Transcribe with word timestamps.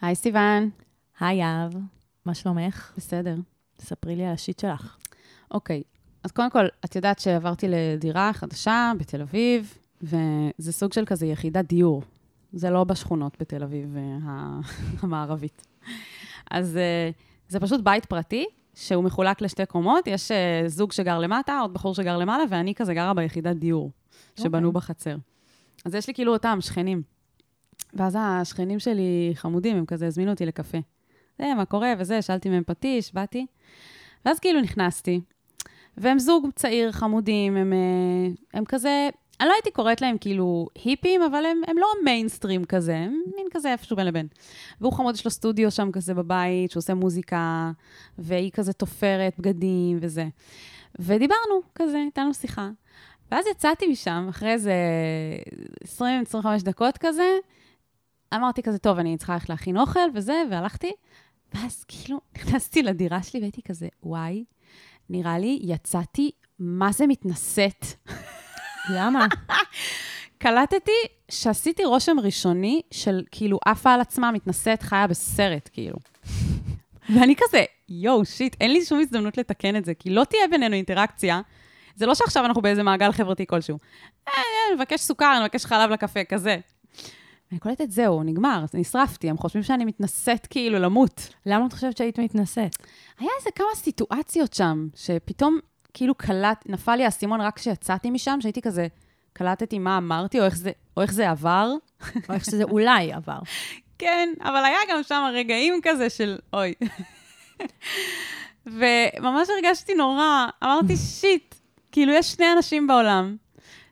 היי 0.00 0.14
סיוון. 0.14 0.70
היי 1.20 1.38
יהב, 1.38 1.72
מה 2.24 2.34
שלומך? 2.34 2.92
בסדר. 2.96 3.36
ספרי 3.80 4.16
לי 4.16 4.26
על 4.26 4.32
השיט 4.34 4.58
שלך. 4.58 4.96
אוקיי, 5.50 5.82
אז 6.24 6.32
קודם 6.32 6.50
כל, 6.50 6.66
את 6.84 6.96
יודעת 6.96 7.18
שעברתי 7.18 7.66
לדירה 7.68 8.32
חדשה 8.32 8.92
בתל 8.98 9.22
אביב, 9.22 9.78
וזה 10.02 10.72
סוג 10.72 10.92
של 10.92 11.04
כזה 11.04 11.26
יחידת 11.26 11.64
דיור. 11.64 12.02
זה 12.52 12.70
לא 12.70 12.84
בשכונות 12.84 13.36
בתל 13.40 13.62
אביב 13.62 13.96
אה, 13.96 14.60
המערבית. 15.02 15.66
אז 16.50 16.76
אה, 16.76 17.10
זה 17.48 17.60
פשוט 17.60 17.80
בית 17.80 18.06
פרטי, 18.06 18.44
שהוא 18.74 19.04
מחולק 19.04 19.40
לשתי 19.40 19.66
קומות, 19.66 20.06
יש 20.06 20.30
אה, 20.30 20.62
זוג 20.66 20.92
שגר 20.92 21.18
למטה, 21.18 21.58
עוד 21.60 21.74
בחור 21.74 21.94
שגר 21.94 22.16
למעלה, 22.16 22.44
ואני 22.50 22.74
כזה 22.74 22.94
גרה 22.94 23.14
ביחידת 23.14 23.56
דיור, 23.56 23.90
שבנו 24.40 24.68
okay. 24.68 24.72
בחצר. 24.72 25.16
אז 25.84 25.94
יש 25.94 26.08
לי 26.08 26.14
כאילו 26.14 26.32
אותם, 26.32 26.58
שכנים. 26.60 27.02
ואז 27.96 28.16
השכנים 28.20 28.78
שלי 28.78 29.32
חמודים, 29.34 29.76
הם 29.76 29.86
כזה 29.86 30.06
הזמינו 30.06 30.30
אותי 30.30 30.46
לקפה. 30.46 30.78
זה, 31.38 31.54
מה 31.56 31.64
קורה 31.64 31.94
וזה, 31.98 32.22
שאלתי 32.22 32.48
מהם 32.48 32.62
פטיש, 32.66 33.14
באתי. 33.14 33.46
ואז 34.24 34.38
כאילו 34.38 34.60
נכנסתי, 34.60 35.20
והם 35.96 36.18
זוג 36.18 36.48
צעיר, 36.54 36.92
חמודים, 36.92 37.56
הם, 37.56 37.72
הם 38.54 38.64
כזה, 38.64 39.08
אני 39.40 39.48
לא 39.48 39.54
הייתי 39.54 39.70
קוראת 39.70 40.00
להם 40.00 40.18
כאילו 40.18 40.68
היפים, 40.84 41.22
אבל 41.22 41.44
הם, 41.46 41.60
הם 41.66 41.78
לא 41.78 41.86
מיינסטרים 42.04 42.64
כזה, 42.64 42.96
הם 42.96 43.22
מין 43.36 43.46
כזה 43.50 43.72
איפשהו 43.72 43.96
בין 43.96 44.06
לבין. 44.06 44.26
והוא 44.80 44.92
חמוד, 44.92 45.14
יש 45.14 45.24
לו 45.24 45.30
סטודיו 45.30 45.70
שם 45.70 45.92
כזה 45.92 46.14
בבית, 46.14 46.70
שהוא 46.70 46.80
עושה 46.80 46.94
מוזיקה, 46.94 47.70
והיא 48.18 48.50
כזה 48.50 48.72
תופרת 48.72 49.34
בגדים 49.38 49.98
וזה. 50.00 50.26
ודיברנו 50.98 51.60
כזה, 51.74 51.96
הייתה 51.96 52.22
לנו 52.22 52.34
שיחה. 52.34 52.70
ואז 53.30 53.46
יצאתי 53.50 53.86
משם, 53.86 54.26
אחרי 54.30 54.52
איזה 54.52 54.74
20-25 55.98 56.02
דקות 56.62 56.98
כזה, 56.98 57.28
אמרתי 58.36 58.62
כזה, 58.62 58.78
טוב, 58.78 58.98
אני 58.98 59.16
צריכה 59.16 59.32
ללכת 59.32 59.48
להכין 59.48 59.78
אוכל 59.78 60.00
וזה, 60.14 60.42
והלכתי. 60.50 60.92
ואז 61.54 61.84
כאילו 61.88 62.20
נכנסתי 62.36 62.82
לדירה 62.82 63.22
שלי 63.22 63.40
והייתי 63.40 63.62
כזה, 63.62 63.88
וואי, 64.02 64.44
נראה 65.10 65.38
לי 65.38 65.58
יצאתי, 65.62 66.30
מה 66.58 66.92
זה 66.92 67.06
מתנשאת. 67.06 67.86
למה? 68.94 69.26
קלטתי 70.38 70.92
שעשיתי 71.30 71.84
רושם 71.84 72.20
ראשוני 72.20 72.82
של 72.90 73.22
כאילו 73.30 73.58
עפה 73.66 73.94
על 73.94 74.00
עצמה, 74.00 74.32
מתנשאת, 74.32 74.82
חיה 74.82 75.06
בסרט, 75.06 75.70
כאילו. 75.72 75.96
ואני 77.14 77.34
כזה, 77.38 77.64
יואו, 77.88 78.24
שיט, 78.24 78.56
אין 78.60 78.72
לי 78.72 78.84
שום 78.84 79.00
הזדמנות 79.00 79.38
לתקן 79.38 79.76
את 79.76 79.84
זה, 79.84 79.94
כי 79.94 80.10
לא 80.10 80.24
תהיה 80.24 80.48
בינינו 80.50 80.74
אינטראקציה. 80.74 81.40
זה 81.96 82.06
לא 82.06 82.14
שעכשיו 82.14 82.44
אנחנו 82.44 82.62
באיזה 82.62 82.82
מעגל 82.82 83.12
חברתי 83.12 83.46
כלשהו. 83.46 83.78
אה, 84.28 84.32
אה, 84.32 84.74
נבקש 84.76 85.00
סוכר, 85.00 85.40
נבקש 85.42 85.64
חלב 85.64 85.90
לקפה, 85.90 86.24
כזה. 86.24 86.56
אני 87.52 87.58
קולטת, 87.60 87.90
זהו, 87.90 88.22
נגמר, 88.22 88.64
נשרפתי, 88.74 89.30
הם 89.30 89.38
חושבים 89.38 89.62
שאני 89.62 89.84
מתנשאת 89.84 90.46
כאילו 90.46 90.78
למות. 90.78 91.34
למה 91.46 91.66
את 91.66 91.72
חושבת 91.72 91.96
שהיית 91.96 92.18
מתנשאת? 92.18 92.76
היה 93.18 93.30
איזה 93.38 93.50
כמה 93.54 93.66
סיטואציות 93.74 94.52
שם, 94.52 94.88
שפתאום 94.94 95.58
כאילו 95.94 96.14
קלט, 96.14 96.64
נפל 96.66 96.96
לי 96.96 97.04
האסימון 97.04 97.40
רק 97.40 97.56
כשיצאתי 97.56 98.10
משם, 98.10 98.38
שהייתי 98.40 98.62
כזה, 98.62 98.86
קלטתי 99.32 99.78
מה 99.78 99.98
אמרתי, 99.98 100.40
או 100.40 100.44
איך 100.44 100.56
זה, 100.56 100.70
או 100.96 101.02
איך 101.02 101.12
זה 101.12 101.30
עבר. 101.30 101.72
או 102.28 102.34
איך 102.34 102.44
שזה 102.44 102.64
אולי 102.64 103.12
עבר. 103.12 103.38
כן, 103.98 104.28
אבל 104.40 104.64
היה 104.64 104.78
גם 104.88 105.02
שם 105.02 105.22
רגעים 105.32 105.74
כזה 105.82 106.10
של, 106.10 106.38
אוי. 106.52 106.74
וממש 108.66 109.48
הרגשתי 109.50 109.94
נורא, 109.94 110.46
אמרתי, 110.64 110.96
שיט, 111.20 111.54
כאילו, 111.92 112.12
יש 112.12 112.32
שני 112.32 112.52
אנשים 112.56 112.86
בעולם 112.86 113.36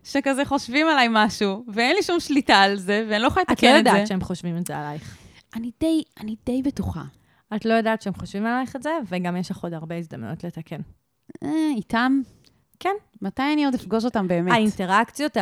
שכזה 0.05 0.45
חושבים 0.45 0.87
עליי 0.87 1.07
משהו, 1.11 1.65
ואין 1.67 1.95
לי 1.95 2.03
שום 2.03 2.19
שליטה 2.19 2.55
על 2.55 2.75
זה, 2.77 3.05
ואני 3.09 3.21
לא 3.21 3.27
יכולה 3.27 3.43
לתקן 3.49 3.53
את 3.53 3.71
זה. 3.71 3.79
את 3.79 3.85
לא 3.85 3.89
יודעת 3.89 4.07
שהם 4.07 4.21
חושבים 4.21 4.57
את 4.57 4.67
זה 4.67 4.77
עלייך. 4.77 5.17
אני 5.55 5.71
די, 5.79 6.03
אני 6.19 6.35
די 6.45 6.61
בטוחה. 6.61 7.03
את 7.55 7.65
לא 7.65 7.73
יודעת 7.73 8.01
שהם 8.01 8.13
חושבים 8.13 8.45
עלייך 8.45 8.75
את 8.75 8.83
זה, 8.83 8.89
וגם 9.07 9.37
יש 9.37 9.51
לך 9.51 9.57
עוד 9.57 9.73
הרבה 9.73 9.95
הזדמנויות 9.95 10.43
לתקן. 10.43 10.81
אה, 11.43 11.49
איתם? 11.75 12.21
כן. 12.79 12.93
מתי 13.21 13.43
אני 13.53 13.65
עוד 13.65 13.73
אפגוש 13.73 14.05
אותם 14.05 14.27
באמת? 14.27 14.53
האינטראקציות 14.53 15.37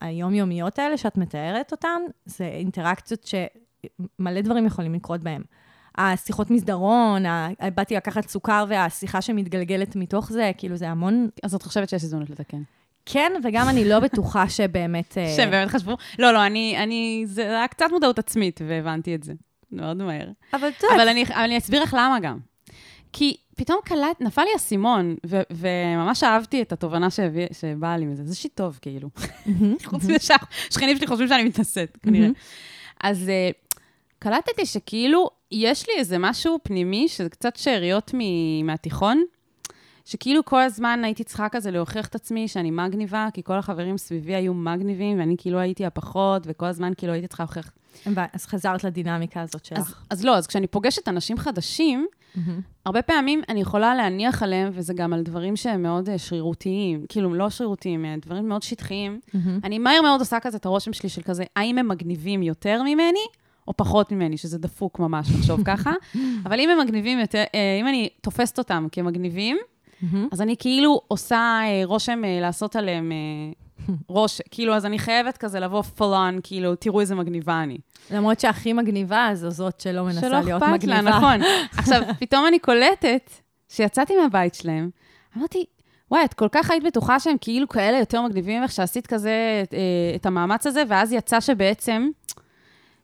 היומיומיות 0.00 0.78
האלה 0.78 0.96
שאת 0.96 1.16
מתארת 1.16 1.72
אותן, 1.72 2.02
זה 2.24 2.44
אינטראקציות 2.44 3.26
שמלא 3.26 4.40
דברים 4.40 4.66
יכולים 4.66 4.94
לקרות 4.94 5.20
בהן. 5.20 5.42
השיחות 5.98 6.50
מסדרון, 6.50 7.22
באתי 7.74 7.96
לקחת 7.96 8.28
סוכר 8.28 8.64
והשיחה 8.68 9.22
שמתגלגלת 9.22 9.96
מתוך 9.96 10.32
זה, 10.32 10.50
כאילו 10.58 10.76
זה 10.76 10.88
המון... 10.88 11.28
אז 11.42 11.54
את 11.54 11.62
חושבת 11.62 11.88
שיש 11.88 12.04
הזדמנות 12.04 12.30
לתקן. 12.30 12.62
כן, 13.06 13.32
וגם 13.44 13.68
אני 13.68 13.88
לא 13.88 14.00
בטוחה 14.00 14.48
שבאמת... 14.48 15.18
אה, 15.18 15.34
שהם 15.36 15.50
באמת 15.50 15.68
חשבו? 15.68 15.96
לא, 16.18 16.32
לא, 16.32 16.46
אני, 16.46 16.74
אני, 16.78 17.22
זה 17.26 17.42
היה 17.42 17.68
קצת 17.68 17.86
מודעות 17.90 18.18
עצמית, 18.18 18.60
והבנתי 18.68 19.14
את 19.14 19.22
זה 19.22 19.32
מאוד 19.72 19.96
מהר. 19.96 20.28
אבל 20.54 20.62
יודעת... 20.62 20.84
אבל 20.96 21.08
אני, 21.08 21.24
אני 21.34 21.58
אסביר 21.58 21.82
לך 21.82 21.94
למה 21.98 22.20
גם. 22.20 22.38
כי 23.12 23.36
פתאום 23.56 23.78
קלט, 23.84 24.20
נפל 24.20 24.42
לי 24.42 24.50
אסימון, 24.56 25.16
ו- 25.26 25.40
וממש 25.50 26.24
אהבתי 26.24 26.62
את 26.62 26.72
התובנה 26.72 27.10
שהביא, 27.10 27.46
שבאה 27.52 27.96
לי 27.96 28.04
מזה. 28.04 28.24
זה 28.24 28.34
שיט 28.34 28.56
טוב, 28.56 28.78
כאילו. 28.82 29.08
חוץ 29.84 30.04
מזה 30.04 30.16
שהשכנים 30.18 30.96
שלי 30.96 31.06
חושבים 31.06 31.28
שאני 31.28 31.44
מתנשאת, 31.44 31.98
כנראה. 32.02 32.28
אז 33.02 33.30
uh, 33.30 33.74
קלטתי 34.18 34.66
שכאילו, 34.66 35.30
יש 35.52 35.88
לי 35.88 35.94
איזה 35.98 36.18
משהו 36.18 36.58
פנימי, 36.62 37.08
שזה 37.08 37.28
קצת 37.28 37.56
שאריות 37.56 38.10
מ- 38.14 38.66
מהתיכון, 38.66 39.24
שכאילו 40.04 40.44
כל 40.44 40.60
הזמן 40.60 41.00
הייתי 41.04 41.24
צריכה 41.24 41.48
כזה 41.48 41.70
להוכיח 41.70 42.06
את 42.06 42.14
עצמי 42.14 42.48
שאני 42.48 42.70
מגניבה, 42.70 43.28
כי 43.34 43.42
כל 43.42 43.54
החברים 43.58 43.98
סביבי 43.98 44.34
היו 44.34 44.54
מגניבים, 44.54 45.18
ואני 45.18 45.34
כאילו 45.38 45.58
הייתי 45.58 45.86
הפחות, 45.86 46.42
וכל 46.46 46.66
הזמן 46.66 46.92
כאילו 46.96 47.12
הייתי 47.12 47.28
צריכה 47.28 47.42
להוכיח. 47.42 47.72
אז 48.32 48.46
חזרת 48.46 48.84
לדינמיקה 48.84 49.40
הזאת 49.40 49.64
שלך. 49.64 49.78
אז, 49.78 49.94
אז 50.10 50.24
לא, 50.24 50.36
אז 50.36 50.46
כשאני 50.46 50.66
פוגשת 50.66 51.08
אנשים 51.08 51.38
חדשים, 51.38 52.06
mm-hmm. 52.36 52.38
הרבה 52.86 53.02
פעמים 53.02 53.42
אני 53.48 53.60
יכולה 53.60 53.94
להניח 53.94 54.42
עליהם, 54.42 54.70
וזה 54.72 54.94
גם 54.94 55.12
על 55.12 55.22
דברים 55.22 55.56
שהם 55.56 55.82
מאוד 55.82 56.08
אה, 56.08 56.18
שרירותיים, 56.18 57.06
כאילו, 57.08 57.34
לא 57.34 57.50
שרירותיים, 57.50 58.04
אה, 58.04 58.14
דברים 58.22 58.48
מאוד 58.48 58.62
שטחיים. 58.62 59.20
Mm-hmm. 59.26 59.38
אני 59.64 59.78
מהר 59.78 60.02
מאוד 60.02 60.20
עושה 60.20 60.40
כזה 60.40 60.56
את 60.56 60.66
הרושם 60.66 60.92
שלי 60.92 61.08
של 61.08 61.22
כזה, 61.22 61.44
האם 61.56 61.78
הם 61.78 61.88
מגניבים 61.88 62.42
יותר 62.42 62.82
ממני, 62.82 63.26
או 63.68 63.76
פחות 63.76 64.12
ממני, 64.12 64.36
שזה 64.36 64.58
דפוק 64.58 64.98
ממש 64.98 65.28
לחשוב 65.34 65.60
ככה. 65.64 65.92
אבל 66.46 66.60
אם 66.60 66.70
הם 66.70 66.80
מגניבים 66.80 67.18
יותר, 67.18 67.44
אה, 67.54 67.78
אם 67.80 67.88
אני 67.88 68.08
תופסת 68.20 68.58
אותם 68.58 68.86
כמגניבים, 68.92 69.58
mm-hmm. 70.02 70.16
אז 70.32 70.40
אני 70.40 70.56
כאילו 70.58 71.00
עושה 71.08 71.60
רושם 71.84 72.22
לעשות 72.40 72.76
עליהם 72.76 73.12
ראש, 74.10 74.40
כאילו, 74.50 74.74
אז 74.74 74.86
אני 74.86 74.98
חייבת 74.98 75.36
כזה 75.38 75.60
לבוא 75.60 75.82
full 75.98 76.00
on, 76.00 76.40
כאילו, 76.42 76.74
תראו 76.74 77.00
איזה 77.00 77.14
מגניבה 77.14 77.62
אני. 77.62 77.78
למרות 78.10 78.40
שהכי 78.40 78.72
מגניבה 78.72 79.30
זו 79.34 79.50
זאת 79.50 79.80
שלא 79.80 80.04
מנסה 80.04 80.20
שלא 80.20 80.40
להיות 80.40 80.62
מגניבה. 80.62 80.80
שלא 80.80 81.10
אכפת 81.10 81.12
לה, 81.12 81.18
נכון. 81.18 81.40
עכשיו, 81.78 82.02
פתאום 82.18 82.46
אני 82.46 82.58
קולטת, 82.58 83.30
שיצאתי 83.68 84.16
מהבית 84.16 84.54
שלהם, 84.54 84.90
אמרתי, 85.36 85.64
וואי, 86.10 86.24
את 86.24 86.34
כל 86.34 86.48
כך 86.52 86.70
היית 86.70 86.84
בטוחה 86.84 87.20
שהם 87.20 87.36
כאילו 87.40 87.68
כאלה 87.68 87.98
יותר 87.98 88.22
מגניבים 88.22 88.60
ממך, 88.60 88.72
שעשית 88.72 89.06
כזה 89.06 89.64
אה, 89.72 89.78
את 90.16 90.26
המאמץ 90.26 90.66
הזה, 90.66 90.82
ואז 90.88 91.12
יצא 91.12 91.40
שבעצם, 91.40 92.08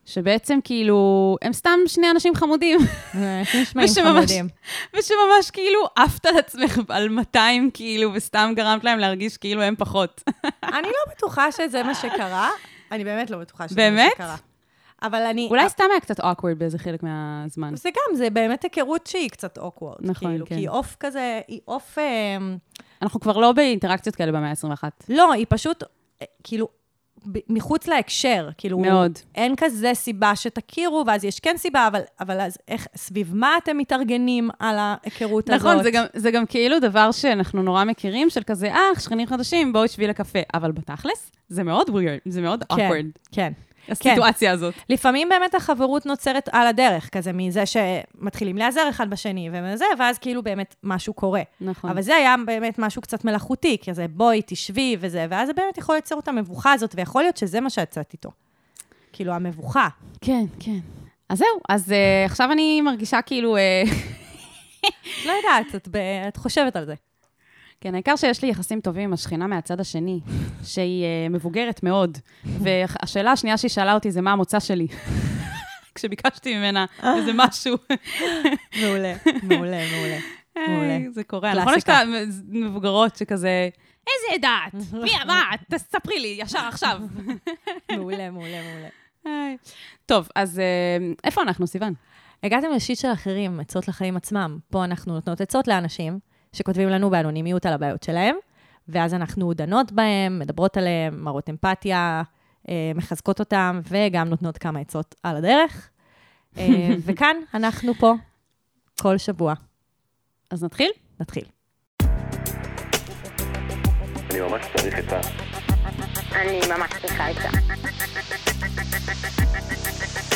שבעצם 0.09 0.59
כאילו, 0.65 1.37
הם 1.43 1.53
סתם 1.53 1.79
שני 1.87 2.11
אנשים 2.11 2.35
חמודים. 2.35 2.79
נשמעים 3.55 3.89
חמודים. 4.05 4.49
ושממש 4.97 5.51
כאילו 5.53 5.81
עפת 5.97 6.27
על 6.27 6.39
עצמך 6.39 6.81
על 6.89 7.09
200 7.09 7.71
כאילו, 7.75 8.11
וסתם 8.15 8.53
גרמת 8.57 8.85
להם 8.85 8.99
להרגיש 8.99 9.37
כאילו 9.37 9.63
הם 9.63 9.75
פחות. 9.79 10.23
אני 10.79 10.87
לא 10.87 11.13
בטוחה 11.15 11.53
שזה 11.53 11.83
מה 11.83 11.95
שקרה. 11.95 12.51
אני 12.93 13.05
באמת 13.05 13.31
לא 13.31 13.39
בטוחה 13.39 13.69
שזה 13.69 13.91
מה 13.91 14.09
שקרה. 14.13 14.27
באמת? 14.27 14.41
אבל 15.03 15.23
אני... 15.23 15.47
אולי 15.51 15.69
סתם 15.69 15.85
היה 15.91 16.01
קצת 16.01 16.21
awkward 16.21 16.55
באיזה 16.59 16.79
חלק 16.79 17.03
מהזמן. 17.03 17.77
זה 17.77 17.91
גם, 17.91 18.17
זה 18.17 18.31
באמת 18.31 18.63
היכרות 18.63 19.07
שהיא 19.07 19.31
קצת 19.31 19.59
awkward. 19.59 20.01
נכון, 20.01 20.31
כאילו, 20.31 20.47
כן. 20.47 20.55
כי 20.55 20.61
היא 20.61 20.69
עוף 20.69 20.97
כזה, 21.01 21.41
היא 21.49 21.61
עוף... 21.65 21.99
אה, 21.99 22.37
אנחנו 23.03 23.21
כבר 23.21 23.39
לא 23.39 23.53
באינטראקציות 23.53 24.17
כאלה 24.17 24.33
במאה 24.33 24.51
ה-21. 24.51 24.85
לא, 25.09 25.33
היא 25.33 25.47
פשוט, 25.49 25.83
אה, 26.23 26.27
כאילו, 26.45 26.69
מחוץ 27.49 27.87
להקשר. 27.87 28.49
כאילו, 28.59 28.79
מאוד. 28.79 29.19
אין 29.35 29.55
כזה 29.57 29.91
סיבה 29.95 30.37
שתכירו, 30.37 31.05
ואז 31.07 31.25
יש 31.25 31.41
כן 31.41 31.55
סיבה, 31.57 31.87
אבל, 31.87 32.01
אבל 32.21 32.41
אז 32.41 32.59
איך, 32.69 32.87
סביב 32.97 33.35
מה 33.35 33.57
אתם 33.65 33.79
מתארגנים 33.79 34.51
על 34.59 34.77
ההיכרות 34.79 35.51
נכון, 35.51 35.71
הזאת? 35.71 35.95
נכון, 35.95 36.07
זה, 36.15 36.21
זה 36.21 36.31
גם 36.31 36.47
כאילו 36.47 36.81
דבר 36.81 37.13
שאנחנו 37.13 37.63
נורא 37.63 37.85
מכירים, 37.85 38.31
של 38.31 38.43
כזה, 38.43 38.73
אה, 38.73 39.01
שכנים 39.01 39.27
חדשים, 39.27 39.73
בואו 39.73 39.89
שבי 39.89 40.07
לקפה. 40.07 40.39
אבל 40.55 40.73
בתכלס, 40.73 41.33
זה 41.49 41.65
מאוד 41.65 41.89
weird, 41.89 42.21
זה 42.25 42.41
מאוד 42.41 42.65
כן, 42.65 42.91
awkward. 42.91 43.19
כן. 43.33 43.53
הסיטואציה 43.89 44.51
כן. 44.51 44.55
הזאת. 44.55 44.75
לפעמים 44.89 45.29
באמת 45.29 45.55
החברות 45.55 46.07
נוצרת 46.07 46.49
על 46.53 46.67
הדרך, 46.67 47.09
כזה 47.09 47.33
מזה 47.33 47.65
שמתחילים 47.67 48.57
להיעזר 48.57 48.89
אחד 48.91 49.11
בשני 49.11 49.51
ומזה, 49.53 49.85
ואז 49.99 50.19
כאילו 50.19 50.43
באמת 50.43 50.75
משהו 50.83 51.13
קורה. 51.13 51.43
נכון. 51.61 51.91
אבל 51.91 52.03
זה 52.03 52.17
היה 52.17 52.35
באמת 52.47 52.79
משהו 52.79 53.03
קצת 53.03 53.25
מלאכותי, 53.25 53.77
כזה 53.87 54.07
בואי, 54.11 54.43
תשבי 54.47 54.97
וזה, 55.01 55.27
ואז 55.31 55.47
זה 55.47 55.53
באמת 55.53 55.79
יכול 55.79 55.95
ליצור 55.95 56.21
את 56.21 56.29
המבוכה 56.29 56.73
הזאת, 56.73 56.95
ויכול 56.97 57.23
להיות 57.23 57.37
שזה 57.37 57.61
מה 57.61 57.71
שיצאת 57.71 58.13
איתו. 58.13 58.31
כאילו, 59.13 59.33
המבוכה. 59.33 59.89
כן, 60.21 60.45
כן. 60.61 60.79
אז 61.29 61.39
זהו, 61.39 61.61
אז 61.69 61.89
uh, 61.89 61.93
עכשיו 62.27 62.53
אני 62.53 62.81
מרגישה 62.81 63.23
כאילו... 63.23 63.57
Uh... 63.57 63.91
לא 65.27 65.33
יודעת, 65.33 65.75
את, 65.75 65.89
ב... 65.89 65.97
את 66.29 66.37
חושבת 66.37 66.77
על 66.77 66.85
זה. 66.87 66.95
כן, 67.81 67.95
העיקר 67.95 68.17
שיש 68.17 68.43
לי 68.43 68.51
יחסים 68.51 68.81
טובים 68.81 69.03
עם 69.03 69.13
השכנה 69.13 69.47
מהצד 69.47 69.81
השני, 69.81 70.21
שהיא 70.73 71.05
uh, 71.05 71.33
מבוגרת 71.33 71.83
מאוד. 71.83 72.19
והשאלה 72.45 73.33
השנייה 73.33 73.57
שהיא 73.57 73.69
שאלה 73.69 73.95
אותי 73.95 74.11
זה 74.11 74.21
מה 74.21 74.33
המוצא 74.33 74.61
שלי. 74.61 74.87
כשביקשתי 75.95 76.57
ממנה 76.59 76.87
איזה 77.17 77.33
משהו. 77.47 77.77
מעולה, 78.81 79.15
מעולה, 79.43 79.79
מעולה. 79.93 80.19
מעולה. 80.57 80.97
היי, 80.97 81.11
זה 81.11 81.25
קורה. 81.25 81.55
נכון, 81.55 81.75
יש 81.77 81.83
את 81.83 81.89
המבוגרות 81.89 83.17
שכזה, 83.17 83.69
איזה 84.07 84.39
דת? 84.43 84.95
מי 85.03 85.11
אמרת? 85.23 85.61
תספרי 85.71 86.21
לי, 86.21 86.37
ישר 86.41 86.59
עכשיו. 86.59 87.01
מעולה, 87.93 88.31
מעולה, 88.31 88.59
מעולה. 88.63 89.55
טוב, 90.07 90.29
אז 90.35 90.59
אה, 90.59 91.13
איפה 91.25 91.43
אנחנו, 91.43 91.67
סיוון? 91.67 91.95
הגעתם 92.43 92.71
לשיט 92.77 92.99
של 92.99 93.13
אחרים, 93.13 93.61
עצות 93.61 93.89
לחיים 93.89 94.17
עצמם. 94.17 94.59
פה 94.71 94.85
אנחנו 94.85 95.15
נותנות 95.15 95.41
עצות 95.41 95.69
לאנשים 95.69 96.19
שכותבים 96.53 96.89
לנו 96.89 97.11
באנונימיות 97.11 97.67
על 97.67 97.73
הבעיות 97.73 98.03
שלהם, 98.03 98.37
ואז 98.89 99.15
אנחנו 99.15 99.53
דנות 99.55 99.93
בהם, 99.93 100.39
מדברות 100.39 100.77
עליהם, 100.77 101.25
מראות 101.25 101.51
אמפתיה, 101.51 102.23
אה, 102.69 102.93
מחזקות 102.95 103.41
אותם, 103.41 103.81
וגם 103.89 104.29
נותנות 104.29 104.59
כמה 104.59 104.81
עצות 104.81 105.15
על 105.23 105.37
הדרך. 105.37 105.91
אה, 106.59 106.65
וכאן 107.07 107.37
אנחנו 107.55 107.95
פה 107.95 108.15
כל 109.01 109.19
שבוע. 109.19 109.55
אז 110.51 110.65
נתחיל? 110.65 110.91
נתחיל. 111.21 111.45
אני 114.31 114.41
ממש 114.41 114.67
צריך 114.77 114.95
עצה. 114.95 115.21
אני 116.33 116.61
ממש 116.69 116.91
צריכה 117.01 117.27
עצה. 117.27 117.49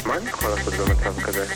מה 0.07 0.17
אני 0.17 0.29
יכול 0.29 0.51
לעשות 0.51 0.75
במצב 0.75 1.21
כזה? 1.21 1.47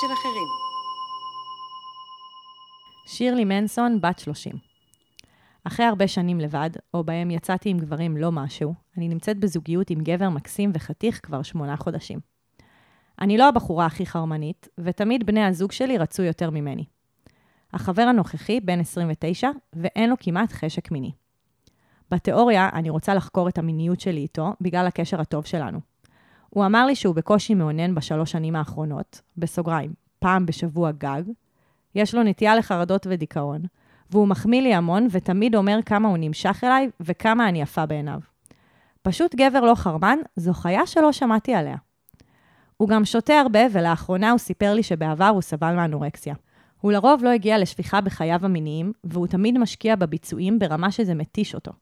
של 0.00 0.12
אחרים. 0.12 0.48
שירלי 3.06 3.44
מנסון, 3.44 4.00
בת 4.00 4.18
30. 4.18 4.52
אחרי 5.64 5.86
הרבה 5.86 6.08
שנים 6.08 6.40
לבד, 6.40 6.70
או 6.94 7.04
בהם 7.04 7.30
יצאתי 7.30 7.68
עם 7.68 7.78
גברים 7.78 8.16
לא 8.16 8.32
משהו, 8.32 8.74
אני 8.96 9.08
נמצאת 9.08 9.38
בזוגיות 9.38 9.90
עם 9.90 10.00
גבר 10.00 10.28
מקסים 10.28 10.70
וחתיך 10.74 11.20
כבר 11.22 11.42
שמונה 11.42 11.76
חודשים. 11.76 12.20
אני 13.20 13.38
לא 13.38 13.48
הבחורה 13.48 13.86
הכי 13.86 14.06
חרמנית, 14.06 14.68
ותמיד 14.78 15.26
בני 15.26 15.44
הזוג 15.44 15.72
שלי 15.72 15.98
רצו 15.98 16.22
יותר 16.22 16.50
ממני. 16.50 16.84
החבר 17.72 18.02
הנוכחי 18.02 18.60
בן 18.60 18.80
29, 18.80 19.50
ואין 19.72 20.10
לו 20.10 20.16
כמעט 20.20 20.52
חשק 20.52 20.90
מיני. 20.90 21.12
בתיאוריה, 22.10 22.68
אני 22.72 22.90
רוצה 22.90 23.14
לחקור 23.14 23.48
את 23.48 23.58
המיניות 23.58 24.00
שלי 24.00 24.20
איתו, 24.20 24.52
בגלל 24.60 24.86
הקשר 24.86 25.20
הטוב 25.20 25.46
שלנו. 25.46 25.89
הוא 26.50 26.66
אמר 26.66 26.86
לי 26.86 26.94
שהוא 26.94 27.14
בקושי 27.14 27.54
מאונן 27.54 27.94
בשלוש 27.94 28.32
שנים 28.32 28.56
האחרונות, 28.56 29.20
בסוגריים, 29.36 29.92
פעם 30.18 30.46
בשבוע 30.46 30.90
גג, 30.90 31.22
יש 31.94 32.14
לו 32.14 32.22
נטייה 32.22 32.56
לחרדות 32.56 33.06
ודיכאון, 33.10 33.62
והוא 34.10 34.28
מחמיא 34.28 34.62
לי 34.62 34.74
המון 34.74 35.06
ותמיד 35.10 35.54
אומר 35.54 35.78
כמה 35.86 36.08
הוא 36.08 36.16
נמשך 36.20 36.60
אליי 36.64 36.90
וכמה 37.00 37.48
אני 37.48 37.62
יפה 37.62 37.86
בעיניו. 37.86 38.20
פשוט 39.02 39.34
גבר 39.34 39.60
לא 39.60 39.74
חרמן, 39.74 40.18
זו 40.36 40.52
חיה 40.52 40.86
שלא 40.86 41.12
שמעתי 41.12 41.54
עליה. 41.54 41.76
הוא 42.76 42.88
גם 42.88 43.04
שותה 43.04 43.40
הרבה, 43.40 43.60
ולאחרונה 43.72 44.30
הוא 44.30 44.38
סיפר 44.38 44.74
לי 44.74 44.82
שבעבר 44.82 45.28
הוא 45.28 45.42
סבל 45.42 45.74
מאנורקסיה. 45.74 46.34
הוא 46.80 46.92
לרוב 46.92 47.24
לא 47.24 47.28
הגיע 47.28 47.58
לשפיכה 47.58 48.00
בחייו 48.00 48.40
המיניים, 48.42 48.92
והוא 49.04 49.26
תמיד 49.26 49.58
משקיע 49.58 49.96
בביצועים 49.96 50.58
ברמה 50.58 50.90
שזה 50.90 51.14
מתיש 51.14 51.54
אותו. 51.54 51.72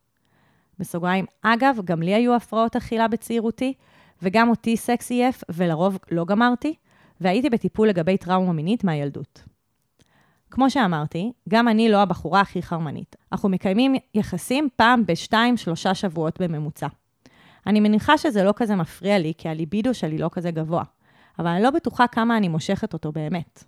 בסוגריים, 0.78 1.24
אגב, 1.42 1.78
גם 1.84 2.02
לי 2.02 2.14
היו 2.14 2.34
הפרעות 2.34 2.76
אכילה 2.76 3.08
בצעירותי, 3.08 3.74
וגם 4.22 4.48
אותי 4.48 4.76
סקס 4.76 5.10
עייף, 5.10 5.44
ולרוב 5.48 5.98
לא 6.10 6.24
גמרתי, 6.24 6.74
והייתי 7.20 7.50
בטיפול 7.50 7.88
לגבי 7.88 8.16
טראומה 8.16 8.52
מינית 8.52 8.84
מהילדות. 8.84 9.42
כמו 10.50 10.70
שאמרתי, 10.70 11.32
גם 11.48 11.68
אני 11.68 11.88
לא 11.88 12.02
הבחורה 12.02 12.40
הכי 12.40 12.62
חרמנית. 12.62 13.16
אנחנו 13.32 13.48
מקיימים 13.48 13.94
יחסים 14.14 14.68
פעם 14.76 15.06
בשתיים, 15.06 15.56
שלושה 15.56 15.94
שבועות 15.94 16.40
בממוצע. 16.40 16.86
אני 17.66 17.80
מניחה 17.80 18.18
שזה 18.18 18.44
לא 18.44 18.52
כזה 18.56 18.76
מפריע 18.76 19.18
לי, 19.18 19.32
כי 19.38 19.48
הליבידו 19.48 19.94
שלי 19.94 20.18
לא 20.18 20.30
כזה 20.32 20.50
גבוה, 20.50 20.82
אבל 21.38 21.46
אני 21.46 21.62
לא 21.62 21.70
בטוחה 21.70 22.06
כמה 22.06 22.36
אני 22.36 22.48
מושכת 22.48 22.92
אותו 22.92 23.12
באמת. 23.12 23.64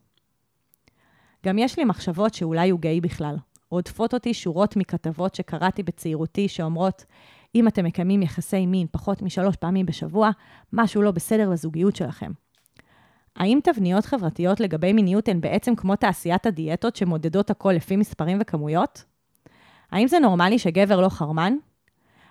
גם 1.47 1.59
יש 1.59 1.79
לי 1.79 1.85
מחשבות 1.85 2.35
שאולי 2.35 2.71
הוא 2.71 2.81
גיי 2.81 3.01
בכלל. 3.01 3.37
רודפות 3.71 4.15
אותי 4.15 4.35
שורות 4.35 4.77
מכתבות 4.77 5.35
שקראתי 5.35 5.83
בצעירותי 5.83 6.49
שאומרות, 6.49 7.05
אם 7.55 7.69
אתם 7.69 7.85
מקיימים 7.85 8.23
יחסי 8.23 8.67
מין 8.67 8.87
פחות 8.91 9.23
משלוש 9.23 9.57
פעמים 9.57 9.87
בשבוע, 9.87 10.31
משהו 10.73 11.03
לא 11.03 11.11
בסדר 11.11 11.51
בזוגיות 11.51 11.97
שלכם. 11.97 12.31
האם 13.37 13.59
תבניות 13.65 14.05
חברתיות 14.05 14.61
לגבי 14.61 14.93
מיניות 14.93 15.29
הן 15.29 15.41
בעצם 15.41 15.75
כמו 15.75 15.97
תעשיית 15.97 16.47
הדיאטות 16.47 16.97
שמודדות 16.97 17.51
הכל 17.51 17.73
לפי 17.73 17.97
מספרים 17.97 18.39
וכמויות? 18.41 19.05
האם 19.93 20.09
זה 20.09 20.19
נורמלי 20.19 20.59
שגבר 20.59 21.01
לא 21.01 21.09
חרמן? 21.09 21.55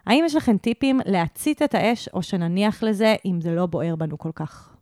האם 0.06 0.24
יש 0.26 0.36
לכם 0.36 0.58
טיפים 0.58 1.00
להצית 1.06 1.62
את 1.62 1.76
האש, 1.76 2.10
או 2.14 2.24
שנניח 2.24 2.84
לזה 2.84 3.16
אם 3.26 3.42
זה 3.42 3.56
לא 3.56 3.66
בוער 3.66 3.96
בנו 3.96 4.18
כל 4.18 4.32
כך? 4.36 4.76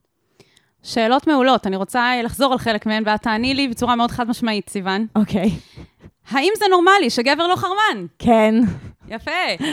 שאלות 0.83 1.27
מעולות, 1.27 1.67
אני 1.67 1.75
רוצה 1.75 2.11
לחזור 2.23 2.51
על 2.51 2.57
חלק 2.57 2.85
מהן, 2.85 3.03
ואת 3.05 3.21
תעני 3.21 3.53
לי 3.53 3.67
בצורה 3.67 3.95
מאוד 3.95 4.11
חד 4.11 4.29
משמעית, 4.29 4.69
סיוון. 4.69 5.07
אוקיי. 5.15 5.51
האם 6.31 6.53
זה 6.57 6.65
נורמלי 6.69 7.09
שגבר 7.09 7.47
לא 7.47 7.55
חרמן? 7.55 8.05
כן. 8.19 8.55
יפה. 9.07 9.65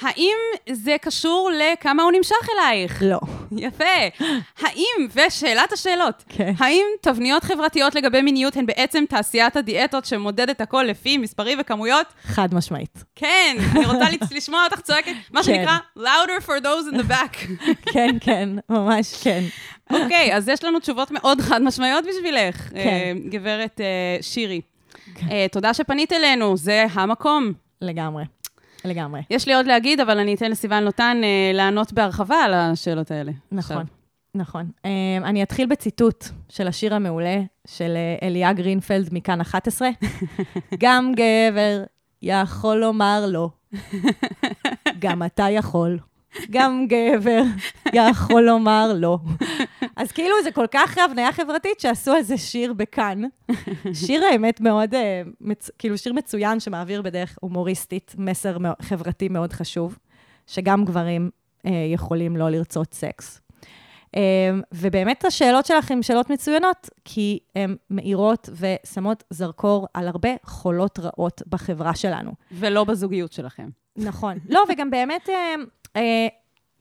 האם 0.00 0.36
זה 0.72 0.96
קשור 1.00 1.50
לכמה 1.54 2.02
הוא 2.02 2.12
נמשך 2.12 2.48
אלייך? 2.54 3.02
לא. 3.06 3.20
יפה. 3.56 4.24
האם, 4.60 5.06
ושאלת 5.14 5.72
השאלות, 5.72 6.24
כן. 6.28 6.52
האם 6.58 6.84
תבניות 7.00 7.44
חברתיות 7.44 7.94
לגבי 7.94 8.22
מיניות 8.22 8.56
הן 8.56 8.66
בעצם 8.66 9.04
תעשיית 9.08 9.56
הדיאטות 9.56 10.04
שמודדת 10.04 10.60
הכל 10.60 10.82
לפי 10.82 11.18
מספרים 11.18 11.58
וכמויות? 11.60 12.06
חד 12.22 12.54
משמעית. 12.54 13.04
כן, 13.14 13.56
אני 13.72 13.86
רוצה 13.86 14.04
לשמוע 14.30 14.64
אותך 14.64 14.80
צועקת, 14.80 15.12
מה 15.32 15.42
כן. 15.42 15.46
שנקרא, 15.46 15.78
louder 15.98 16.44
for 16.46 16.62
those 16.64 16.94
in 16.94 16.98
the 16.98 17.10
back. 17.10 17.46
כן, 17.92 18.16
כן, 18.20 18.48
ממש 18.68 19.14
כן. 19.22 19.42
אוקיי, 19.90 20.36
אז 20.36 20.48
יש 20.48 20.64
לנו 20.64 20.80
תשובות 20.80 21.10
מאוד 21.10 21.40
חד 21.40 21.62
משמעיות 21.62 22.04
בשבילך, 22.04 22.56
כן. 22.56 22.76
אה, 22.76 23.12
גברת 23.30 23.80
אה, 23.80 24.22
שירי. 24.22 24.60
אה, 25.30 25.46
תודה 25.52 25.74
שפנית 25.74 26.12
אלינו, 26.12 26.56
זה 26.56 26.86
המקום. 26.92 27.52
לגמרי. 27.80 28.24
לגמרי. 28.84 29.22
יש 29.30 29.46
לי 29.46 29.54
עוד 29.54 29.66
להגיד, 29.66 30.00
אבל 30.00 30.18
אני 30.18 30.34
אתן 30.34 30.50
לסיוון 30.50 30.84
לוטן 30.84 31.20
אה, 31.24 31.50
לענות 31.54 31.92
בהרחבה 31.92 32.36
על 32.36 32.54
השאלות 32.54 33.10
האלה. 33.10 33.32
נכון, 33.52 33.76
עכשיו. 33.76 33.86
נכון. 34.34 34.70
Um, 34.82 35.24
אני 35.24 35.42
אתחיל 35.42 35.66
בציטוט 35.66 36.24
של 36.48 36.68
השיר 36.68 36.94
המעולה 36.94 37.42
של 37.66 37.96
אליה 38.22 38.52
גרינפלד 38.52 39.08
מכאן 39.12 39.40
11. 39.40 39.88
גם 40.82 41.12
גבר 41.12 41.84
יכול 42.22 42.76
לומר 42.76 43.24
לא. 43.28 43.48
גם 44.98 45.22
אתה 45.22 45.46
יכול. 45.50 45.98
גם 46.50 46.86
גבר 46.88 47.42
יכול 47.92 48.42
לומר 48.42 48.92
לא. 48.96 49.18
אז 49.96 50.12
כאילו 50.12 50.34
זה 50.42 50.52
כל 50.52 50.66
כך 50.70 50.98
הבניה 50.98 51.32
חברתית 51.32 51.80
שעשו 51.80 52.14
איזה 52.14 52.38
שיר 52.38 52.72
בכאן. 52.72 53.22
שיר 54.06 54.24
האמת 54.24 54.60
מאוד, 54.60 54.94
אה, 54.94 55.22
מצ... 55.40 55.70
כאילו 55.78 55.98
שיר 55.98 56.12
מצוין 56.12 56.60
שמעביר 56.60 57.02
בדרך 57.02 57.38
הומוריסטית 57.40 58.14
מסר 58.18 58.56
חברתי 58.82 59.28
מאוד 59.28 59.52
חשוב, 59.52 59.98
שגם 60.46 60.84
גברים 60.84 61.30
אה, 61.66 61.70
יכולים 61.92 62.36
לא 62.36 62.50
לרצות 62.50 62.94
סקס. 62.94 63.40
אה, 64.16 64.50
ובאמת 64.72 65.24
השאלות 65.24 65.66
שלך 65.66 65.90
הן 65.90 66.02
שאלות 66.02 66.30
מצוינות, 66.30 66.90
כי 67.04 67.38
הן 67.56 67.76
מאירות 67.90 68.48
ושמות 68.52 69.24
זרקור 69.30 69.86
על 69.94 70.08
הרבה 70.08 70.28
חולות 70.44 70.98
רעות 70.98 71.42
בחברה 71.48 71.94
שלנו. 71.94 72.32
ולא 72.52 72.84
בזוגיות 72.84 73.32
שלכם. 73.32 73.68
נכון. 73.96 74.38
לא, 74.48 74.64
וגם 74.68 74.90
באמת, 74.90 75.28
אה, 75.28 75.54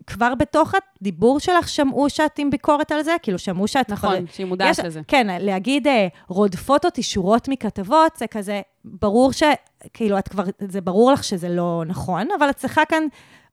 כבר 0.07 0.35
בתוך 0.35 0.73
הדיבור 1.01 1.39
שלך 1.39 1.69
שמעו 1.69 2.09
שאת 2.09 2.39
עם 2.39 2.49
ביקורת 2.49 2.91
על 2.91 3.03
זה? 3.03 3.15
כאילו, 3.21 3.39
שמעו 3.39 3.67
שאת... 3.67 3.89
נכון, 3.89 4.15
כבר- 4.25 4.33
שהיא 4.33 4.45
מודעת 4.45 4.69
יש- 4.79 4.85
לזה. 4.85 5.01
כן, 5.07 5.27
להגיד, 5.39 5.87
אה, 5.87 6.07
רודפות 6.27 6.85
אותי 6.85 7.03
שורות 7.03 7.47
מכתבות, 7.47 8.11
זה 8.17 8.27
כזה, 8.27 8.61
ברור 8.85 9.33
ש... 9.33 9.43
כאילו, 9.93 10.19
את 10.19 10.27
כבר, 10.27 10.43
זה 10.67 10.81
ברור 10.81 11.11
לך 11.11 11.23
שזה 11.23 11.49
לא 11.49 11.83
נכון, 11.87 12.27
אבל 12.39 12.49
את 12.49 12.55
צריכה 12.55 12.85
כאן 12.85 13.03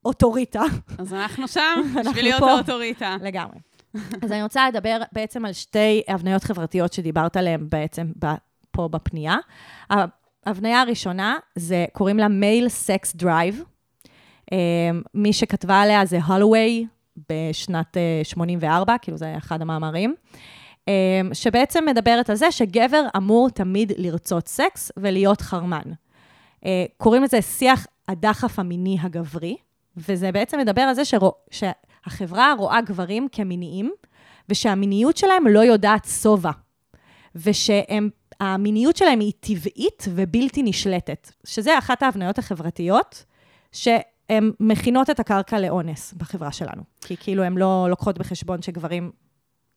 אוטוריטה. 0.05 0.63
אז 0.99 1.15
אנחנו 1.15 1.49
שם, 1.49 1.83
בשביל 2.09 2.25
להיות. 2.25 2.43
האוטוריטה. 2.43 3.17
לגמרי. 3.23 3.59
אז 4.23 4.33
אני 4.33 4.43
רוצה 4.43 4.69
לדבר 4.69 4.99
בעצם 5.13 5.45
על 5.45 5.53
שתי 5.53 6.03
הבניות 6.09 6.45
חברתיות 6.45 6.93
שדיברת 6.93 7.37
עליהן 7.37 7.67
בעצם 7.69 8.07
ב- 8.25 8.35
פה 8.71 8.89
בהבניה. 8.89 9.37
ההבניה 10.47 10.81
הראשונה, 10.81 11.37
זה, 11.57 11.85
קוראים 11.93 12.19
לה 12.19 12.29
male 12.29 12.69
sex 12.69 13.15
drive. 13.17 13.65
מי 15.15 15.33
שכתבה 15.33 15.81
עליה 15.81 16.05
זה 16.05 16.19
הולווי 16.25 16.87
בשנת 17.29 17.97
אה, 17.97 18.21
84, 18.25 18.97
כאילו 19.03 19.17
זה 19.17 19.35
אחד 19.37 19.63
המאמרים, 19.63 20.15
אה, 20.89 21.21
שבעצם 21.33 21.85
מדברת 21.87 22.31
על 22.31 22.37
זה 22.37 22.53
שגבר 22.53 23.03
אמור 23.17 23.51
תמיד 23.51 23.93
לרצות 23.97 24.49
סקס 24.49 24.93
ולהיות 24.97 25.41
חרמן. 25.41 25.93
אה, 26.65 26.85
קוראים 26.97 27.23
לזה 27.23 27.43
שיח 27.43 27.87
הדחף 28.09 28.59
המיני 28.59 28.97
הגברי, 29.03 29.57
וזה 29.97 30.33
בעצם 30.33 30.59
מדבר 30.59 30.83
על 30.83 30.95
זה 30.95 31.05
שרוא, 31.05 31.33
שהחברה 31.51 32.55
רואה 32.59 32.81
גברים 32.81 33.29
כמיניים, 33.33 33.93
ושהמיניות 34.49 35.17
שלהם 35.17 35.47
לא 35.47 35.61
יודעת 35.61 36.05
שובע. 36.23 36.51
ושהמיניות 37.35 38.97
שלהם 38.97 39.21
היא 39.21 39.33
טבעית 39.41 40.05
ובלתי 40.09 40.63
נשלטת, 40.63 41.31
שזה 41.45 41.79
אחת 41.79 42.03
ההבניות 42.03 42.39
החברתיות, 42.39 43.25
שהן 44.31 44.53
מכינות 44.61 45.11
את 45.11 45.21
הקרקע 45.21 45.61
לאונס 45.61 46.15
בחברה 46.17 46.53
שלנו. 46.53 46.83
כי 47.01 47.17
כאילו 47.17 47.43
הן 47.43 47.59
לא 47.59 47.87
לוקחות 47.91 48.19
בחשבון 48.19 48.63
שגברים 48.63 49.11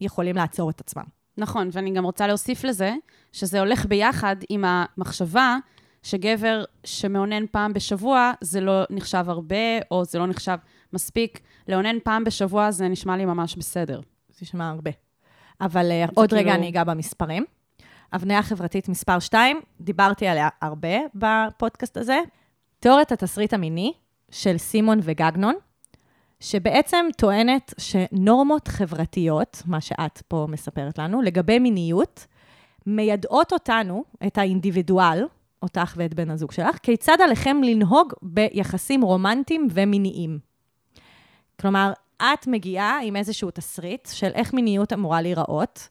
יכולים 0.01 0.36
לעצור 0.36 0.69
את 0.69 0.81
עצמם. 0.81 1.03
נכון, 1.38 1.69
ואני 1.72 1.91
גם 1.91 2.03
רוצה 2.05 2.27
להוסיף 2.27 2.63
לזה, 2.63 2.93
שזה 3.31 3.60
הולך 3.60 3.86
ביחד 3.86 4.36
עם 4.50 4.65
המחשבה 4.67 5.57
שגבר 6.03 6.63
שמאונן 6.83 7.48
פעם 7.51 7.74
בשבוע, 7.74 8.31
זה 8.41 8.62
לא 8.62 8.83
נחשב 8.89 9.25
הרבה, 9.27 9.55
או 9.91 10.05
זה 10.05 10.19
לא 10.19 10.27
נחשב 10.27 10.57
מספיק. 10.93 11.39
לאונן 11.67 11.95
פעם 12.03 12.24
בשבוע 12.24 12.72
זה 12.72 12.88
נשמע 12.88 13.17
לי 13.17 13.25
ממש 13.25 13.55
בסדר. 13.55 14.01
זה 14.29 14.39
נשמע 14.41 14.69
הרבה. 14.69 14.91
אבל 15.62 15.91
uh, 15.91 16.12
עוד 16.15 16.29
כאילו- 16.29 16.41
רגע 16.41 16.55
אני 16.55 16.69
אגע 16.69 16.83
במספרים. 16.83 17.45
הבניה 18.13 18.43
חברתית 18.43 18.89
מספר 18.89 19.19
2, 19.19 19.60
דיברתי 19.81 20.27
עליה 20.27 20.50
הרבה 20.62 20.98
בפודקאסט 21.15 21.98
הזה. 21.98 22.19
תיאוריית 22.79 23.12
התסריט 23.12 23.53
המיני 23.53 23.93
של 24.33 24.57
סימון 24.57 24.99
וגגנון, 25.03 25.55
שבעצם 26.39 27.05
טוענת 27.17 27.73
שנורמות 27.77 28.67
חברתיות, 28.67 29.63
מה 29.65 29.81
שאת 29.81 30.21
פה 30.27 30.47
מספרת 30.49 30.97
לנו, 30.97 31.21
לגבי 31.21 31.59
מיניות, 31.59 32.27
מיידעות 32.87 33.53
אותנו, 33.53 34.03
את 34.27 34.37
האינדיבידואל, 34.37 35.25
אותך 35.61 35.93
ואת 35.97 36.13
בן 36.13 36.29
הזוג 36.29 36.51
שלך, 36.51 36.77
כיצד 36.77 37.17
עליכם 37.23 37.57
לנהוג 37.63 38.13
ביחסים 38.21 39.01
רומנטיים 39.01 39.67
ומיניים. 39.71 40.39
כלומר, 41.61 41.91
את 42.17 42.47
מגיעה 42.47 42.99
עם 43.03 43.15
איזשהו 43.15 43.51
תסריט 43.51 44.07
של 44.13 44.29
איך 44.33 44.53
מיניות 44.53 44.93
אמורה 44.93 45.21
להיראות, 45.21 45.89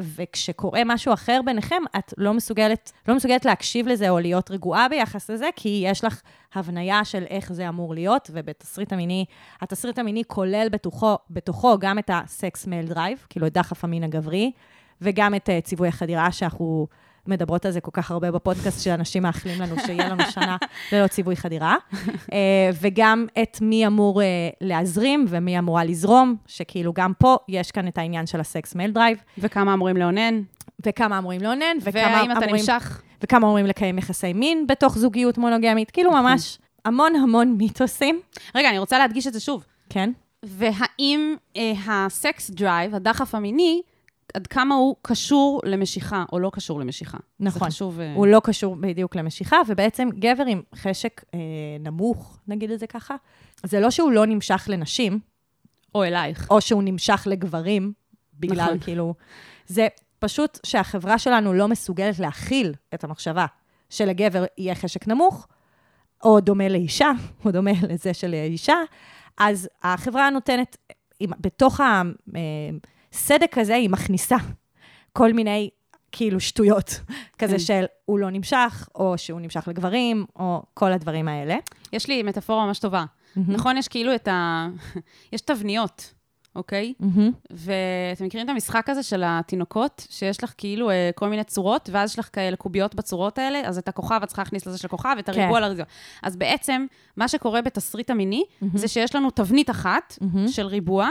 וכשקורה 0.00 0.82
משהו 0.86 1.12
אחר 1.12 1.40
ביניכם, 1.44 1.82
את 1.98 2.14
לא 2.18 2.34
מסוגלת, 2.34 2.92
לא 3.08 3.14
מסוגלת 3.16 3.44
להקשיב 3.44 3.88
לזה 3.88 4.10
או 4.10 4.18
להיות 4.18 4.50
רגועה 4.50 4.88
ביחס 4.88 5.30
לזה, 5.30 5.48
כי 5.56 5.82
יש 5.86 6.04
לך 6.04 6.22
הבניה 6.54 7.04
של 7.04 7.24
איך 7.30 7.52
זה 7.52 7.68
אמור 7.68 7.94
להיות, 7.94 8.30
ובתסריט 8.32 8.92
המיני, 8.92 9.24
התסריט 9.60 9.98
המיני 9.98 10.22
כולל 10.26 10.68
בתוכו, 10.72 11.16
בתוכו 11.30 11.78
גם 11.78 11.98
את 11.98 12.10
ה 12.12 12.25
sex 12.25 12.66
male 12.66 12.86
drive, 12.86 13.26
כאילו 13.30 13.46
את 13.46 13.52
דחף 13.52 13.84
המין 13.84 14.04
הגברי, 14.04 14.52
וגם 15.00 15.34
את 15.34 15.48
אה, 15.48 15.64
ציווי 15.64 15.88
החדירה, 15.88 16.32
שאנחנו 16.32 16.86
מדברות 17.28 17.66
על 17.66 17.72
זה 17.72 17.80
כל 17.80 17.90
כך 17.94 18.10
הרבה 18.10 18.30
בפודקאסט, 18.30 18.84
שאנשים 18.84 19.22
מאחלים 19.22 19.60
לנו 19.60 19.74
שיהיה 19.86 20.08
לנו 20.08 20.22
שנה 20.30 20.56
ללא 20.92 21.06
ציווי 21.06 21.36
חדירה, 21.36 21.76
אה, 21.94 22.34
וגם 22.80 23.26
את 23.42 23.58
מי 23.60 23.86
אמור 23.86 24.20
אה, 24.20 24.24
להזרים 24.60 25.24
ומי 25.28 25.58
אמורה 25.58 25.84
לזרום, 25.84 26.36
שכאילו 26.46 26.92
גם 26.92 27.12
פה 27.18 27.36
יש 27.48 27.70
כאן 27.70 27.88
את 27.88 27.98
העניין 27.98 28.26
של 28.26 28.40
ה 28.40 28.49
sex 28.49 28.74
male 28.74 28.90
drive, 28.90 29.18
וכמה 29.38 29.74
אמורים 29.74 29.96
לאונן, 29.96 30.42
וכמה 30.86 31.18
אמורים 31.18 31.40
לאונן, 31.40 31.76
וכמה 31.82 32.22
אמורים, 32.22 32.54
נמשך. 32.54 33.02
וכמה 33.22 33.46
אמורים 33.46 33.66
לקיים 33.66 33.98
יחסי 33.98 34.32
מין 34.32 34.66
בתוך 34.66 34.98
זוגיות 34.98 35.38
מונוגמית, 35.38 35.90
כאילו 35.90 36.10
ממש 36.10 36.58
המון 36.84 37.16
המון 37.16 37.54
מיתוסים, 37.58 38.20
רגע, 38.54 38.70
אני 38.70 38.78
רוצה 38.78 38.98
להדגיש 38.98 39.26
את 39.26 39.32
זה 39.32 39.40
שוב. 39.40 39.64
כן? 39.90 40.10
והאם 40.42 41.34
אה, 41.56 41.72
ה 41.86 42.02
sex 42.02 42.50
drive, 42.50 42.94
הדחף 42.94 43.34
המיני, 43.34 43.82
עד 44.34 44.46
כמה 44.46 44.74
הוא 44.74 44.96
קשור 45.02 45.60
למשיכה 45.64 46.24
או 46.32 46.38
לא 46.38 46.50
קשור 46.52 46.80
למשיכה? 46.80 47.18
נכון. 47.40 47.60
זה 47.60 47.66
חשוב... 47.66 48.00
אה, 48.00 48.14
הוא 48.14 48.26
לא 48.26 48.40
קשור 48.44 48.76
בדיוק 48.76 49.16
למשיכה, 49.16 49.56
ובעצם 49.66 50.08
גבר 50.18 50.44
עם 50.46 50.62
חשק 50.74 51.24
אה, 51.34 51.38
נמוך, 51.80 52.38
נגיד 52.48 52.70
את 52.70 52.78
זה 52.78 52.86
ככה, 52.86 53.16
זה 53.62 53.80
לא 53.80 53.90
שהוא 53.90 54.12
לא 54.12 54.26
נמשך 54.26 54.66
לנשים, 54.68 55.18
או 55.94 56.04
אלייך. 56.04 56.46
או 56.50 56.60
שהוא 56.60 56.82
נמשך 56.82 57.22
לגברים, 57.30 57.92
בגלל 58.34 58.64
נכון. 58.64 58.78
כאילו... 58.78 59.14
זה 59.66 59.88
פשוט 60.18 60.58
שהחברה 60.66 61.18
שלנו 61.18 61.52
לא 61.52 61.68
מסוגלת 61.68 62.18
להכיל 62.18 62.74
את 62.94 63.04
המחשבה 63.04 63.46
שלגבר 63.90 64.44
יהיה 64.58 64.74
חשק 64.74 65.08
נמוך, 65.08 65.48
או 66.24 66.40
דומה 66.40 66.68
לאישה, 66.68 67.10
או 67.44 67.50
דומה 67.50 67.70
לזה 67.88 68.14
של 68.14 68.34
אישה, 68.34 68.76
אז 69.38 69.68
החברה 69.82 70.30
נותנת, 70.30 70.76
בתוך 71.22 71.80
הסדק 73.12 73.58
הזה, 73.58 73.74
היא 73.74 73.90
מכניסה 73.90 74.36
כל 75.12 75.32
מיני 75.32 75.70
כאילו 76.12 76.40
שטויות, 76.40 77.00
כזה 77.38 77.52
כן. 77.52 77.58
של 77.58 77.84
הוא 78.04 78.18
לא 78.18 78.30
נמשך, 78.30 78.88
או 78.94 79.18
שהוא 79.18 79.40
נמשך 79.40 79.68
לגברים, 79.68 80.26
או 80.36 80.62
כל 80.74 80.92
הדברים 80.92 81.28
האלה. 81.28 81.56
יש 81.92 82.08
לי 82.08 82.22
מטאפורה 82.22 82.66
ממש 82.66 82.78
טובה. 82.78 83.04
נכון, 83.36 83.76
יש 83.76 83.88
כאילו 83.88 84.14
את 84.14 84.28
ה... 84.28 84.68
יש 85.32 85.40
תבניות, 85.40 86.14
אוקיי? 86.56 86.92
מהמם. 87.00 87.30
ואתם 87.50 88.24
מכירים 88.24 88.46
את 88.46 88.50
המשחק 88.50 88.88
הזה 88.88 89.02
של 89.02 89.22
התינוקות, 89.26 90.06
שיש 90.10 90.44
לך 90.44 90.52
כאילו 90.58 90.90
אה, 90.90 91.10
כל 91.14 91.28
מיני 91.28 91.44
צורות, 91.44 91.90
ואז 91.92 92.10
יש 92.10 92.18
לך 92.18 92.28
כאלה 92.32 92.56
קוביות 92.56 92.94
בצורות 92.94 93.38
האלה, 93.38 93.60
אז 93.64 93.78
את 93.78 93.88
הכוכב, 93.88 94.20
את 94.22 94.28
צריכה 94.28 94.42
להכניס 94.42 94.66
לזה 94.66 94.78
של 94.78 94.86
הכוכב, 94.86 95.14
ואת 95.16 95.30
כן. 95.30 95.40
הריבוע 95.40 95.60
לריבוע. 95.60 95.84
אז 96.22 96.36
בעצם, 96.36 96.86
מה 97.16 97.28
שקורה 97.28 97.62
בתסריט 97.62 98.10
המיני, 98.10 98.44
זה 98.74 98.88
שיש 98.88 99.14
לנו 99.14 99.30
תבנית 99.30 99.70
אחת 99.70 100.18
מהמם. 100.20 100.48
של 100.48 100.66
ריבוע, 100.66 101.08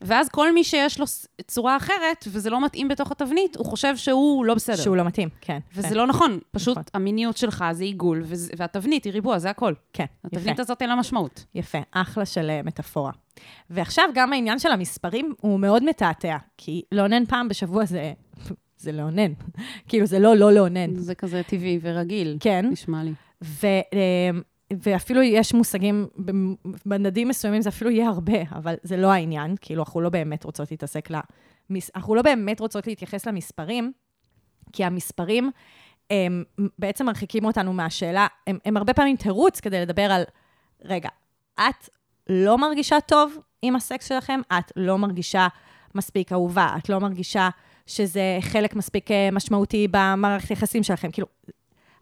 ואז 0.00 0.28
כל 0.28 0.54
מי 0.54 0.64
שיש 0.64 1.00
לו 1.00 1.06
צורה 1.46 1.76
אחרת, 1.76 2.24
וזה 2.28 2.50
לא 2.50 2.64
מתאים 2.64 2.88
בתוך 2.88 3.12
התבנית, 3.12 3.56
הוא 3.56 3.66
חושב 3.66 3.96
שהוא 3.96 4.44
לא 4.44 4.54
בסדר. 4.54 4.76
שהוא 4.76 4.96
לא 4.96 5.04
מתאים, 5.04 5.28
כן. 5.40 5.58
וזה 5.74 5.88
כן. 5.88 5.94
לא 5.94 6.06
נכון, 6.06 6.38
פשוט 6.50 6.78
נכון. 6.78 6.84
המיניות 6.94 7.36
שלך 7.36 7.64
זה 7.72 7.84
עיגול, 7.84 8.22
וזה- 8.24 8.52
והתבנית 8.56 9.04
היא 9.04 9.12
ריבוע, 9.12 9.38
זה 9.38 9.50
הכל. 9.50 9.72
כן, 9.92 10.04
יפה. 10.26 10.36
התבנית 10.36 10.60
הזאת 10.60 10.82
אין 10.82 10.90
לה 10.90 10.96
משמעות. 10.96 11.44
יפה, 11.54 11.78
אחלה 11.92 12.26
של 12.26 12.50
אה, 12.50 12.60
מטאפורה. 12.64 13.12
ועכשיו 13.70 14.04
גם 14.14 14.32
העניין 14.32 14.58
של 14.58 14.70
המספרים 14.72 15.34
הוא 15.40 15.60
מאוד 15.60 15.82
מתעתע, 15.84 16.36
כי 16.56 16.82
לאונן 16.92 17.24
פעם 17.26 17.48
בשבוע 17.48 17.84
זה, 17.84 18.12
זה 18.78 18.92
לאונן. 18.92 19.32
כאילו, 19.88 20.06
זה 20.06 20.18
לא 20.18 20.36
לא 20.36 20.52
לאונן. 20.52 20.96
זה 20.96 21.14
כזה 21.14 21.42
טבעי 21.46 21.78
ורגיל, 21.82 22.36
כן, 22.40 22.66
נשמע 22.70 23.02
לי. 23.04 23.12
ו, 23.44 23.66
אה, 23.66 24.30
ואפילו 24.72 25.22
יש 25.22 25.54
מושגים, 25.54 26.06
במדדים 26.86 27.28
מסוימים 27.28 27.62
זה 27.62 27.68
אפילו 27.68 27.90
יהיה 27.90 28.08
הרבה, 28.08 28.42
אבל 28.52 28.74
זה 28.82 28.96
לא 28.96 29.12
העניין, 29.12 29.54
כאילו, 29.60 29.82
אנחנו 29.82 30.00
לא 30.00 30.08
באמת 30.08 30.44
רוצות 30.44 30.70
להתעסק 30.70 31.08
למס... 31.10 31.90
אנחנו 31.94 32.14
לא 32.14 32.22
באמת 32.22 32.60
רוצות 32.60 32.86
להתייחס 32.86 33.26
למספרים, 33.26 33.92
כי 34.72 34.84
המספרים 34.84 35.50
הם 36.10 36.44
בעצם 36.78 37.06
מרחיקים 37.06 37.44
אותנו 37.44 37.72
מהשאלה, 37.72 38.26
הם, 38.46 38.58
הם 38.64 38.76
הרבה 38.76 38.94
פעמים 38.94 39.16
תירוץ 39.16 39.60
כדי 39.60 39.80
לדבר 39.80 40.12
על, 40.12 40.22
רגע, 40.84 41.08
את 41.54 41.88
לא 42.28 42.58
מרגישה 42.58 43.00
טוב 43.00 43.38
עם 43.62 43.76
הסקס 43.76 44.08
שלכם, 44.08 44.40
את 44.58 44.72
לא 44.76 44.98
מרגישה 44.98 45.48
מספיק 45.94 46.32
אהובה, 46.32 46.74
את 46.78 46.88
לא 46.88 46.98
מרגישה 47.00 47.48
שזה 47.86 48.38
חלק 48.40 48.76
מספיק 48.76 49.10
אה, 49.10 49.28
משמעותי 49.32 49.88
במערכת 49.90 50.50
יחסים 50.50 50.82
שלכם. 50.82 51.10
כאילו, 51.10 51.26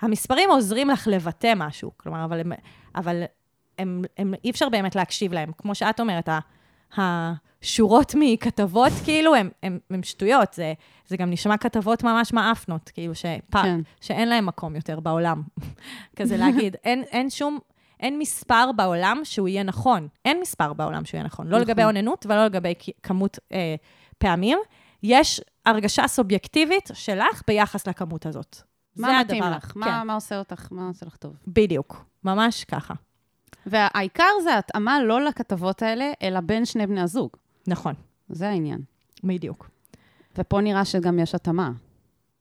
המספרים 0.00 0.50
עוזרים 0.50 0.90
לך 0.90 1.08
לבטא 1.10 1.52
משהו, 1.56 1.90
כלומר, 1.96 2.24
אבל, 2.24 2.40
הם, 2.40 2.52
אבל 2.96 3.22
הם, 3.78 4.02
הם, 4.18 4.34
אי 4.44 4.50
אפשר 4.50 4.68
באמת 4.68 4.94
להקשיב 4.94 5.32
להם. 5.32 5.52
כמו 5.58 5.74
שאת 5.74 6.00
אומרת, 6.00 6.28
השורות 6.96 8.14
מכתבות, 8.18 8.92
כאילו, 9.04 9.34
הם, 9.34 9.50
הם, 9.62 9.78
הם 9.90 10.02
שטויות. 10.02 10.52
זה, 10.54 10.72
זה 11.06 11.16
גם 11.16 11.30
נשמע 11.30 11.56
כתבות 11.56 12.04
ממש 12.04 12.32
מעפנות, 12.32 12.90
כאילו, 12.94 13.14
שפ, 13.14 13.56
כן. 13.62 13.80
שאין 14.00 14.28
להם 14.28 14.46
מקום 14.46 14.76
יותר 14.76 15.00
בעולם. 15.00 15.42
כזה 16.16 16.36
להגיד, 16.36 16.76
אין, 16.84 17.02
אין 17.02 17.30
שום... 17.30 17.58
אין 18.00 18.18
מספר 18.18 18.72
בעולם 18.76 19.20
שהוא 19.24 19.48
יהיה 19.48 19.62
נכון. 19.62 20.08
אין 20.24 20.38
מספר 20.40 20.72
בעולם 20.72 21.04
שהוא 21.04 21.18
יהיה 21.18 21.26
נכון. 21.26 21.46
לא 21.46 21.56
נכון. 21.56 21.68
לגבי 21.68 21.84
אוננות 21.84 22.26
ולא 22.26 22.44
לגבי 22.44 22.74
כמות 23.02 23.38
אה, 23.52 23.74
פעמים. 24.18 24.58
יש 25.02 25.40
הרגשה 25.66 26.08
סובייקטיבית 26.08 26.90
שלך 26.94 27.42
ביחס 27.46 27.86
לכמות 27.88 28.26
הזאת. 28.26 28.62
מה 28.96 29.20
מתאים. 29.20 29.44
לך? 29.44 29.64
כן, 29.72 29.80
מה, 29.80 30.04
מה 30.04 30.14
עושה 30.14 30.38
אותך? 30.38 30.68
מה 30.70 30.88
עושה 30.88 31.06
לך 31.06 31.16
טוב? 31.16 31.32
בדיוק. 31.46 32.04
ממש 32.24 32.64
ככה. 32.64 32.94
והעיקר 33.66 34.30
זה 34.42 34.58
התאמה 34.58 35.02
לא 35.02 35.24
לכתבות 35.24 35.82
האלה, 35.82 36.12
אלא 36.22 36.40
בין 36.40 36.64
שני 36.64 36.86
בני 36.86 37.00
הזוג. 37.00 37.30
נכון, 37.66 37.94
זה 38.28 38.48
העניין. 38.48 38.80
בדיוק. 39.24 39.70
ופה 40.38 40.60
נראה 40.60 40.84
שגם 40.84 41.18
יש 41.18 41.34
התאמה. 41.34 41.70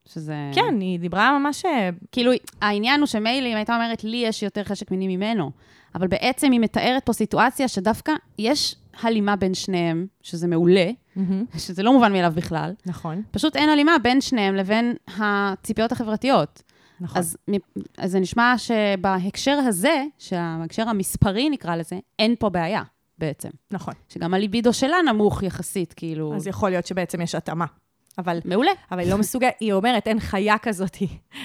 שזה... 0.05 0.51
כן, 0.55 0.79
היא 0.79 0.99
דיברה 0.99 1.39
ממש... 1.39 1.65
אה, 1.65 1.89
כאילו, 2.11 2.31
העניין 2.61 2.99
הוא 2.99 3.07
שמילא 3.07 3.47
אם 3.47 3.55
הייתה 3.55 3.75
אומרת, 3.75 4.03
לי 4.03 4.17
יש 4.17 4.43
יותר 4.43 4.63
חשק 4.63 4.91
מיני 4.91 5.17
ממנו, 5.17 5.51
אבל 5.95 6.07
בעצם 6.07 6.51
היא 6.51 6.59
מתארת 6.59 7.05
פה 7.05 7.13
סיטואציה 7.13 7.67
שדווקא 7.67 8.13
יש 8.39 8.75
הלימה 9.01 9.35
בין 9.35 9.53
שניהם, 9.53 10.07
שזה 10.21 10.47
מעולה, 10.47 10.91
שזה 11.57 11.83
לא 11.83 11.93
מובן 11.93 12.13
מאליו 12.13 12.33
בכלל, 12.35 12.73
נכון, 12.85 13.21
פשוט 13.31 13.55
אין 13.55 13.69
הלימה 13.69 13.95
בין 14.03 14.21
שניהם 14.21 14.55
לבין 14.55 14.93
הציפיות 15.17 15.91
החברתיות. 15.91 16.63
נכון. 16.99 17.17
אז, 17.19 17.37
אז 17.97 18.11
זה 18.11 18.19
נשמע 18.19 18.53
שבהקשר 18.57 19.51
הזה, 19.51 20.03
שההקשר 20.17 20.89
המספרי 20.89 21.49
נקרא 21.49 21.75
לזה, 21.75 21.99
אין 22.19 22.35
פה 22.39 22.49
בעיה 22.49 22.83
בעצם. 23.17 23.49
נכון. 23.71 23.93
שגם 24.09 24.33
הליבידו 24.33 24.73
שלה 24.73 24.97
נמוך 25.01 25.43
יחסית, 25.43 25.93
כאילו... 25.93 26.35
אז 26.35 26.47
יכול 26.47 26.69
להיות 26.69 26.87
שבעצם 26.87 27.21
יש 27.21 27.35
התאמה. 27.35 27.65
אבל, 28.17 28.39
מעולה. 28.45 28.71
אבל 28.91 28.99
היא 28.99 29.11
לא 29.11 29.17
מסוגלת, 29.17 29.53
היא 29.59 29.73
אומרת, 29.73 30.07
אין 30.07 30.19
חיה 30.19 30.57
כזאת, 30.57 30.97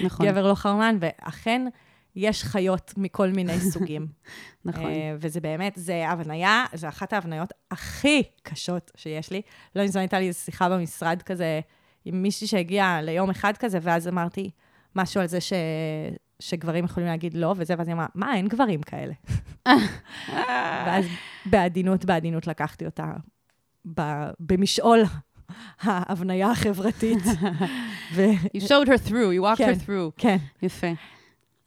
נכון, 0.03 0.25
גבר 0.25 0.47
לא 0.47 0.55
חרמן, 0.55 0.97
ואכן, 0.99 1.67
יש 2.15 2.43
חיות 2.43 2.93
מכל 2.97 3.29
מיני 3.29 3.59
סוגים. 3.71 4.07
נכון. 4.65 4.85
אה, 4.85 5.15
וזה 5.19 5.41
באמת, 5.41 5.73
זה 5.75 6.09
הבניה, 6.09 6.65
זו 6.73 6.87
אחת 6.87 7.13
ההבניות 7.13 7.53
הכי 7.71 8.23
קשות 8.43 8.91
שיש 8.95 9.31
לי. 9.31 9.41
לא 9.75 9.83
מזמן 9.83 10.01
הייתה 10.01 10.19
לי 10.19 10.27
איזו 10.27 10.39
שיחה 10.39 10.69
במשרד 10.69 11.21
כזה 11.21 11.59
עם 12.05 12.21
מישהי 12.21 12.47
שהגיעה 12.47 13.01
ליום 13.01 13.29
אחד 13.29 13.57
כזה, 13.57 13.79
ואז 13.81 14.07
אמרתי 14.07 14.51
משהו 14.95 15.21
על 15.21 15.27
זה 15.27 15.41
ש... 15.41 15.53
שגברים 16.39 16.85
יכולים 16.85 17.09
להגיד 17.09 17.33
לא, 17.33 17.53
וזה, 17.57 17.73
ואז 17.77 17.87
היא 17.87 17.95
אמרה, 17.95 18.05
מה, 18.15 18.35
אין 18.35 18.47
גברים 18.47 18.81
כאלה. 18.81 19.13
ואז 20.85 21.05
בעדינות, 21.45 22.05
בעדינות 22.05 22.47
לקחתי 22.47 22.85
אותה 22.85 23.13
ב... 23.95 24.01
במשעול 24.39 25.03
ההבניה 25.81 26.51
החברתית. 26.51 27.23
ו... 28.15 28.21
You 28.57 28.61
showed 28.61 28.87
her 28.87 29.07
through, 29.07 29.31
you 29.37 29.43
walked 29.43 29.57
כן. 29.57 29.73
her 29.73 29.85
through. 29.85 30.11
כן. 30.17 30.37
יפה. 30.61 30.87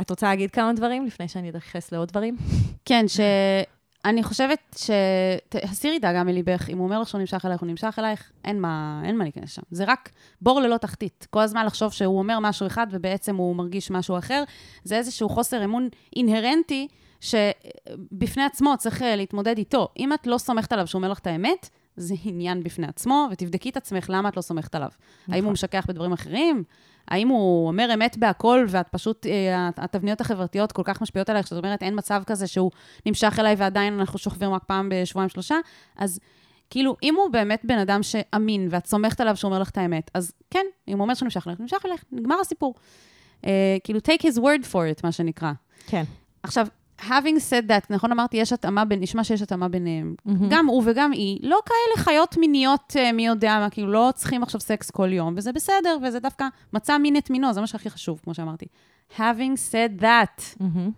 את 0.00 0.10
רוצה 0.10 0.26
להגיד 0.26 0.50
כמה 0.50 0.72
דברים 0.72 1.06
לפני 1.06 1.28
שאני 1.28 1.48
אתייחס 1.48 1.92
לעוד 1.92 2.08
דברים? 2.08 2.36
כן, 2.84 3.04
שאני 3.08 4.22
חושבת 4.22 4.58
ש... 4.76 4.90
הסירי 5.62 5.98
דאגה 5.98 6.24
מליבך, 6.24 6.70
אם 6.70 6.78
הוא 6.78 6.86
אומר 6.86 7.00
לך 7.00 7.08
שהוא 7.08 7.20
נמשך 7.20 7.44
אלייך, 7.44 7.60
הוא 7.60 7.68
נמשך 7.68 7.94
אלייך, 7.98 8.32
אין 8.44 8.60
מה, 8.60 9.02
אין 9.04 9.16
מה 9.16 9.24
להיכנס 9.24 9.52
שם. 9.52 9.62
זה 9.70 9.84
רק 9.86 10.10
בור 10.40 10.60
ללא 10.60 10.76
תחתית. 10.76 11.26
כל 11.30 11.40
הזמן 11.40 11.66
לחשוב 11.66 11.92
שהוא 11.92 12.18
אומר 12.18 12.38
משהו 12.40 12.66
אחד 12.66 12.86
ובעצם 12.90 13.36
הוא 13.36 13.56
מרגיש 13.56 13.90
משהו 13.90 14.18
אחר, 14.18 14.44
זה 14.84 14.96
איזשהו 14.96 15.28
חוסר 15.28 15.64
אמון 15.64 15.88
אינהרנטי, 16.16 16.88
שבפני 17.20 18.42
עצמו 18.44 18.74
צריך 18.78 19.02
אה, 19.02 19.16
להתמודד 19.16 19.58
איתו. 19.58 19.88
אם 19.98 20.12
את 20.12 20.26
לא 20.26 20.38
סומכת 20.38 20.72
עליו 20.72 20.86
שהוא 20.86 20.98
אומר 20.98 21.12
לך 21.12 21.18
את 21.18 21.26
האמת, 21.26 21.68
זה 21.96 22.14
עניין 22.24 22.62
בפני 22.62 22.86
עצמו, 22.86 23.28
ותבדקי 23.30 23.68
את 23.68 23.76
עצמך 23.76 24.06
למה 24.08 24.28
את 24.28 24.36
לא 24.36 24.42
סומכת 24.42 24.74
עליו. 24.74 24.88
נכון. 25.22 25.34
האם 25.34 25.44
הוא 25.44 25.52
משכח 25.52 25.84
בדברים 25.88 26.12
אחרים? 26.12 26.64
האם 27.08 27.28
הוא 27.28 27.68
אומר 27.68 27.90
אמת 27.94 28.16
בהכל, 28.16 28.64
ואת 28.68 28.88
פשוט, 28.88 29.26
אה, 29.26 29.68
התבניות 29.76 30.20
החברתיות 30.20 30.72
כל 30.72 30.82
כך 30.84 31.02
משפיעות 31.02 31.30
עלייך, 31.30 31.46
שאת 31.46 31.58
אומרת, 31.58 31.82
אין 31.82 31.94
מצב 31.98 32.22
כזה 32.26 32.46
שהוא 32.46 32.70
נמשך 33.06 33.36
אליי 33.38 33.54
ועדיין 33.58 34.00
אנחנו 34.00 34.18
שוכבים 34.18 34.52
רק 34.52 34.64
פעם 34.64 34.88
בשבועיים 34.92 35.28
שלושה, 35.28 35.56
אז 35.96 36.20
כאילו, 36.70 36.96
אם 37.02 37.14
הוא 37.14 37.30
באמת 37.30 37.60
בן 37.64 37.78
אדם 37.78 38.02
שאמין, 38.02 38.68
ואת 38.70 38.86
סומכת 38.86 39.20
עליו 39.20 39.36
שהוא 39.36 39.48
אומר 39.48 39.62
לך 39.62 39.70
את 39.70 39.78
האמת, 39.78 40.10
אז 40.14 40.32
כן, 40.50 40.66
אם 40.88 40.92
הוא 40.92 41.02
אומר 41.02 41.14
שהוא 41.14 41.26
נמשך 41.26 41.46
אליך, 41.46 41.60
נמשך 41.60 41.86
אליך, 41.86 42.04
נגמר 42.12 42.36
הסיפור. 42.40 42.74
אה, 43.46 43.76
כאילו, 43.84 44.00
take 44.00 44.22
his 44.22 44.38
word 44.38 44.64
for 44.72 44.98
it, 44.98 45.00
מה 45.04 45.12
שנקרא. 45.12 45.52
כן. 45.86 46.04
עכשיו, 46.42 46.66
having 47.00 47.38
said 47.50 47.70
that, 47.70 47.86
נכון 47.90 48.12
אמרתי, 48.12 48.36
יש 48.36 48.52
התאמה 48.52 48.84
בין, 48.84 49.00
נשמע 49.00 49.24
שיש 49.24 49.42
התאמה 49.42 49.68
ביניהם. 49.68 50.14
מהמם. 50.24 50.48
גם 50.50 50.66
הוא 50.66 50.82
וגם 50.86 51.12
היא, 51.12 51.38
לא 51.42 51.60
כאלה 51.66 52.04
חיות 52.04 52.36
מיניות, 52.36 52.96
אה, 52.96 53.12
מי 53.12 53.26
יודע 53.26 53.58
מה, 53.58 53.70
כאילו, 53.70 53.92
לא 53.92 54.10
צריכים 54.14 54.42
עכשיו 54.42 54.60
סקס 54.60 54.90
כל 54.90 55.12
יום, 55.12 55.34
וזה 55.36 55.52
בסדר, 55.52 55.98
וזה 56.02 56.20
דווקא 56.20 56.44
מצא 56.72 56.98
מין 56.98 57.16
את 57.16 57.30
מינו, 57.30 57.52
זה 57.52 57.60
מה 57.60 57.66
שהכי 57.66 57.90
חשוב, 57.90 58.20
כמו 58.24 58.34
שאמרתי. 58.34 58.66
having 59.16 59.72
said 59.72 60.02
that, 60.02 60.60
מהמם. 60.60 60.90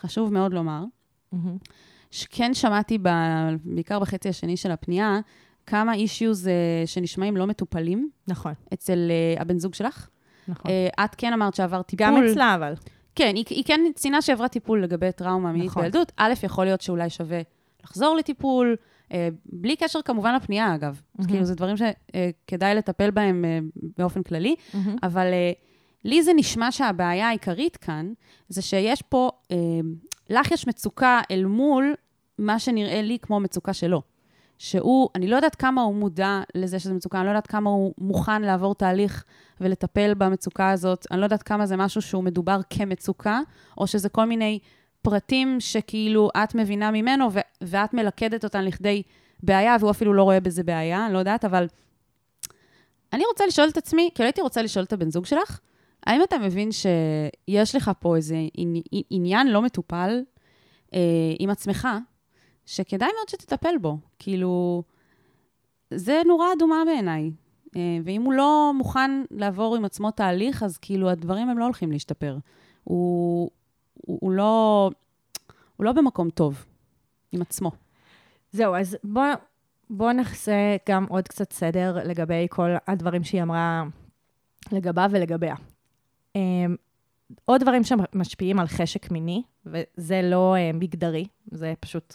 חשוב 0.00 0.32
מאוד 0.32 0.52
לומר, 0.54 0.84
מהמם. 1.32 1.56
שכן 2.10 2.54
שמעתי, 2.54 2.98
ב, 3.02 3.08
בעיקר 3.64 3.98
בחצי 3.98 4.28
השני 4.28 4.56
של 4.56 4.70
הפנייה, 4.70 5.20
כמה 5.66 5.94
אישיוז 5.94 6.50
שנשמעים 6.86 7.36
לא 7.36 7.46
מטופלים 7.46 8.10
נכון, 8.28 8.52
אצל 8.72 9.10
אה, 9.10 9.42
הבן 9.42 9.58
זוג 9.58 9.74
שלך. 9.74 10.08
נכון. 10.48 10.70
אה, 10.70 11.04
את 11.04 11.14
כן 11.14 11.32
אמרת 11.32 11.54
שעברת 11.54 11.86
טיפול. 11.86 12.06
גם 12.06 12.24
אצלה, 12.24 12.54
אבל. 12.54 12.74
כן, 13.14 13.32
היא, 13.36 13.44
היא 13.50 13.64
כן 13.64 13.80
ציינה 13.94 14.22
שעברה 14.22 14.48
טיפול 14.48 14.82
לגבי 14.82 15.12
טראומה 15.12 15.52
מינית 15.52 15.66
נכון. 15.66 15.82
בילדות. 15.82 16.12
א', 16.16 16.32
יכול 16.42 16.64
להיות 16.64 16.80
שאולי 16.80 17.10
שווה 17.10 17.40
לחזור 17.84 18.16
לטיפול, 18.16 18.76
אה, 19.12 19.28
בלי 19.44 19.76
קשר 19.76 20.02
כמובן 20.02 20.34
לפנייה, 20.34 20.74
אגב. 20.74 21.00
אז 21.18 21.26
כאילו, 21.26 21.44
זה 21.44 21.54
דברים 21.54 21.76
שכדאי 21.76 22.74
לטפל 22.74 23.10
בהם 23.10 23.44
אה, 23.44 23.58
באופן 23.98 24.22
כללי, 24.22 24.54
מהמם. 24.74 24.96
אבל 25.02 25.26
אה, 25.26 25.52
לי 26.04 26.22
זה 26.22 26.32
נשמע 26.36 26.72
שהבעיה 26.72 27.28
העיקרית 27.28 27.76
כאן, 27.76 28.12
זה 28.48 28.62
שיש 28.62 29.02
פה, 29.02 29.30
אה, 29.50 29.56
לך 30.30 30.50
יש 30.50 30.68
מצוקה 30.68 31.20
אל 31.30 31.44
מול 31.44 31.94
מה 32.38 32.58
שנראה 32.58 33.02
לי 33.02 33.18
כמו 33.22 33.40
מצוקה 33.40 33.72
שלו. 33.72 34.02
שהוא, 34.62 35.08
אני 35.14 35.28
לא 35.28 35.36
יודעת 35.36 35.54
כמה 35.54 35.82
הוא 35.82 35.94
מודע 35.94 36.40
לזה 36.54 36.78
שזו 36.78 36.94
מצוקה, 36.94 37.18
אני 37.18 37.26
לא 37.26 37.30
יודעת 37.30 37.46
כמה 37.46 37.70
הוא 37.70 37.94
מוכן 37.98 38.42
לעבור 38.42 38.74
תהליך 38.74 39.24
ולטפל 39.60 40.14
במצוקה 40.14 40.70
הזאת, 40.70 41.06
אני 41.10 41.20
לא 41.20 41.24
יודעת 41.24 41.42
כמה 41.42 41.66
זה 41.66 41.76
משהו 41.76 42.02
שהוא 42.02 42.24
מדובר 42.24 42.60
כמצוקה, 42.70 43.40
או 43.78 43.86
שזה 43.86 44.08
כל 44.08 44.24
מיני 44.24 44.58
פרטים 45.02 45.56
שכאילו 45.60 46.30
את 46.44 46.54
מבינה 46.54 46.90
ממנו 46.90 47.32
ו- 47.32 47.38
ואת 47.62 47.94
מלכדת 47.94 48.44
אותן 48.44 48.64
לכדי 48.64 49.02
בעיה, 49.42 49.76
והוא 49.80 49.90
אפילו 49.90 50.14
לא 50.14 50.22
רואה 50.22 50.40
בזה 50.40 50.62
בעיה, 50.62 51.06
אני 51.06 51.14
לא 51.14 51.18
יודעת, 51.18 51.44
אבל 51.44 51.66
אני 53.12 53.22
רוצה 53.32 53.46
לשאול 53.46 53.68
את 53.68 53.76
עצמי, 53.76 54.10
כאילו 54.14 54.26
הייתי 54.26 54.40
רוצה 54.40 54.62
לשאול 54.62 54.84
את 54.84 54.92
הבן 54.92 55.10
זוג 55.10 55.26
שלך, 55.26 55.60
האם 56.06 56.22
אתה 56.22 56.38
מבין 56.38 56.68
שיש 56.72 57.74
לך 57.74 57.90
פה 58.00 58.16
איזה 58.16 58.36
עני- 58.54 58.82
עניין 59.10 59.46
לא 59.46 59.62
מטופל 59.62 60.20
אה, 60.94 61.00
עם 61.38 61.50
עצמך, 61.50 61.88
שכדאי 62.66 63.08
מאוד 63.16 63.28
שתטפל 63.28 63.78
בו? 63.80 63.98
כאילו, 64.18 64.82
זה 65.90 66.22
נורה 66.26 66.52
אדומה 66.52 66.82
בעיניי. 66.86 67.30
אה, 67.76 67.98
ואם 68.04 68.22
הוא 68.22 68.32
לא 68.32 68.72
מוכן 68.74 69.10
לעבור 69.30 69.76
עם 69.76 69.84
עצמו 69.84 70.10
תהליך, 70.10 70.62
אז 70.62 70.78
כאילו 70.78 71.10
הדברים 71.10 71.48
הם 71.48 71.58
לא 71.58 71.64
הולכים 71.64 71.92
להשתפר. 71.92 72.36
הוא, 72.84 73.50
הוא, 73.94 74.18
הוא, 74.22 74.32
לא, 74.32 74.90
הוא 75.76 75.84
לא 75.84 75.92
במקום 75.92 76.30
טוב 76.30 76.64
עם 77.32 77.42
עצמו. 77.42 77.70
זהו, 78.52 78.74
אז 78.74 78.96
בואו 79.04 79.34
בוא 79.90 80.12
נעשה 80.12 80.76
גם 80.88 81.06
עוד 81.08 81.28
קצת 81.28 81.52
סדר 81.52 81.96
לגבי 82.04 82.46
כל 82.50 82.70
הדברים 82.86 83.24
שהיא 83.24 83.42
אמרה 83.42 83.82
לגביו 84.72 85.10
ולגביה. 85.12 85.54
Um, 86.38 86.40
עוד 87.44 87.60
דברים 87.60 87.82
שמשפיעים 87.84 88.58
על 88.58 88.66
חשק 88.66 89.10
מיני, 89.10 89.42
וזה 89.66 90.20
לא 90.22 90.54
uh, 90.56 90.76
מגדרי, 90.76 91.26
זה 91.50 91.74
פשוט 91.80 92.14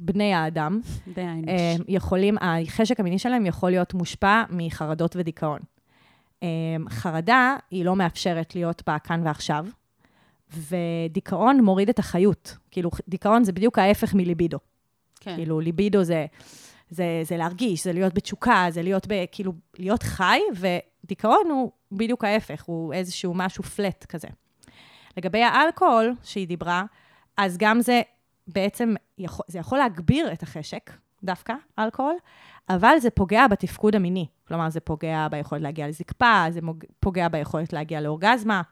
בני 0.00 0.34
האדם, 0.34 0.80
האנוש. 1.16 1.80
um, 1.80 1.84
יכולים, 1.88 2.36
החשק 2.40 3.00
המיני 3.00 3.18
שלהם 3.18 3.46
יכול 3.46 3.70
להיות 3.70 3.94
מושפע 3.94 4.42
מחרדות 4.50 5.16
ודיכאון. 5.16 5.60
Um, 6.40 6.44
חרדה, 6.90 7.56
היא 7.70 7.84
לא 7.84 7.96
מאפשרת 7.96 8.54
להיות 8.54 8.82
בכאן 8.88 9.22
ועכשיו, 9.24 9.66
ודיכאון 10.56 11.60
מוריד 11.60 11.88
את 11.88 11.98
החיות. 11.98 12.56
כאילו, 12.70 12.90
דיכאון 13.08 13.44
זה 13.44 13.52
בדיוק 13.52 13.78
ההפך 13.78 14.14
מליבידו. 14.14 14.58
כן. 15.20 15.36
כאילו, 15.36 15.60
ליבידו 15.60 16.04
זה, 16.04 16.26
זה, 16.90 17.20
זה 17.24 17.36
להרגיש, 17.36 17.84
זה 17.84 17.92
להיות 17.92 18.14
בתשוקה, 18.14 18.66
זה 18.70 18.82
להיות, 18.82 19.06
ב, 19.08 19.24
כאילו, 19.32 19.52
להיות 19.78 20.02
חי, 20.02 20.40
ודיכאון 20.56 21.50
הוא 21.50 21.70
בדיוק 21.92 22.24
ההפך, 22.24 22.62
הוא 22.62 22.94
איזשהו 22.94 23.34
משהו 23.34 23.64
פלט 23.64 24.04
כזה. 24.08 24.28
לגבי 25.16 25.42
האלכוהול 25.42 26.14
שהיא 26.22 26.48
דיברה, 26.48 26.84
אז 27.36 27.56
גם 27.58 27.80
זה 27.80 28.02
בעצם, 28.54 28.94
יכול, 29.18 29.44
זה 29.48 29.58
יכול 29.58 29.78
להגביר 29.78 30.32
את 30.32 30.42
החשק, 30.42 30.90
דווקא, 31.24 31.54
אלכוהול, 31.78 32.16
אבל 32.68 32.98
זה 32.98 33.10
פוגע 33.10 33.48
בתפקוד 33.48 33.96
המיני. 33.96 34.26
כלומר, 34.48 34.70
זה 34.70 34.80
פוגע 34.80 35.28
ביכולת 35.30 35.62
להגיע 35.62 35.88
לזקפה, 35.88 36.44
זה 36.50 36.60
פוגע 37.00 37.28
ביכולת 37.28 37.72
להגיע 37.72 38.00
לאורגזמה, 38.00 38.62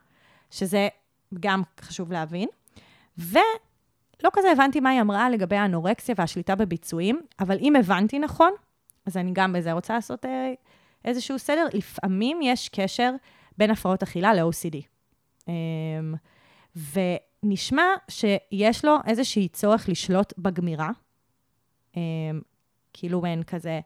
שזה 0.51 0.87
גם 1.39 1.61
חשוב 1.81 2.11
להבין. 2.11 2.49
ולא 3.17 4.29
כזה 4.33 4.51
הבנתי 4.51 4.79
מה 4.79 4.89
היא 4.89 5.01
אמרה 5.01 5.29
לגבי 5.29 5.55
האנורקסיה 5.55 6.15
והשליטה 6.17 6.55
בביצועים, 6.55 7.21
אבל 7.39 7.57
אם 7.61 7.75
הבנתי 7.75 8.19
נכון, 8.19 8.51
אז 9.05 9.17
אני 9.17 9.31
גם 9.33 9.53
בזה 9.53 9.71
רוצה 9.71 9.93
לעשות 9.93 10.25
אה, 10.25 10.53
איזשהו 11.05 11.39
סדר. 11.39 11.65
לפעמים 11.73 12.39
יש 12.41 12.69
קשר 12.69 13.11
בין 13.57 13.71
הפרעות 13.71 14.03
אכילה 14.03 14.33
ל-OCD. 14.33 14.75
אמ, 15.47 16.13
ונשמע 17.43 17.83
שיש 18.09 18.85
לו 18.85 18.95
איזשהי 19.07 19.47
צורך 19.47 19.89
לשלוט 19.89 20.33
בגמירה, 20.37 20.89
אמ, 21.95 22.01
כאילו 22.93 23.21
מעין 23.21 23.43
כזה, 23.43 23.79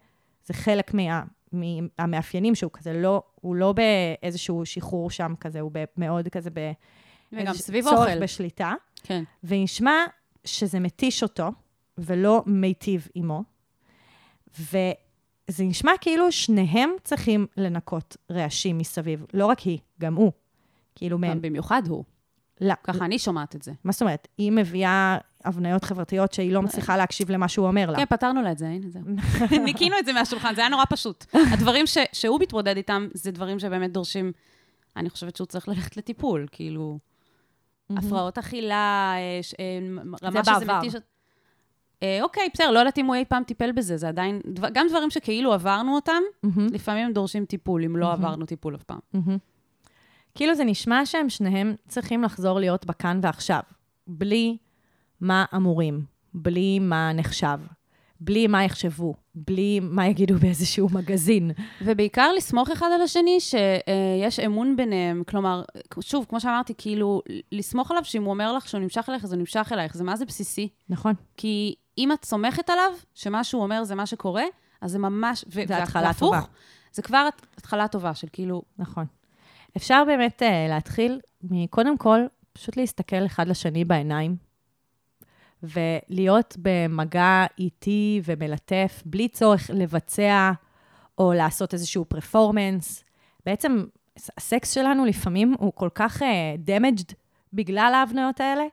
זה 0.45 0.53
חלק 0.53 0.93
מה, 0.93 1.23
מהמאפיינים 1.51 2.55
שהוא 2.55 2.71
כזה 2.73 2.93
לא, 2.93 3.23
הוא 3.35 3.55
לא 3.55 3.73
באיזשהו 3.73 4.65
שחרור 4.65 5.09
שם 5.09 5.33
כזה, 5.39 5.59
הוא 5.59 5.71
מאוד 5.97 6.27
כזה 6.27 6.49
ב... 6.53 6.71
וגם 7.31 7.53
סביב 7.53 7.85
צורך 7.85 8.09
אוכל. 8.09 8.23
בשליטה, 8.23 8.73
כן. 9.03 9.23
ונשמע 9.43 10.05
שזה 10.45 10.79
מתיש 10.79 11.23
אותו, 11.23 11.49
ולא 11.97 12.43
מיטיב 12.45 13.07
עמו, 13.15 13.43
וזה 14.59 15.63
נשמע 15.63 15.91
כאילו 16.01 16.31
שניהם 16.31 16.89
צריכים 17.03 17.47
לנקות 17.57 18.17
רעשים 18.31 18.77
מסביב, 18.77 19.25
לא 19.33 19.45
רק 19.45 19.59
היא, 19.59 19.79
גם 19.99 20.15
הוא. 20.15 20.31
כאילו, 20.95 21.19
גם 21.21 21.41
במיוחד 21.41 21.81
הוא. 21.87 22.03
לא, 22.61 22.73
ככה 22.83 23.05
אני 23.05 23.19
שומעת 23.19 23.55
את 23.55 23.61
זה. 23.61 23.71
מה 23.83 23.91
זאת 23.91 24.01
אומרת? 24.01 24.27
היא 24.37 24.51
מביאה 24.51 25.17
הבניות 25.43 25.83
חברתיות 25.83 26.33
שהיא 26.33 26.53
לא 26.53 26.61
מצליחה 26.61 26.97
להקשיב 26.97 27.31
למה 27.31 27.47
שהוא 27.47 27.67
אומר 27.67 27.91
לה. 27.91 27.97
כן, 27.97 28.05
פתרנו 28.05 28.41
לה 28.41 28.51
את 28.51 28.57
זה, 28.57 28.67
הנה, 28.67 28.89
זהו. 28.89 29.01
ניקינו 29.65 29.95
את 29.99 30.05
זה 30.05 30.13
מהשולחן, 30.13 30.55
זה 30.55 30.61
היה 30.61 30.69
נורא 30.69 30.83
פשוט. 30.89 31.25
הדברים 31.53 31.87
ש- 31.87 31.97
שהוא 32.13 32.39
מתמודד 32.39 32.77
איתם, 32.77 33.07
זה 33.13 33.31
דברים 33.31 33.59
שבאמת 33.59 33.91
דורשים, 33.91 34.31
אני 34.97 35.09
חושבת 35.09 35.35
שהוא 35.35 35.45
צריך 35.47 35.67
ללכת 35.67 35.97
לטיפול, 35.97 36.47
כאילו, 36.51 36.99
הפרעות 37.89 38.37
אכילה, 38.37 39.13
אה, 39.17 39.43
ש- 39.43 39.53
אה, 39.59 39.79
רמה 40.23 40.41
שזה. 40.43 40.65
מתיש... 40.77 40.93
אה, 42.03 42.19
אוקיי, 42.21 42.49
בסדר, 42.53 42.71
לא 42.71 42.79
יודעת 42.79 42.97
אם 42.97 43.05
הוא 43.05 43.15
אי 43.15 43.25
פעם 43.25 43.43
טיפל 43.43 43.71
בזה, 43.71 43.97
זה 43.97 44.07
עדיין, 44.07 44.41
גם 44.73 44.87
דברים 44.89 45.09
שכאילו 45.09 45.53
עברנו 45.53 45.95
אותם. 45.95 46.21
לפעמים 46.71 47.13
דורשים 47.13 47.45
טיפול, 47.45 47.83
אם 47.83 47.95
לא. 47.97 48.11
עברנו 48.13 48.45
טיפול 48.45 48.75
אף 48.75 48.83
פעם. 48.83 48.99
כאילו 50.35 50.55
זה 50.55 50.63
נשמע 50.63 51.05
שהם 51.05 51.29
שניהם 51.29 51.75
צריכים 51.87 52.23
לחזור 52.23 52.59
להיות 52.59 52.85
בכאן 52.85 53.19
ועכשיו, 53.23 53.61
בלי 54.07 54.57
מה 55.21 55.45
אמורים, 55.55 56.05
בלי 56.33 56.79
מה 56.79 57.13
נחשב, 57.13 57.59
בלי 58.19 58.47
מה 58.47 58.63
יחשבו, 58.63 59.13
בלי 59.35 59.79
מה 59.83 60.07
יגידו 60.07 60.35
באיזשהו 60.35 60.89
מגזין. 60.91 61.51
ובעיקר 61.81 62.31
לסמוך 62.37 62.69
אחד 62.69 62.87
על 62.95 63.01
השני, 63.01 63.37
שיש 63.39 64.39
אמון 64.39 64.75
ביניהם. 64.75 65.23
כלומר, 65.27 65.63
שוב, 65.99 66.25
כמו 66.29 66.39
שאמרתי, 66.39 66.73
כאילו, 66.77 67.21
לסמוך 67.51 67.91
עליו 67.91 68.03
שאם 68.05 68.23
הוא 68.23 68.33
אומר 68.33 68.53
לך 68.53 68.67
שהוא 68.67 68.81
נמשך 68.81 69.05
אלייך, 69.09 69.23
אז 69.23 69.33
הוא 69.33 69.39
נמשך 69.39 69.69
אלייך. 69.71 69.95
זה 69.95 70.03
מה 70.03 70.15
זה 70.15 70.25
בסיסי. 70.25 70.69
נכון. 70.89 71.13
כי 71.37 71.75
אם 71.97 72.11
את 72.11 72.25
סומכת 72.25 72.69
עליו, 72.69 72.91
שמה 73.13 73.43
שהוא 73.43 73.63
אומר 73.63 73.83
זה 73.83 73.95
מה 73.95 74.05
שקורה, 74.05 74.43
אז 74.81 74.91
זה 74.91 74.99
ממש... 74.99 75.45
זה 75.47 75.83
התחלה 75.83 76.13
טובה. 76.13 76.41
זה 76.93 77.01
כבר 77.01 77.27
התחלה 77.57 77.87
טובה 77.87 78.13
של 78.13 78.27
כאילו, 78.33 78.61
נכון. 78.77 79.05
אפשר 79.77 80.03
באמת 80.07 80.41
uh, 80.41 80.69
להתחיל 80.69 81.19
מקודם 81.43 81.97
כל, 81.97 82.19
פשוט 82.53 82.77
להסתכל 82.77 83.25
אחד 83.25 83.47
לשני 83.47 83.85
בעיניים, 83.85 84.35
ולהיות 85.63 86.57
במגע 86.61 87.45
איטי 87.59 88.21
ומלטף, 88.25 89.03
בלי 89.05 89.27
צורך 89.27 89.69
לבצע 89.73 90.51
או 91.17 91.33
לעשות 91.33 91.73
איזשהו 91.73 92.05
פרפורמנס. 92.05 93.03
בעצם, 93.45 93.83
הסקס 94.37 94.71
שלנו 94.73 95.05
לפעמים 95.05 95.55
הוא 95.59 95.73
כל 95.75 95.89
כך 95.95 96.21
uh, 96.21 96.25
damaged 96.67 97.13
בגלל 97.53 97.93
ההבניות 97.95 98.39
האלה, 98.39 98.63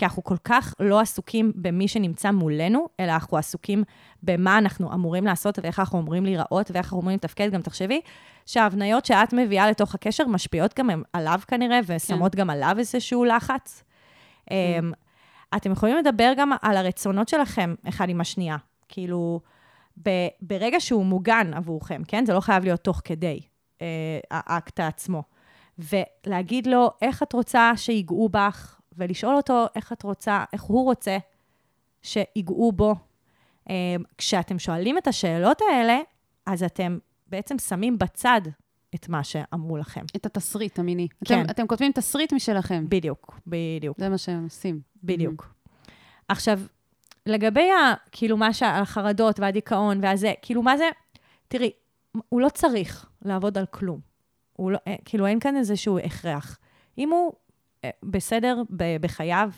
כי 0.00 0.04
אנחנו 0.04 0.24
כל 0.24 0.36
כך 0.44 0.74
לא 0.80 1.00
עסוקים 1.00 1.52
במי 1.54 1.88
שנמצא 1.88 2.30
מולנו, 2.30 2.88
אלא 3.00 3.12
אנחנו 3.12 3.36
עסוקים 3.36 3.84
במה 4.22 4.58
אנחנו 4.58 4.92
אמורים 4.94 5.24
לעשות 5.24 5.58
ואיך 5.62 5.78
אנחנו 5.78 6.00
אמורים 6.00 6.24
להיראות 6.24 6.70
ואיך 6.70 6.86
אנחנו 6.86 7.00
אמורים 7.00 7.16
לתפקד. 7.16 7.50
גם 7.50 7.62
תחשבי 7.62 8.00
שההבניות 8.46 9.04
שאת 9.04 9.32
מביאה 9.32 9.70
לתוך 9.70 9.94
הקשר 9.94 10.26
משפיעות 10.26 10.78
גם 10.78 11.02
עליו 11.12 11.40
כנראה, 11.48 11.80
ושמות 11.86 12.36
גם 12.36 12.50
עליו 12.50 12.74
איזשהו 12.78 13.24
לחץ. 13.24 13.84
אמ, 14.50 14.92
אתם 15.56 15.72
יכולים 15.72 15.96
לדבר 15.96 16.32
גם 16.36 16.52
על 16.62 16.76
הרצונות 16.76 17.28
שלכם 17.28 17.74
אחד 17.88 18.08
עם 18.08 18.20
השנייה. 18.20 18.56
כאילו, 18.88 19.40
ב- 20.02 20.28
ברגע 20.42 20.80
שהוא 20.80 21.04
מוגן 21.04 21.54
עבורכם, 21.54 22.02
כן? 22.08 22.26
זה 22.26 22.34
לא 22.34 22.40
חייב 22.40 22.64
להיות 22.64 22.80
תוך 22.80 23.00
כדי 23.04 23.40
אה, 23.82 23.86
האקט 24.30 24.80
עצמו. 24.80 25.22
ולהגיד 25.78 26.66
לו 26.66 26.90
איך 27.02 27.22
את 27.22 27.32
רוצה 27.32 27.72
שיגעו 27.76 28.28
בך, 28.28 28.79
ולשאול 28.98 29.36
אותו 29.36 29.66
איך 29.74 29.92
את 29.92 30.02
רוצה, 30.02 30.44
איך 30.52 30.62
הוא 30.62 30.84
רוצה 30.84 31.18
שיגעו 32.02 32.72
בו. 32.72 32.94
אה, 33.70 33.96
כשאתם 34.18 34.58
שואלים 34.58 34.98
את 34.98 35.06
השאלות 35.06 35.60
האלה, 35.70 35.98
אז 36.46 36.62
אתם 36.62 36.98
בעצם 37.26 37.58
שמים 37.58 37.98
בצד 37.98 38.40
את 38.94 39.08
מה 39.08 39.24
שאמרו 39.24 39.76
לכם. 39.76 40.04
את 40.16 40.26
התסריט 40.26 40.78
המיני. 40.78 41.08
כן. 41.24 41.40
אתם, 41.40 41.50
אתם 41.50 41.66
כותבים 41.66 41.92
תסריט 41.92 42.32
משלכם. 42.32 42.84
בדיוק, 42.88 43.40
בדיוק. 43.46 43.98
זה 43.98 44.08
מה 44.08 44.18
שהם 44.18 44.44
עושים. 44.44 44.80
בדיוק. 45.04 45.54
עכשיו, 46.28 46.60
לגבי 47.26 47.70
ה, 47.70 47.94
כאילו 48.12 48.36
מה 48.36 48.52
שהחרדות 48.52 49.40
והדיכאון 49.40 49.98
והזה, 50.02 50.32
כאילו 50.42 50.62
מה 50.62 50.76
זה, 50.76 50.88
תראי, 51.48 51.70
הוא 52.28 52.40
לא 52.40 52.48
צריך 52.48 53.06
לעבוד 53.22 53.58
על 53.58 53.66
כלום. 53.66 54.00
הוא 54.52 54.70
לא, 54.70 54.78
אה, 54.86 54.96
כאילו 55.04 55.26
אין 55.26 55.40
כאן 55.40 55.56
איזשהו 55.56 55.98
הכרח. 55.98 56.58
אם 56.98 57.10
הוא 57.10 57.32
בסדר 58.02 58.62
בחייו, 59.00 59.50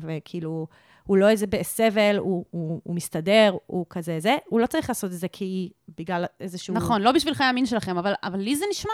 וכאילו, 0.00 0.66
הוא 1.04 1.16
לא 1.16 1.28
איזה 1.28 1.46
בסבל, 1.46 2.16
הוא, 2.18 2.44
הוא, 2.50 2.80
הוא 2.84 2.94
מסתדר, 2.94 3.56
הוא 3.66 3.86
כזה 3.90 4.20
זה, 4.20 4.36
הוא 4.46 4.60
לא 4.60 4.66
צריך 4.66 4.90
לעשות 4.90 5.12
את 5.12 5.18
זה 5.18 5.28
כי 5.28 5.70
בגלל 5.98 6.24
איזשהו... 6.40 6.74
נכון, 6.74 7.02
לא 7.02 7.12
בשביל 7.12 7.34
חיי 7.34 7.46
המין 7.46 7.66
שלכם, 7.66 7.98
אבל, 7.98 8.12
אבל 8.22 8.38
לי 8.38 8.56
זה 8.56 8.64
נשמע 8.70 8.92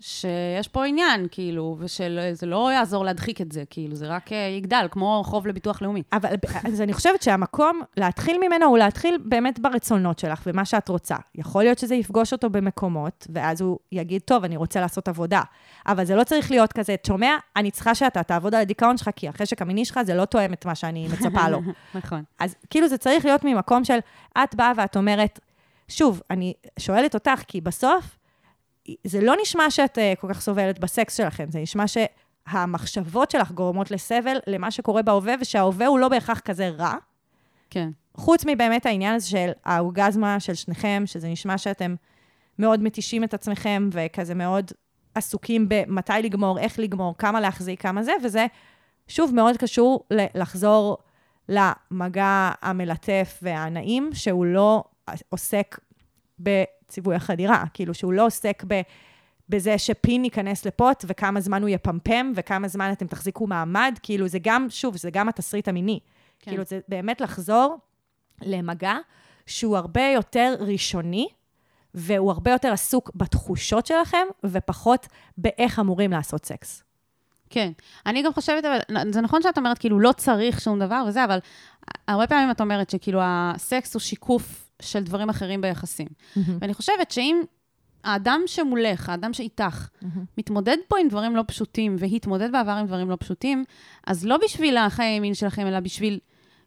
שיש 0.00 0.68
פה 0.68 0.84
עניין, 0.84 1.26
כאילו, 1.30 1.76
ושזה 1.78 2.46
לא 2.46 2.72
יעזור 2.72 3.04
להדחיק 3.04 3.40
את 3.40 3.52
זה, 3.52 3.64
כאילו, 3.70 3.96
זה 3.96 4.06
רק 4.06 4.32
אה, 4.32 4.38
יגדל, 4.58 4.86
כמו 4.90 5.22
חוב 5.26 5.46
לביטוח 5.46 5.82
לאומי. 5.82 6.02
אבל 6.12 6.28
אז 6.64 6.80
אני 6.80 6.92
חושבת 6.92 7.22
שהמקום 7.22 7.80
להתחיל 7.96 8.38
ממנו 8.46 8.66
הוא 8.66 8.78
להתחיל 8.78 9.18
באמת 9.24 9.58
ברצונות 9.58 10.18
שלך 10.18 10.42
ומה 10.46 10.64
שאת 10.64 10.88
רוצה. 10.88 11.16
יכול 11.34 11.62
להיות 11.62 11.78
שזה 11.78 11.94
יפגוש 11.94 12.32
אותו 12.32 12.50
במקומות, 12.50 13.26
ואז 13.32 13.60
הוא 13.60 13.78
יגיד, 13.92 14.22
טוב, 14.24 14.44
אני 14.44 14.56
רוצה 14.56 14.80
לעשות 14.80 15.08
עבודה. 15.08 15.42
אבל 15.86 16.04
זה 16.04 16.16
לא 16.16 16.24
צריך 16.24 16.50
להיות 16.50 16.72
כזה, 16.72 16.94
שומע? 17.06 17.36
אני 17.56 17.70
צריכה 17.70 17.94
שאתה 17.94 18.22
תעבוד 18.22 18.54
על 18.54 18.60
הדיכאון 18.60 18.96
שלך, 18.96 19.10
כי 19.16 19.28
החשק 19.28 19.62
המיני 19.62 19.84
שלך 19.84 20.00
זה 20.02 20.14
לא 20.14 20.24
תואם 20.24 20.52
את 20.52 20.66
מה 20.66 20.74
שאני 20.74 21.08
מצפה 21.08 21.48
לו. 21.48 21.60
נכון. 21.94 22.22
אז 22.38 22.54
כאילו 22.70 22.88
זה 22.88 22.98
צריך 22.98 23.24
להיות 23.24 23.44
ממקום 23.44 23.84
של, 23.84 23.98
את 24.38 24.54
באה 24.54 24.72
ואת 24.76 24.96
אומרת, 24.96 25.40
שוב, 25.88 26.22
אני 26.30 26.54
שואלת 26.78 27.14
אותך, 27.14 27.42
כי 27.48 27.60
בסוף, 27.60 28.18
זה 29.04 29.20
לא 29.20 29.34
נשמע 29.42 29.70
שאת 29.70 29.98
uh, 29.98 30.20
כל 30.20 30.28
כך 30.34 30.40
סובלת 30.40 30.78
בסקס 30.78 31.16
שלכם, 31.16 31.46
זה 31.50 31.58
נשמע 31.58 31.84
שהמחשבות 31.86 33.30
שלך 33.30 33.50
גורמות 33.50 33.90
לסבל 33.90 34.36
למה 34.46 34.70
שקורה 34.70 35.02
בהווה, 35.02 35.34
ושההווה 35.40 35.86
הוא 35.86 35.98
לא 35.98 36.08
בהכרח 36.08 36.40
כזה 36.40 36.68
רע. 36.68 36.94
כן. 37.70 37.90
חוץ 38.16 38.44
מבאמת 38.46 38.86
העניין 38.86 39.14
הזה 39.14 39.28
של 39.28 39.50
האורגזמה 39.64 40.40
של 40.40 40.54
שניכם, 40.54 41.02
שזה 41.06 41.28
נשמע 41.28 41.58
שאתם 41.58 41.94
מאוד 42.58 42.82
מתישים 42.82 43.24
את 43.24 43.34
עצמכם, 43.34 43.88
וכזה 43.92 44.34
מאוד 44.34 44.72
עסוקים 45.14 45.68
במתי 45.68 46.12
לגמור, 46.22 46.58
איך 46.58 46.78
לגמור, 46.78 47.14
כמה 47.18 47.40
להחזיק, 47.40 47.82
כמה 47.82 48.02
זה, 48.02 48.12
וזה 48.24 48.46
שוב 49.08 49.34
מאוד 49.34 49.56
קשור 49.56 50.04
לחזור 50.10 50.98
למגע 51.48 52.50
המלטף 52.62 53.38
והנעים, 53.42 54.10
שהוא 54.12 54.46
לא 54.46 54.84
עוסק 55.28 55.78
בציווי 56.88 57.16
החדירה, 57.16 57.64
כאילו 57.74 57.94
שהוא 57.94 58.12
לא 58.12 58.26
עוסק 58.26 58.64
ב... 58.68 58.80
בזה 59.48 59.78
שפין 59.78 60.24
ייכנס 60.24 60.66
לפוט, 60.66 61.04
וכמה 61.08 61.40
זמן 61.40 61.62
הוא 61.62 61.68
יפמפם, 61.68 62.32
וכמה 62.34 62.68
זמן 62.68 62.92
אתם 62.92 63.06
תחזיקו 63.06 63.46
מעמד, 63.46 63.98
כאילו 64.02 64.28
זה 64.28 64.38
גם, 64.42 64.66
שוב, 64.70 64.96
זה 64.96 65.10
גם 65.10 65.28
התסריט 65.28 65.68
המיני. 65.68 66.00
כן. 66.38 66.50
כאילו 66.50 66.64
זה 66.64 66.80
באמת 66.88 67.20
לחזור 67.20 67.78
למגע 68.42 68.96
שהוא 69.46 69.76
הרבה 69.76 70.02
יותר 70.14 70.54
ראשוני, 70.60 71.28
והוא 71.94 72.30
הרבה 72.30 72.50
יותר 72.50 72.72
עסוק 72.72 73.10
בתחושות 73.14 73.86
שלכם, 73.86 74.26
ופחות 74.44 75.06
באיך 75.38 75.78
אמורים 75.78 76.10
לעשות 76.10 76.46
סקס. 76.46 76.82
כן. 77.50 77.72
אני 78.06 78.22
גם 78.22 78.32
חושבת, 78.32 78.64
אבל 78.64 78.78
זה 79.12 79.20
נכון 79.20 79.42
שאת 79.42 79.58
אומרת, 79.58 79.78
כאילו, 79.78 80.00
לא 80.00 80.12
צריך 80.12 80.60
שום 80.60 80.78
דבר 80.78 81.04
וזה, 81.08 81.24
אבל 81.24 81.38
הרבה 82.08 82.26
פעמים 82.26 82.50
את 82.50 82.60
אומרת 82.60 82.90
שכאילו 82.90 83.20
הסקס 83.22 83.94
הוא 83.94 84.00
שיקוף 84.00 84.65
של 84.82 85.02
דברים 85.02 85.28
אחרים 85.30 85.60
ביחסים. 85.60 86.06
ואני 86.60 86.74
חושבת 86.74 87.10
שאם 87.10 87.42
האדם 88.04 88.40
שמולך, 88.46 89.08
האדם 89.08 89.32
שאיתך, 89.32 89.88
מתמודד 90.38 90.76
פה 90.88 90.98
עם 90.98 91.08
דברים 91.08 91.36
לא 91.36 91.42
פשוטים, 91.46 91.96
והתמודד 91.98 92.52
בעבר 92.52 92.72
עם 92.72 92.86
דברים 92.86 93.10
לא 93.10 93.16
פשוטים, 93.20 93.64
אז 94.06 94.26
לא 94.26 94.36
בשביל 94.44 94.76
החיי 94.76 95.06
הימין 95.06 95.34
שלכם, 95.34 95.66
אלא 95.66 95.80
בשביל, 95.80 96.18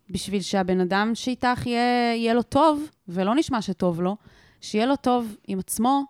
בשביל 0.09 0.41
שהבן 0.41 0.79
אדם 0.79 1.11
שאיתך 1.13 1.65
יהיה, 1.65 2.15
יהיה 2.15 2.33
לו 2.33 2.43
טוב, 2.43 2.89
ולא 3.07 3.35
נשמע 3.35 3.61
שטוב 3.61 4.01
לו, 4.01 4.17
שיהיה 4.61 4.85
לו 4.85 4.95
טוב 4.95 5.35
עם 5.47 5.59
עצמו, 5.59 6.03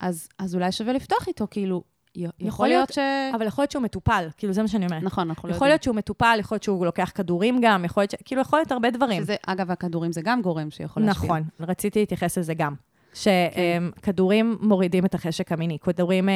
אז, 0.00 0.28
אז 0.38 0.54
אולי 0.54 0.72
שווה 0.72 0.92
לפתוח 0.92 1.28
איתו, 1.28 1.46
כאילו, 1.50 1.82
י- 2.16 2.26
יכול 2.40 2.68
להיות- 2.68 2.92
ש... 2.92 2.98
אבל 3.34 3.46
יכול 3.46 3.62
להיות 3.62 3.70
שהוא 3.70 3.82
מטופל, 3.82 4.28
כאילו 4.36 4.52
זה 4.52 4.62
מה 4.62 4.68
שאני 4.68 4.86
אומרת. 4.86 5.02
נכון, 5.02 5.28
אנחנו 5.28 5.48
לא 5.48 5.54
יכול 5.54 5.68
להיות 5.68 5.82
שהוא 5.82 5.96
מטופל, 5.96 6.36
יכול 6.40 6.54
להיות 6.54 6.62
שהוא 6.62 6.86
לוקח 6.86 7.12
כדורים 7.14 7.58
גם, 7.62 7.84
יכול 7.84 8.00
להיות 8.02 8.10
ש... 8.10 8.14
כאילו, 8.24 8.40
יכול 8.40 8.58
להיות 8.58 8.72
הרבה 8.72 8.90
דברים. 8.90 9.22
שזה, 9.22 9.36
אגב, 9.46 9.70
הכדורים 9.70 10.12
זה 10.12 10.20
גם 10.24 10.42
גורם 10.42 10.70
שיכול 10.70 11.02
להשפיע. 11.02 11.24
נכון, 11.24 11.42
רציתי 11.60 11.98
להתייחס 11.98 12.38
לזה 12.38 12.54
גם. 12.54 12.74
שכדורים 13.14 14.58
מורידים 14.60 15.04
את 15.04 15.14
החשק 15.14 15.52
המיני. 15.52 15.78
כדורים, 15.78 16.28
אה, 16.28 16.34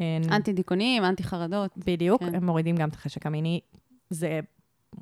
אה, 0.00 0.36
אנטי-דיכאונים, 0.36 1.04
אנטי-חרדות. 1.04 1.70
בדיוק, 1.76 2.20
כן. 2.22 2.34
הם 2.34 2.46
מורידים 2.46 2.76
גם 2.76 2.88
את 2.88 2.94
החשק 2.94 3.26
המיני. 3.26 3.60
זה 4.10 4.40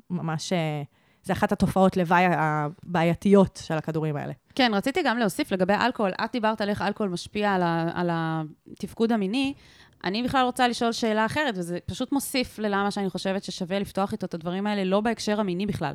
ממש, 0.09 0.53
אה, 0.53 0.83
זה 1.23 1.33
אחת 1.33 1.51
התופעות 1.51 1.97
לוואי 1.97 2.23
הבעייתיות 2.27 3.59
של 3.63 3.73
הכדורים 3.73 4.15
האלה. 4.15 4.33
כן, 4.55 4.71
רציתי 4.73 4.99
גם 5.05 5.17
להוסיף 5.17 5.51
לגבי 5.51 5.73
אלכוהול. 5.73 6.11
את 6.25 6.31
דיברת 6.31 6.61
על 6.61 6.69
איך 6.69 6.81
אלכוהול 6.81 7.11
משפיע 7.11 7.51
על, 7.53 7.61
ה, 7.61 7.89
על 7.93 8.09
התפקוד 8.11 9.11
המיני. 9.11 9.53
אני 10.03 10.23
בכלל 10.23 10.45
רוצה 10.45 10.67
לשאול 10.67 10.91
שאלה 10.91 11.25
אחרת, 11.25 11.53
וזה 11.57 11.77
פשוט 11.85 12.11
מוסיף 12.11 12.59
ללמה 12.59 12.91
שאני 12.91 13.09
חושבת 13.09 13.43
ששווה 13.43 13.79
לפתוח 13.79 14.11
איתו 14.11 14.25
את 14.25 14.33
הדברים 14.33 14.67
האלה, 14.67 14.83
לא 14.83 15.01
בהקשר 15.01 15.39
המיני 15.39 15.65
בכלל. 15.65 15.93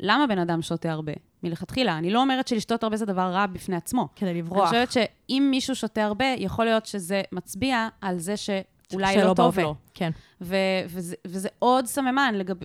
למה 0.00 0.26
בן 0.26 0.38
אדם 0.38 0.62
שותה 0.62 0.92
הרבה? 0.92 1.12
מלכתחילה. 1.42 1.98
אני 1.98 2.10
לא 2.10 2.20
אומרת 2.20 2.48
שלשתות 2.48 2.82
הרבה 2.82 2.96
זה 2.96 3.06
דבר 3.06 3.22
רע 3.22 3.46
בפני 3.46 3.76
עצמו. 3.76 4.08
כדי 4.16 4.34
לברוח. 4.34 4.58
אני 4.58 4.86
חושבת 4.86 4.92
שאם 4.92 5.48
מישהו 5.50 5.74
שותה 5.74 6.04
הרבה, 6.04 6.24
יכול 6.38 6.64
להיות 6.64 6.86
שזה 6.86 7.22
מצביע 7.32 7.88
על 8.00 8.18
זה 8.18 8.34
שאולי 8.36 9.16
לא 9.16 9.34
טוב. 9.36 9.58
לו. 9.58 9.74
כן. 9.94 10.10
ו- 10.40 10.56
וזה, 10.86 11.16
וזה 11.26 11.48
עוד 11.58 11.86
סממן, 11.86 12.34
לגב, 12.34 12.56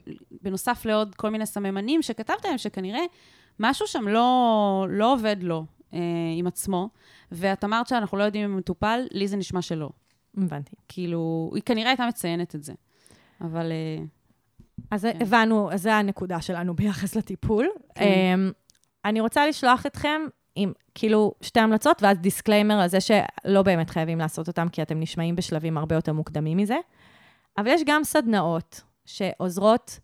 בנוסף 0.41 0.85
לעוד 0.85 1.15
כל 1.15 1.29
מיני 1.29 1.45
סממנים 1.45 2.01
שכתבתם, 2.01 2.57
שכנראה 2.57 3.01
משהו 3.59 3.87
שם 3.87 4.07
לא, 4.07 4.87
לא 4.89 5.13
עובד 5.13 5.35
לו 5.41 5.65
אה, 5.93 5.99
עם 6.37 6.47
עצמו, 6.47 6.89
ואת 7.31 7.63
אמרת 7.63 7.87
שאנחנו 7.87 8.17
לא 8.17 8.23
יודעים 8.23 8.45
אם 8.45 8.51
הוא 8.51 8.59
מטופל, 8.59 9.01
לי 9.11 9.27
זה 9.27 9.37
נשמע 9.37 9.61
שלא. 9.61 9.89
הבנתי. 10.37 10.75
כאילו, 10.87 11.51
היא 11.53 11.63
כנראה 11.65 11.89
הייתה 11.89 12.07
מציינת 12.07 12.55
את 12.55 12.63
זה. 12.63 12.73
אבל 13.41 13.71
אה, 13.71 14.03
אז 14.91 15.05
כן. 15.05 15.17
הבנו, 15.21 15.71
אז 15.71 15.81
זו 15.81 15.89
הנקודה 15.89 16.41
שלנו 16.41 16.75
ביחס 16.75 17.15
לטיפול. 17.15 17.67
כן. 17.95 18.03
אמ, 18.03 18.51
אני 19.05 19.21
רוצה 19.21 19.47
לשלוח 19.47 19.85
אתכם 19.85 20.21
עם 20.55 20.71
כאילו 20.95 21.33
שתי 21.41 21.59
המלצות, 21.59 22.03
ואז 22.03 22.17
disclaimer 22.17 22.79
על 22.79 22.87
זה 22.87 22.97
שלא 23.01 23.61
באמת 23.61 23.89
חייבים 23.89 24.19
לעשות 24.19 24.47
אותם, 24.47 24.69
כי 24.69 24.81
אתם 24.81 24.99
נשמעים 24.99 25.35
בשלבים 25.35 25.77
הרבה 25.77 25.95
יותר 25.95 26.13
מוקדמים 26.13 26.57
מזה. 26.57 26.77
אבל 27.57 27.67
יש 27.67 27.81
גם 27.85 28.03
סדנאות 28.03 28.81
שעוזרות, 29.05 29.99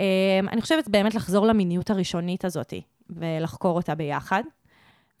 אמ, 0.00 0.04
אני 0.52 0.60
חושבת 0.60 0.88
באמת 0.88 1.14
לחזור 1.14 1.46
למיניות 1.46 1.90
הראשונית 1.90 2.44
הזאת. 2.44 2.74
ולחקור 3.10 3.76
אותה 3.76 3.94
ביחד. 3.94 4.42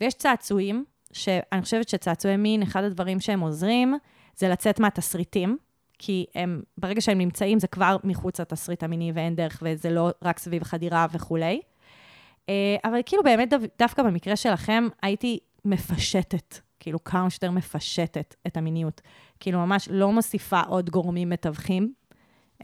ויש 0.00 0.14
צעצועים, 0.14 0.84
שאני 1.12 1.62
חושבת 1.62 1.88
שצעצועי 1.88 2.36
מין, 2.36 2.62
אחד 2.62 2.84
הדברים 2.84 3.20
שהם 3.20 3.40
עוזרים, 3.40 3.94
זה 4.36 4.48
לצאת 4.48 4.80
מהתסריטים, 4.80 5.56
כי 5.98 6.26
הם, 6.34 6.62
ברגע 6.78 7.00
שהם 7.00 7.18
נמצאים, 7.18 7.58
זה 7.58 7.66
כבר 7.66 7.96
מחוץ 8.04 8.40
לתסריט 8.40 8.82
המיני 8.82 9.12
ואין 9.14 9.36
דרך, 9.36 9.62
וזה 9.62 9.90
לא 9.90 10.10
רק 10.22 10.38
סביב 10.38 10.62
חדירה 10.62 11.06
וכולי. 11.12 11.60
אה, 12.48 12.76
אבל 12.84 13.00
כאילו 13.06 13.22
באמת 13.22 13.50
דו, 13.50 13.56
דווקא 13.78 14.02
במקרה 14.02 14.36
שלכם, 14.36 14.88
הייתי 15.02 15.38
מפשטת, 15.64 16.58
כאילו 16.80 17.04
כמה 17.04 17.30
שיותר 17.30 17.50
מפשטת 17.50 18.34
את 18.46 18.56
המיניות. 18.56 19.00
כאילו 19.40 19.58
ממש 19.58 19.88
לא 19.92 20.12
מוסיפה 20.12 20.60
עוד 20.60 20.90
גורמים 20.90 21.30
מתווכים, 21.30 21.92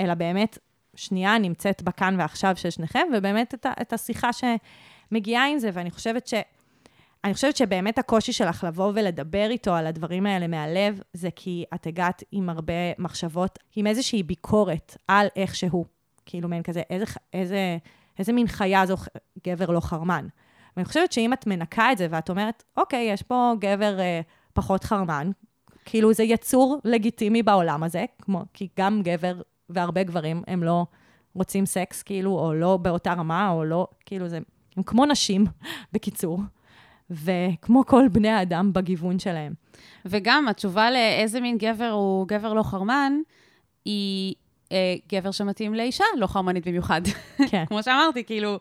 אלא 0.00 0.14
באמת, 0.14 0.58
שנייה 0.94 1.38
נמצאת 1.38 1.82
בכאן 1.82 2.16
ועכשיו 2.18 2.56
של 2.56 2.70
שניכם, 2.70 3.08
ובאמת 3.16 3.54
את, 3.54 3.66
את 3.80 3.92
השיחה 3.92 4.30
שמגיעה 4.32 5.46
עם 5.48 5.58
זה, 5.58 5.70
ואני 5.72 5.90
חושבת 5.90 6.26
ש... 6.26 6.34
אני 7.26 7.34
חושבת 7.34 7.56
שבאמת 7.56 7.98
הקושי 7.98 8.32
שלך 8.32 8.64
לבוא 8.64 8.92
ולדבר 8.94 9.46
איתו 9.50 9.74
על 9.74 9.86
הדברים 9.86 10.26
האלה 10.26 10.46
מהלב, 10.46 11.00
זה 11.12 11.28
כי 11.36 11.64
את 11.74 11.86
הגעת 11.86 12.22
עם 12.32 12.48
הרבה 12.48 12.72
מחשבות, 12.98 13.58
עם 13.76 13.86
איזושהי 13.86 14.22
ביקורת 14.22 14.96
על 15.08 15.26
איך 15.36 15.54
שהוא. 15.54 15.84
כאילו, 16.26 16.48
מעין 16.48 16.62
כזה, 16.62 16.82
איזה, 16.90 17.04
איזה, 17.32 17.78
איזה 18.18 18.32
מין 18.32 18.46
חיה 18.46 18.86
זו 18.86 18.96
גבר 19.46 19.70
לא 19.70 19.80
חרמן. 19.80 20.26
ואני 20.76 20.84
חושבת 20.84 21.12
שאם 21.12 21.32
את 21.32 21.46
מנקה 21.46 21.92
את 21.92 21.98
זה 21.98 22.06
ואת 22.10 22.30
אומרת, 22.30 22.62
אוקיי, 22.76 23.04
יש 23.12 23.22
פה 23.22 23.54
גבר 23.58 24.00
אה, 24.00 24.20
פחות 24.52 24.84
חרמן, 24.84 25.30
כאילו 25.84 26.12
זה 26.12 26.22
יצור 26.22 26.80
לגיטימי 26.84 27.42
בעולם 27.42 27.82
הזה, 27.82 28.04
כמו, 28.22 28.42
כי 28.54 28.68
גם 28.78 29.02
גבר 29.02 29.40
והרבה 29.68 30.02
גברים 30.02 30.42
הם 30.46 30.62
לא 30.62 30.86
רוצים 31.34 31.66
סקס, 31.66 32.02
כאילו, 32.02 32.38
או 32.38 32.54
לא 32.54 32.76
באותה 32.76 33.12
רמה, 33.12 33.50
או 33.50 33.64
לא, 33.64 33.86
כאילו, 34.06 34.28
זה, 34.28 34.38
הם 34.76 34.82
כמו 34.82 35.06
נשים, 35.06 35.46
בקיצור. 35.92 36.40
וכמו 37.10 37.86
כל 37.86 38.08
בני 38.12 38.28
האדם 38.28 38.72
בגיוון 38.72 39.18
שלהם. 39.18 39.52
וגם 40.04 40.48
התשובה 40.48 40.90
לאיזה 40.90 41.40
מין 41.40 41.58
גבר 41.58 41.90
הוא 41.90 42.28
גבר 42.28 42.52
לא 42.52 42.62
חרמן, 42.62 43.12
היא 43.84 44.34
אה, 44.72 44.94
גבר 45.12 45.30
שמתאים 45.30 45.74
לאישה 45.74 46.04
לא 46.18 46.26
חרמנית 46.26 46.68
במיוחד. 46.68 47.00
כן. 47.50 47.64
כמו 47.68 47.82
שאמרתי, 47.82 48.24
כאילו, 48.24 48.58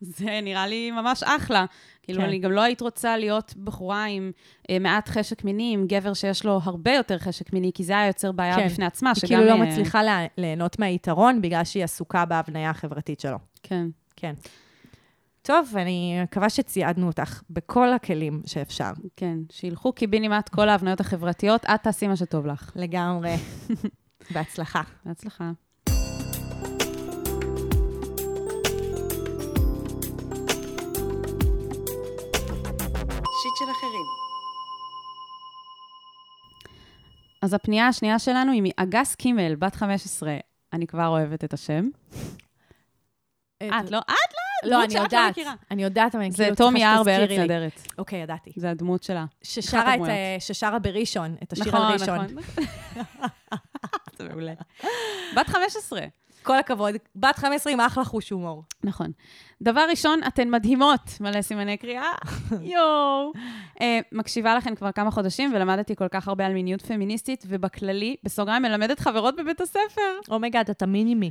זה 0.00 0.40
נראה 0.42 0.66
לי 0.66 0.90
ממש 0.90 1.22
אחלה. 1.22 1.64
כאילו, 2.02 2.20
כן. 2.20 2.28
אני 2.28 2.38
גם 2.38 2.52
לא 2.52 2.60
היית 2.60 2.80
רוצה 2.80 3.16
להיות 3.16 3.54
בחורה 3.64 4.04
עם 4.04 4.30
אה, 4.70 4.78
מעט 4.78 5.08
חשק 5.08 5.44
מיני, 5.44 5.70
עם 5.74 5.86
גבר 5.86 6.14
שיש 6.14 6.44
לו 6.44 6.60
הרבה 6.62 6.94
יותר 6.94 7.18
חשק 7.18 7.52
מיני, 7.52 7.70
כי 7.74 7.84
זה 7.84 7.92
היה 7.92 8.06
יוצר 8.06 8.32
בעיה 8.32 8.56
כן. 8.56 8.66
בפני 8.66 8.84
עצמה, 8.84 9.10
היא 9.10 9.14
שגם... 9.14 9.28
כאילו 9.28 9.44
לא 9.44 9.50
אה, 9.50 9.66
מצליחה 9.66 10.00
ליהנות 10.36 10.78
מהיתרון 10.78 11.42
בגלל 11.42 11.64
שהיא 11.64 11.84
עסוקה 11.84 12.24
בהבניה 12.24 12.70
החברתית 12.70 13.20
שלו. 13.20 13.38
כן. 13.62 13.86
כן. 14.16 14.34
טוב, 15.46 15.76
אני 15.76 16.22
מקווה 16.22 16.50
שציידנו 16.50 17.06
אותך 17.06 17.42
בכל 17.50 17.92
הכלים 17.92 18.42
שאפשר. 18.46 18.90
כן, 19.16 19.38
שילכו 19.52 19.92
קיבינימט 19.92 20.48
כל 20.48 20.68
ההבניות 20.68 21.00
החברתיות, 21.00 21.64
את 21.64 21.82
תעשי 21.82 22.06
מה 22.06 22.16
שטוב 22.16 22.46
לך. 22.46 22.72
לגמרי. 22.76 23.34
בהצלחה. 24.34 24.82
בהצלחה. 25.04 25.50
שיט 33.42 33.56
של 33.58 33.70
אחרים. 33.70 34.06
אז 37.42 37.54
הפנייה 37.54 37.88
השנייה 37.88 38.18
שלנו 38.18 38.52
היא 38.52 38.62
מאגס 38.64 39.14
קימל, 39.14 39.54
בת 39.54 39.74
15. 39.74 40.36
אני 40.72 40.86
כבר 40.86 41.06
אוהבת 41.06 41.44
את 41.44 41.52
השם. 41.52 41.88
את 43.58 43.90
לא? 43.90 43.98
את 43.98 44.32
לא? 44.32 44.45
לא, 44.64 44.84
אני 44.84 44.94
לא 44.94 45.00
יודעת. 45.00 45.38
אני 45.70 45.82
יודעת, 45.82 46.14
אבל 46.14 46.24
אני 46.24 46.32
זה 46.32 46.42
כאילו 46.42 46.56
תום 46.56 46.74
צריכה 46.74 46.88
יער 46.88 47.02
שתזכירי 47.02 47.26
בארץ. 47.26 47.38
נהדרת. 47.38 47.92
אוקיי, 47.98 48.22
ידעתי. 48.22 48.52
זה 48.56 48.70
הדמות 48.70 49.02
שלה. 49.02 49.24
ששרה. 49.42 49.94
אה, 50.08 50.36
ששרה 50.38 50.78
בראשון, 50.78 51.36
את 51.42 51.52
השיר 51.52 51.66
נכון, 51.66 51.80
על 51.80 51.92
ראשון. 51.92 52.18
נכון. 52.18 52.36
זה 54.18 54.28
מעולה. 54.28 54.52
בת 55.36 55.46
15. 55.46 56.00
כל 56.46 56.58
הכבוד. 56.58 56.94
בת 57.16 57.36
15 57.36 57.72
עם 57.72 57.80
אחלה 57.80 58.04
חוש 58.04 58.30
הומור. 58.30 58.62
נכון. 58.84 59.12
דבר 59.62 59.86
ראשון, 59.90 60.20
אתן 60.28 60.50
מדהימות, 60.50 61.00
מלא 61.20 61.42
סימני 61.42 61.76
קריאה. 61.76 62.12
יואו. 62.74 63.32
אה, 63.80 64.00
מקשיבה 64.12 64.54
לכן 64.56 64.74
כבר 64.74 64.92
כמה 64.92 65.10
חודשים, 65.10 65.52
ולמדתי 65.54 65.96
כל 65.96 66.08
כך 66.08 66.28
הרבה 66.28 66.46
על 66.46 66.52
מיניות 66.52 66.82
פמיניסטית, 66.82 67.44
ובכללי, 67.48 68.16
בסוגריים, 68.22 68.62
מלמדת 68.62 69.00
חברות 69.00 69.36
בבית 69.36 69.60
הספר. 69.60 70.18
אומייגאד, 70.30 70.70
אתה 70.70 70.86
מינימי. 70.86 71.30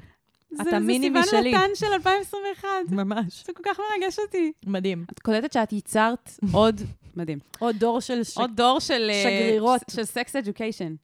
אתה 0.62 0.80
מינימי 0.80 1.24
זה 1.24 1.30
סיוון. 1.30 1.48
נתן 1.48 1.70
של 1.76 1.86
2021. 1.94 2.68
ממש. 2.90 3.44
זה 3.46 3.54
כל 3.54 3.64
כך 3.66 3.80
מרגש 3.80 4.20
אותי. 4.20 4.52
מדהים. 4.66 5.06
את 5.12 5.20
קולטת 5.20 5.54
שאת 5.54 5.74
ייצרת 5.74 6.32
עוד, 6.54 6.82
מדהים, 7.18 7.40
עוד 7.60 7.76
דור 7.76 8.02
של... 8.02 8.24
ש... 8.24 8.38
עוד 8.38 8.52
דור 8.56 8.80
של... 8.80 9.10
אה, 9.10 9.24
שגרירות. 9.24 9.82
של 9.92 10.04
סקס 10.04 10.36
אדיוקיישן. 10.36 10.96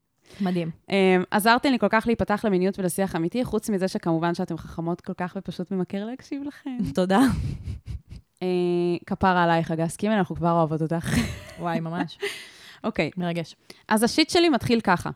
מדהים. 0.41 0.71
Um, 0.89 0.93
עזרתם 1.31 1.71
לי 1.71 1.79
כל 1.79 1.87
כך 1.89 2.03
להיפתח 2.07 2.45
למיניות 2.45 2.79
ולשיח 2.79 3.15
אמיתי, 3.15 3.45
חוץ 3.45 3.69
מזה 3.69 3.87
שכמובן 3.87 4.35
שאתם 4.35 4.57
חכמות 4.57 5.01
כל 5.01 5.13
כך 5.17 5.33
ופשוט 5.37 5.71
ממכר 5.71 6.05
להקשיב 6.05 6.43
לכם. 6.43 6.77
תודה. 6.95 7.19
uh, 8.35 8.43
כפרה 9.05 9.43
עלייך, 9.43 9.71
אגס 9.71 9.95
קימל, 9.95 10.13
אנחנו 10.13 10.35
כבר 10.35 10.51
אוהבות 10.51 10.81
אותך. 10.81 11.15
וואי, 11.59 11.79
ממש. 11.79 12.17
אוקיי, 12.83 13.11
מרגש. 13.17 13.55
אז 13.87 14.03
השיט 14.03 14.29
שלי 14.29 14.49
מתחיל 14.49 14.81
ככה. 14.81 15.09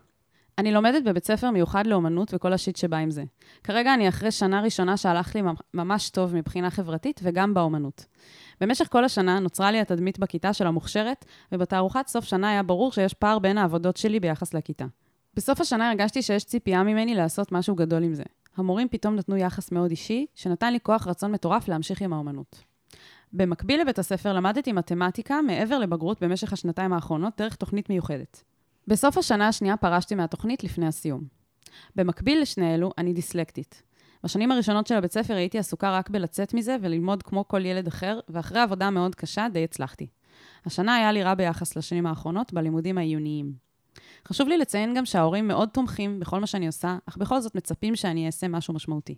אני 0.57 0.71
לומדת 0.71 1.03
בבית 1.03 1.25
ספר 1.25 1.51
מיוחד 1.51 1.87
לאומנות 1.87 2.33
וכל 2.33 2.53
השיט 2.53 2.75
שבא 2.75 2.97
עם 2.97 3.11
זה. 3.11 3.23
כרגע 3.63 3.93
אני 3.93 4.09
אחרי 4.09 4.31
שנה 4.31 4.61
ראשונה 4.61 4.97
שהלך 4.97 5.35
לי 5.35 5.41
ממ- 5.41 5.53
ממש 5.73 6.09
טוב 6.09 6.35
מבחינה 6.35 6.69
חברתית 6.69 7.19
וגם 7.23 7.53
באומנות. 7.53 8.05
במשך 8.61 8.87
כל 8.91 9.05
השנה 9.05 9.39
נוצרה 9.39 9.71
לי 9.71 9.79
התדמית 9.81 10.19
בכיתה 10.19 10.53
של 10.53 10.67
המוכשרת, 10.67 11.25
ובתערוכת 11.51 12.07
סוף 12.07 12.25
שנה 12.25 12.49
היה 12.49 12.63
ברור 12.63 12.91
שיש 12.91 13.13
פער 13.13 13.39
בין 13.39 13.57
העבודות 13.57 13.97
שלי 13.97 14.19
ביחס 14.19 14.53
לכיתה. 14.53 14.85
בסוף 15.33 15.61
השנה 15.61 15.89
הרגשתי 15.89 16.21
שיש 16.21 16.43
ציפייה 16.43 16.83
ממני 16.83 17.15
לעשות 17.15 17.51
משהו 17.51 17.75
גדול 17.75 18.03
עם 18.03 18.13
זה. 18.13 18.23
המורים 18.57 18.87
פתאום 18.89 19.15
נתנו 19.15 19.37
יחס 19.37 19.71
מאוד 19.71 19.89
אישי, 19.89 20.25
שנתן 20.35 20.73
לי 20.73 20.79
כוח 20.83 21.07
רצון 21.07 21.31
מטורף 21.31 21.67
להמשיך 21.67 22.01
עם 22.01 22.13
האומנות. 22.13 22.63
במקביל 23.33 23.81
לבית 23.81 23.99
הספר 23.99 24.33
למדתי 24.33 24.71
מתמטיקה 24.71 25.41
מעבר 25.41 25.79
לבגרות 25.79 26.23
במשך 26.23 26.53
השנתיים 26.53 26.93
האחרונות 26.93 27.33
דרך 27.37 27.55
תוכנית 27.55 27.89
מיוחדת. 27.89 28.43
בסוף 28.87 29.17
השנה 29.17 29.47
השנייה 29.47 29.77
פרשתי 29.77 30.15
מהתוכנית 30.15 30.63
לפני 30.63 30.87
הסיום. 30.87 31.23
במקביל 31.95 32.41
לשני 32.41 32.75
אלו, 32.75 32.91
אני 32.97 33.13
דיסלקטית. 33.13 33.83
בשנים 34.23 34.51
הראשונות 34.51 34.87
של 34.87 34.95
הבית 34.95 35.11
ספר 35.11 35.35
הייתי 35.35 35.59
עסוקה 35.59 35.97
רק 35.97 36.09
בלצאת 36.09 36.53
מזה 36.53 36.77
וללמוד 36.81 37.23
כמו 37.23 37.47
כל 37.47 37.65
ילד 37.65 37.87
אחר, 37.87 38.19
ואחרי 38.29 38.59
עבודה 38.59 38.89
מאוד 38.89 39.15
קשה 39.15 39.47
די 39.53 39.63
הצלחתי. 39.63 40.07
השנה 40.65 40.95
היה 40.95 41.11
לי 41.11 41.23
רע 41.23 41.33
ביחס 41.33 41.75
לשנים 41.75 42.05
האחרונות 42.05 42.53
בלימודים 42.53 42.97
העיוניים. 42.97 43.53
חשוב 44.27 44.47
לי 44.47 44.57
לציין 44.57 44.93
גם 44.93 45.05
שההורים 45.05 45.47
מאוד 45.47 45.69
תומכים 45.69 46.19
בכל 46.19 46.39
מה 46.39 46.47
שאני 46.47 46.67
עושה, 46.67 46.97
אך 47.05 47.17
בכל 47.17 47.41
זאת 47.41 47.55
מצפים 47.55 47.95
שאני 47.95 48.25
אעשה 48.25 48.47
משהו 48.47 48.73
משמעותי. 48.73 49.15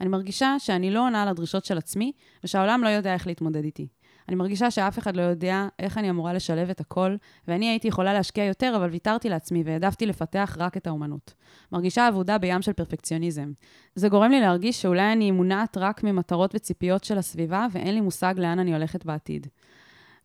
אני 0.00 0.08
מרגישה 0.08 0.54
שאני 0.58 0.90
לא 0.90 1.06
עונה 1.06 1.22
על 1.22 1.28
הדרישות 1.28 1.64
של 1.64 1.78
עצמי, 1.78 2.12
ושהעולם 2.44 2.84
לא 2.84 2.88
יודע 2.88 3.14
איך 3.14 3.26
להתמודד 3.26 3.64
איתי. 3.64 3.88
אני 4.28 4.36
מרגישה 4.36 4.70
שאף 4.70 4.98
אחד 4.98 5.16
לא 5.16 5.22
יודע 5.22 5.68
איך 5.78 5.98
אני 5.98 6.10
אמורה 6.10 6.32
לשלב 6.32 6.70
את 6.70 6.80
הכל, 6.80 7.16
ואני 7.48 7.68
הייתי 7.68 7.88
יכולה 7.88 8.12
להשקיע 8.12 8.44
יותר, 8.44 8.72
אבל 8.76 8.90
ויתרתי 8.90 9.28
לעצמי 9.28 9.62
והעדפתי 9.66 10.06
לפתח 10.06 10.56
רק 10.58 10.76
את 10.76 10.86
האומנות. 10.86 11.34
מרגישה 11.72 12.08
אבודה 12.08 12.38
בים 12.38 12.62
של 12.62 12.72
פרפקציוניזם. 12.72 13.52
זה 13.94 14.08
גורם 14.08 14.30
לי 14.30 14.40
להרגיש 14.40 14.82
שאולי 14.82 15.12
אני 15.12 15.30
מונעת 15.30 15.76
רק 15.76 16.04
ממטרות 16.04 16.54
וציפיות 16.54 17.04
של 17.04 17.18
הסביבה, 17.18 17.66
ואין 17.72 17.94
לי 17.94 18.00
מושג 18.00 18.34
לאן 18.36 18.58
אני 18.58 18.74
הולכת 18.74 19.04
בעתיד. 19.04 19.46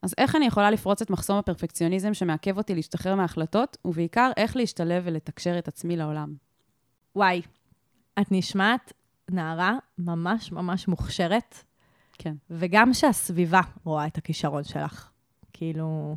אז 0.01 0.15
איך 0.17 0.35
אני 0.35 0.45
יכולה 0.45 0.71
לפרוץ 0.71 1.01
את 1.01 1.09
מחסום 1.09 1.37
הפרפקציוניזם 1.37 2.13
שמעכב 2.13 2.57
אותי 2.57 2.75
להשתחרר 2.75 3.15
מההחלטות, 3.15 3.77
ובעיקר 3.85 4.31
איך 4.37 4.55
להשתלב 4.55 5.03
ולתקשר 5.05 5.57
את 5.57 5.67
עצמי 5.67 5.97
לעולם? 5.97 6.33
וואי, 7.15 7.41
את 8.21 8.31
נשמעת 8.31 8.93
נערה 9.31 9.77
ממש 9.97 10.51
ממש 10.51 10.87
מוכשרת, 10.87 11.63
כן. 12.23 12.33
וגם 12.49 12.93
שהסביבה 12.93 13.61
רואה 13.83 14.07
את 14.07 14.17
הכישרון 14.17 14.63
שלך. 14.63 15.09
כאילו, 15.53 16.15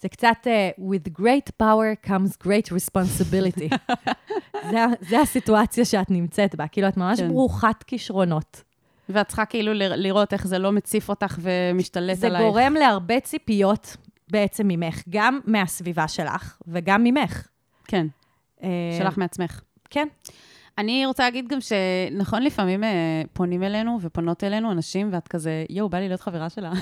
זה 0.00 0.08
קצת 0.08 0.36
uh, 0.44 0.80
with 0.80 1.20
great 1.20 1.62
power 1.62 2.08
comes 2.08 2.46
great 2.46 2.72
responsibility. 2.72 3.76
זה, 4.70 4.78
זה 5.00 5.20
הסיטואציה 5.20 5.84
שאת 5.84 6.10
נמצאת 6.10 6.54
בה. 6.54 6.68
כאילו, 6.68 6.88
את 6.88 6.96
ממש 6.96 7.20
כן. 7.20 7.28
ברוכת 7.28 7.82
כישרונות. 7.86 8.62
ואת 9.08 9.26
צריכה 9.28 9.44
כאילו 9.44 9.72
ל- 9.74 9.94
לראות 10.02 10.32
איך 10.32 10.46
זה 10.46 10.58
לא 10.58 10.72
מציף 10.72 11.08
אותך 11.08 11.38
ומשתלט 11.42 12.16
זה 12.16 12.26
עלייך. 12.26 12.44
גורם 12.44 12.74
להרבה 12.74 13.20
ציפיות 13.20 13.96
בעצם 14.30 14.68
ממך, 14.68 15.02
גם 15.08 15.40
מהסביבה 15.44 16.08
שלך 16.08 16.58
וגם 16.66 17.04
ממך. 17.04 17.48
כן, 17.84 18.06
אה, 18.62 18.68
שלך 18.98 19.18
מעצמך. 19.18 19.60
כן. 19.90 20.08
אני 20.78 21.06
רוצה 21.06 21.22
להגיד 21.22 21.48
גם 21.48 21.58
שנכון, 21.60 22.42
לפעמים 22.42 22.84
אה, 22.84 23.22
פונים 23.32 23.62
אלינו 23.62 23.98
ופונות 24.02 24.44
אלינו 24.44 24.72
אנשים, 24.72 25.08
ואת 25.12 25.28
כזה, 25.28 25.64
יואו, 25.70 25.88
בא 25.88 25.98
לי 25.98 26.08
להיות 26.08 26.20
חברה 26.20 26.50
שלה. 26.50 26.72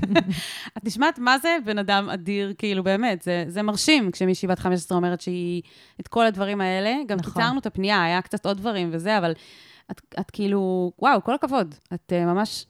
את 0.78 0.84
נשמעת, 0.84 1.18
מה 1.18 1.38
זה 1.38 1.56
בן 1.64 1.78
אדם 1.78 2.10
אדיר, 2.10 2.52
כאילו, 2.58 2.84
באמת, 2.84 3.22
זה, 3.22 3.44
זה 3.48 3.62
מרשים 3.62 4.10
כשמישהי 4.10 4.48
בת 4.48 4.58
15 4.58 4.98
אומרת 4.98 5.20
שהיא 5.20 5.62
את 6.00 6.08
כל 6.08 6.26
הדברים 6.26 6.60
האלה. 6.60 6.94
גם 7.06 7.18
נכון. 7.18 7.32
קיצרנו 7.32 7.58
את 7.58 7.66
הפנייה, 7.66 8.04
היה 8.04 8.22
קצת 8.22 8.46
עוד 8.46 8.56
דברים 8.56 8.88
וזה, 8.92 9.18
אבל 9.18 9.32
את, 9.90 10.00
את 10.20 10.30
כאילו, 10.30 10.92
וואו, 10.98 11.24
כל 11.24 11.34
הכבוד. 11.34 11.74
את 11.94 12.12
uh, 12.12 12.26
ממש 12.26 12.66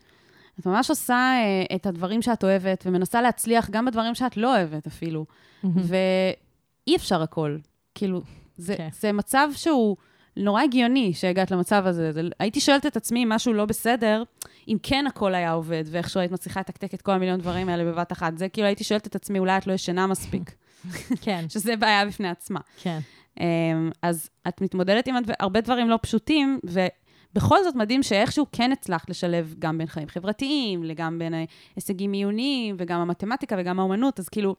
את 0.61 0.67
ממש 0.67 0.91
עושה 0.91 1.15
אה, 1.15 1.77
את 1.77 1.87
הדברים 1.87 2.23
שאת 2.23 2.45
אוהבת, 2.45 2.85
ומנסה 2.87 3.23
להצליח 3.23 3.71
גם 3.71 3.85
בדברים 3.85 4.15
שאת 4.15 4.37
לא 4.37 4.57
אוהבת 4.57 4.87
אפילו. 4.87 5.27
ואי 5.65 6.97
אפשר 6.97 7.23
הכל. 7.23 7.59
כאילו, 7.95 8.23
זה, 8.57 8.77
כן. 8.77 8.89
זה 9.01 9.13
מצב 9.13 9.49
שהוא 9.55 9.97
נורא 10.37 10.63
הגיוני 10.63 11.15
שהגעת 11.15 11.51
למצב 11.51 11.83
הזה. 11.87 12.13
זה, 12.13 12.23
הייתי 12.39 12.61
שואלת 12.61 12.87
את 12.87 12.97
עצמי 12.97 13.25
אם 13.25 13.29
משהו 13.29 13.53
לא 13.53 13.65
בסדר, 13.65 14.23
אם 14.69 14.77
כן 14.83 15.07
הכל 15.07 15.35
היה 15.35 15.53
עובד, 15.53 15.85
ואיכשהו 15.87 16.21
היית 16.21 16.33
מצליחה 16.33 16.61
לתקתק 16.61 16.95
את 16.95 17.03
כל 17.03 17.13
המיליון 17.13 17.41
דברים 17.41 17.69
האלה 17.69 17.85
בבת 17.85 18.13
אחת. 18.13 18.39
זה 18.39 18.49
כאילו 18.49 18.67
הייתי 18.67 18.85
שואלת 18.85 19.07
את 19.07 19.15
עצמי, 19.15 19.39
אולי 19.39 19.59
את 19.59 19.67
לא 19.67 19.73
ישנה 19.73 20.07
מספיק, 20.07 20.55
כן, 21.25 21.45
שזה 21.49 21.77
בעיה 21.77 22.07
בפני 22.07 22.29
עצמה. 22.29 22.61
כן. 22.83 22.99
אמ, 23.41 23.91
אז 24.03 24.31
את 24.49 24.61
מתמודדת 24.61 25.09
עם 25.09 25.15
הרבה 25.41 25.61
דברים 25.61 25.89
לא 25.89 25.99
פשוטים, 26.03 26.61
ובכל 26.65 27.65
זאת 27.65 27.75
מדהים 27.75 28.03
שאיכשהו 28.03 28.47
כן 28.53 28.73
הצלחת 28.73 29.11
לשלב 29.11 29.55
גם 29.59 29.79
בין 29.79 29.87
חיים 29.87 30.09
חברתיים, 30.09 30.85
גם 30.95 31.19
בין 31.19 31.35
הישגים 31.77 32.13
עיוניים, 32.13 32.77
וגם 32.79 33.01
המתמטיקה 33.01 33.57
וגם 33.59 33.81
האומנות, 33.81 34.21
אז 34.21 34.29
כאילו, 34.29 34.57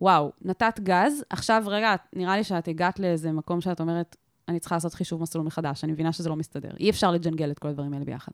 וואו, 0.00 0.32
נתת 0.42 0.80
גז, 0.80 1.24
עכשיו 1.30 1.62
רגע, 1.66 1.94
נראה 2.12 2.36
לי 2.36 2.44
שאת 2.44 2.68
הגעת 2.68 3.00
לאיזה 3.00 3.32
מקום 3.32 3.60
שאת 3.60 3.80
אומרת, 3.80 4.16
אני 4.48 4.60
צריכה 4.60 4.76
לעשות 4.76 4.94
חישוב 4.94 5.22
מסלול 5.22 5.46
מחדש, 5.46 5.84
אני 5.84 5.92
מבינה 5.92 6.12
שזה 6.12 6.28
לא 6.28 6.36
מסתדר. 6.36 6.70
אי 6.80 6.90
אפשר 6.90 7.10
לג'נגל 7.10 7.50
את 7.50 7.58
כל 7.58 7.68
הדברים 7.68 7.92
האלה 7.92 8.04
ביחד. 8.04 8.32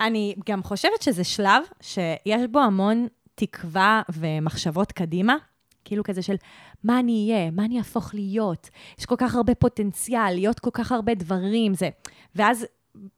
אני 0.00 0.34
גם 0.46 0.62
חושבת 0.62 1.02
שזה 1.02 1.24
שלב 1.24 1.62
שיש 1.80 2.42
בו 2.50 2.58
המון 2.58 3.06
תקווה 3.34 4.02
ומחשבות 4.12 4.92
קדימה, 4.92 5.36
כאילו 5.84 6.04
כזה 6.04 6.22
של 6.22 6.36
מה 6.84 6.98
אני 6.98 7.30
אהיה, 7.32 7.50
מה 7.50 7.64
אני 7.64 7.78
אהפוך 7.78 8.14
להיות, 8.14 8.70
יש 8.98 9.06
כל 9.06 9.16
כך 9.18 9.34
הרבה 9.34 9.54
פוטנציאל, 9.54 10.30
להיות 10.34 10.60
כל 10.60 10.70
כך 10.72 10.92
הרבה 10.92 11.14
דברים, 11.14 11.74
זה... 11.74 11.88
ואז 12.34 12.66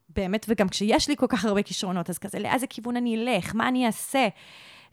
באמת, 0.09 0.45
וגם 0.49 0.69
כשיש 0.69 1.09
לי 1.09 1.15
כל 1.15 1.25
כך 1.29 1.45
הרבה 1.45 1.63
כישרונות, 1.63 2.09
אז 2.09 2.17
כזה, 2.17 2.39
לאיזה 2.39 2.67
כיוון 2.67 2.97
אני 2.97 3.15
אלך, 3.15 3.55
מה 3.55 3.67
אני 3.67 3.85
אעשה? 3.85 4.27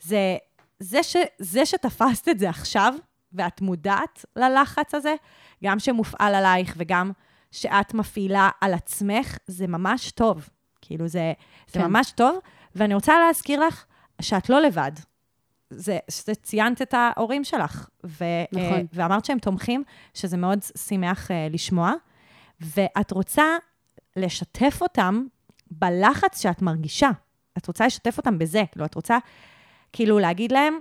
זה, 0.00 0.36
זה, 0.78 1.02
ש, 1.02 1.16
זה 1.38 1.66
שתפסת 1.66 2.28
את 2.28 2.38
זה 2.38 2.48
עכשיו, 2.48 2.94
ואת 3.32 3.60
מודעת 3.60 4.24
ללחץ 4.36 4.94
הזה, 4.94 5.14
גם 5.64 5.78
שמופעל 5.78 6.34
עלייך 6.34 6.74
וגם 6.76 7.12
שאת 7.50 7.94
מפעילה 7.94 8.50
על 8.60 8.74
עצמך, 8.74 9.38
זה 9.46 9.66
ממש 9.66 10.10
טוב. 10.10 10.48
כאילו, 10.80 11.08
זה, 11.08 11.32
זה 11.68 11.80
כן. 11.80 11.86
ממש 11.86 12.12
טוב. 12.12 12.38
ואני 12.74 12.94
רוצה 12.94 13.18
להזכיר 13.26 13.60
לך 13.60 13.84
שאת 14.20 14.48
לא 14.48 14.60
לבד. 14.60 14.92
זה, 15.70 15.98
שזה 16.10 16.34
ציינת 16.34 16.82
את 16.82 16.94
ההורים 16.94 17.44
שלך, 17.44 17.88
ו, 18.04 18.24
נכון. 18.52 18.72
אה, 18.72 18.80
ואמרת 18.92 19.24
שהם 19.24 19.38
תומכים, 19.38 19.84
שזה 20.14 20.36
מאוד 20.36 20.58
שימח 20.76 21.30
אה, 21.30 21.48
לשמוע, 21.50 21.92
ואת 22.60 23.10
רוצה 23.10 23.44
לשתף 24.16 24.78
אותם 24.80 25.24
בלחץ 25.70 26.42
שאת 26.42 26.62
מרגישה. 26.62 27.10
את 27.58 27.66
רוצה 27.66 27.86
לשתף 27.86 28.18
אותם 28.18 28.38
בזה, 28.38 28.62
כאילו, 28.72 28.84
את 28.84 28.94
רוצה 28.94 29.18
כאילו 29.92 30.18
להגיד 30.18 30.52
להם 30.52 30.78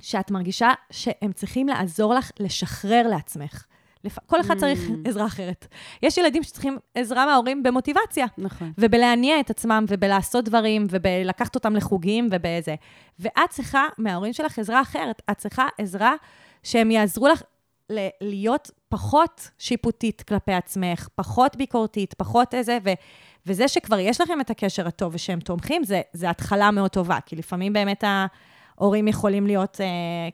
שאת 0.00 0.30
מרגישה 0.30 0.70
שהם 0.90 1.32
צריכים 1.32 1.68
לעזור 1.68 2.14
לך 2.14 2.30
לשחרר 2.38 3.08
לעצמך. 3.08 3.64
לפ... 4.04 4.18
כל 4.26 4.40
אחד 4.40 4.58
צריך 4.58 4.78
Mm. 4.88 5.08
עזרה 5.08 5.26
אחרת. 5.26 5.66
יש 6.02 6.18
ילדים 6.18 6.42
שצריכים 6.42 6.78
עזרה 6.94 7.26
מההורים 7.26 7.62
במוטיבציה. 7.62 8.26
נכון. 8.38 8.72
ובלהניע 8.78 9.40
את 9.40 9.50
עצמם, 9.50 9.84
ובלעשות 9.88 10.44
דברים, 10.44 10.86
ובלקחת 10.90 11.54
אותם 11.54 11.76
לחוגים, 11.76 12.28
ובזה. 12.32 12.74
ואת 13.18 13.50
צריכה 13.50 13.86
מההורים 13.98 14.32
שלך 14.32 14.58
עזרה 14.58 14.80
אחרת. 14.80 15.22
את 15.30 15.38
צריכה 15.38 15.66
עזרה 15.78 16.14
שהם 16.62 16.90
יעזרו 16.90 17.28
לך 17.28 17.42
ל- 17.90 18.08
להיות 18.20 18.70
פחות 18.88 19.50
שיפוטית 19.58 20.22
כלפי 20.22 20.52
עצמך, 20.52 21.08
פחות 21.14 21.56
ביקורתית, 21.56 22.14
פחות 22.14 22.54
איזה, 22.54 22.78
ו- 22.84 22.92
וזה 23.46 23.68
שכבר 23.68 23.98
יש 23.98 24.20
לכם 24.20 24.40
את 24.40 24.50
הקשר 24.50 24.86
הטוב 24.86 25.14
ושהם 25.14 25.40
תומכים, 25.40 25.84
זה, 25.84 26.00
זה 26.12 26.30
התחלה 26.30 26.70
מאוד 26.70 26.90
טובה, 26.90 27.18
כי 27.26 27.36
לפעמים 27.36 27.72
באמת 27.72 28.04
ההורים 28.80 29.08
יכולים 29.08 29.46
להיות 29.46 29.80
אה, 29.80 29.86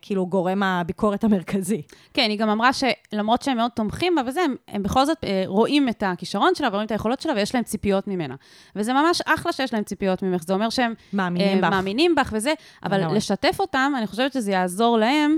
כאילו 0.03 0.27
גורם 0.27 0.63
הביקורת 0.63 1.25
המרכזי. 1.25 1.83
כן, 2.15 2.31
היא 2.31 2.39
גם 2.39 2.49
אמרה 2.49 2.71
שלמרות 2.73 3.43
שהם 3.43 3.57
מאוד 3.57 3.71
תומכים 3.71 4.15
בה 4.15 4.23
וזה, 4.27 4.41
הם, 4.41 4.55
הם 4.69 4.83
בכל 4.83 5.05
זאת 5.05 5.25
אה, 5.25 5.43
רואים 5.47 5.89
את 5.89 6.03
הכישרון 6.07 6.55
שלה 6.55 6.69
ורואים 6.69 6.87
את 6.87 6.91
היכולות 6.91 7.21
שלה 7.21 7.33
ויש 7.37 7.55
להם 7.55 7.65
ציפיות 7.65 8.09
ממנה. 8.09 8.35
וזה 8.77 8.93
ממש 8.93 9.23
אחלה 9.27 9.53
שיש 9.53 9.75
להם 9.75 9.85
ציפיות 9.85 10.23
ממך, 10.23 10.43
זה 10.43 10.55
אומר 10.55 10.71
שהם 10.71 10.95
מאמינים 11.13 11.65
אה, 11.65 11.71
בך. 11.71 11.77
מאמינים 11.77 12.15
בך 12.15 12.31
וזה, 12.33 12.53
אבל 12.85 12.99
לגמרי. 13.01 13.17
לשתף 13.17 13.57
אותם, 13.61 13.93
אני 13.99 14.07
חושבת 14.07 14.33
שזה 14.33 14.51
יעזור 14.53 14.99
להם 14.99 15.37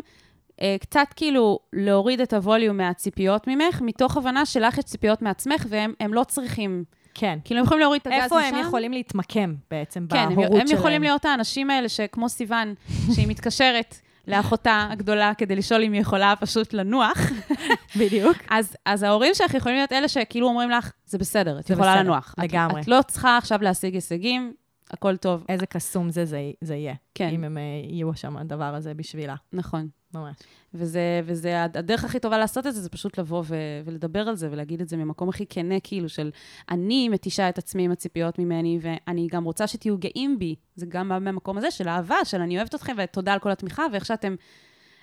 אה, 0.63 0.77
קצת 0.81 1.07
כאילו 1.17 1.59
להוריד 1.73 2.21
את 2.21 2.33
הווליום 2.33 2.77
מהציפיות 2.77 3.47
ממך, 3.47 3.81
מתוך 3.81 4.17
הבנה 4.17 4.47
שלך 4.47 4.79
יש 4.79 4.85
ציפיות 4.85 5.23
מעצמך 5.23 5.67
והם 5.69 5.93
הם 6.01 6.15
לא 6.15 6.25
צריכים, 6.25 6.85
כן. 7.15 7.39
כאילו 7.45 7.61
הם 7.61 7.67
יכולים 7.67 7.81
להוריד 7.81 8.01
את 8.01 8.07
הגז 8.07 8.17
משם. 8.17 8.25
איפה 8.25 8.41
הם 8.41 8.67
יכולים 8.67 8.93
להתמקם 8.93 9.55
בעצם 9.71 10.07
כן, 10.11 10.17
הם, 10.19 10.35
בהורות 10.37 10.61
הם 10.61 10.67
שלהם? 10.67 10.79
יכולים 10.79 11.03
להיות 11.03 11.25
האנשים 11.25 11.71
האלה 11.71 11.89
שכמו 11.89 12.29
סיוון, 12.29 12.75
שהיא 13.15 13.29
מתקשרת 13.29 13.97
לאחותה 14.29 14.89
הגדולה 14.91 15.33
כדי 15.39 15.57
לשאול 15.57 15.83
אם 15.83 15.93
היא 15.93 16.01
יכולה 16.01 16.35
פשוט 16.41 16.73
לנוח, 16.73 17.19
בדיוק. 17.99 18.37
אז, 18.51 18.77
אז 18.85 19.03
ההורים 19.03 19.35
שלך 19.35 19.55
יכולים 19.55 19.77
להיות 19.77 19.93
אלה 19.93 20.09
שכאילו 20.09 20.47
אומרים 20.49 20.71
לך, 20.71 20.93
זה 21.07 21.19
בסדר, 21.19 21.59
את 21.59 21.65
זה 21.67 21.75
יכולה 21.75 21.93
בסדר, 21.93 22.03
לנוח. 22.03 22.35
את- 22.39 22.45
לגמרי. 22.45 22.81
את 22.81 22.89
לא 22.89 23.01
צריכה 23.09 23.37
עכשיו 23.39 23.59
להשיג 23.63 23.95
הישגים, 23.95 24.53
הכל 24.91 25.17
טוב. 25.17 25.45
איזה 25.49 25.67
קסום 25.67 26.11
זה, 26.11 26.25
זה, 26.25 26.39
זה 26.61 26.75
יהיה. 26.75 26.95
כן. 27.15 27.29
אם 27.29 27.45
הם 27.45 27.59
אה, 27.59 27.63
יהיו 27.91 28.15
שם, 28.17 28.37
הדבר 28.37 28.75
הזה 28.75 28.95
בשבילה. 28.95 29.35
נכון. 29.53 29.89
ממש. 30.15 30.37
וזה, 30.75 31.21
וזה 31.25 31.65
הד- 31.65 31.77
הדרך 31.77 32.05
הכי 32.05 32.19
טובה 32.21 32.39
לעשות 32.39 32.67
את 32.67 32.75
זה, 32.75 32.81
זה 32.81 32.89
פשוט 32.89 33.19
לבוא 33.19 33.43
ו, 33.47 33.57
ולדבר 33.85 34.29
על 34.29 34.37
זה, 34.37 34.49
ולהגיד 34.51 34.81
את 34.81 34.89
זה 34.89 34.97
ממקום 34.97 35.29
הכי 35.29 35.47
כנה, 35.49 35.81
כאילו, 35.83 36.09
של 36.09 36.31
אני 36.71 37.09
מתישה 37.09 37.49
את 37.49 37.59
עצמי 37.59 37.83
עם 37.85 37.91
הציפיות 37.91 38.39
ממני, 38.39 38.79
ואני 38.83 39.27
גם 39.31 39.45
רוצה 39.45 39.67
שתהיו 39.67 39.99
גאים 39.99 40.39
בי. 40.39 40.55
זה 40.75 40.87
גם 40.89 41.09
מהמקום 41.09 41.59
הזה 41.59 41.71
של 41.71 41.89
אהבה, 41.89 42.17
של 42.25 42.41
אני 42.41 42.57
אוהבת 42.57 42.75
אתכם, 42.75 42.97
ותודה 42.99 43.33
על 43.33 43.39
כל 43.39 43.51
התמיכה, 43.51 43.83
ואיך 43.93 44.07
שאתם, 44.07 44.35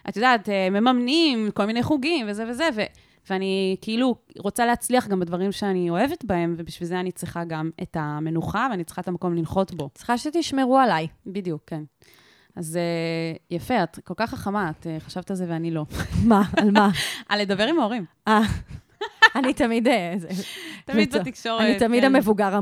את 0.10 0.16
יודעת, 0.16 0.50
אה, 0.50 0.70
מממנים 0.70 1.50
כל 1.54 1.66
מיני 1.66 1.84
חוגים 1.84 2.26
וזה 2.30 2.50
וזה, 2.50 2.70
ו, 2.76 2.82
ואני 3.30 3.76
כאילו 3.82 4.16
רוצה 4.40 4.66
להצליח 4.66 5.08
גם 5.08 5.20
בדברים 5.20 5.52
שאני 5.52 5.90
אוהבת 5.90 6.26
בהם, 6.26 6.56
ובשביל 6.58 6.90
זה 6.90 7.00
אני 7.00 7.12
צריכה 7.12 7.44
גם 7.44 7.70
את 7.82 7.98
המנוחה, 8.00 8.68
ואני 8.72 8.84
צריכה 8.84 9.02
את 9.02 9.08
המקום 9.08 9.36
לנחות 9.36 9.74
בו. 9.74 9.90
צריכה 9.94 10.18
שתשמרו 10.18 10.78
עליי. 10.78 11.08
בדיוק, 11.26 11.62
כן. 11.68 11.84
אז 12.56 12.78
אה, 12.78 13.38
יפה, 13.52 13.84
את 13.84 14.00
כל 14.04 14.14
כך 14.18 14.30
חכמה, 14.30 14.70
את 14.70 14.88
אה, 14.88 14.98
חשבת 15.00 15.30
על 15.30 15.36
זה 15.36 15.46
ואני 15.50 15.72
לא. 15.72 15.86
מה? 16.24 16.44
על 16.58 16.72
מה? 16.72 16.90
על 17.30 17.42
לדבר 17.42 17.64
עם 17.64 17.80
ההורים. 17.80 18.06
אה, 18.28 18.42
אני 19.36 19.54
תמיד... 19.54 19.88
אה, 19.88 20.14
תמיד 20.86 21.16
בתקשורת. 21.16 21.62
אני 21.62 21.80
תמיד 21.80 22.02
כן, 22.02 22.16
המבוגר 22.16 22.60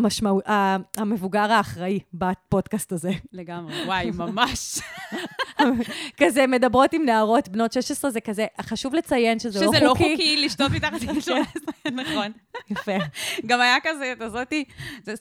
המבוגר 0.97 1.51
האחראי 1.51 1.99
בפודקאסט 2.13 2.91
הזה. 2.91 3.11
לגמרי, 3.33 3.85
וואי, 3.85 4.11
ממש. 4.11 4.79
כזה 6.21 6.47
מדברות 6.47 6.93
עם 6.93 7.05
נערות 7.05 7.49
בנות 7.49 7.73
16, 7.73 8.11
זה 8.11 8.21
כזה, 8.21 8.45
חשוב 8.61 8.95
לציין 8.95 9.39
שזה 9.39 9.59
לא 9.59 9.65
חוקי. 9.65 9.77
שזה 9.77 9.85
לא 9.85 9.93
חוקי 9.93 10.45
לשתות 10.45 10.71
מתחת 10.71 10.93
לגיל 11.01 11.21
18, 11.21 11.63
נכון. 12.01 12.31
יפה. 12.69 12.97
גם 13.45 13.61
היה 13.61 13.75
כזה, 13.83 14.11
את 14.17 14.21
הזאתי, 14.21 14.63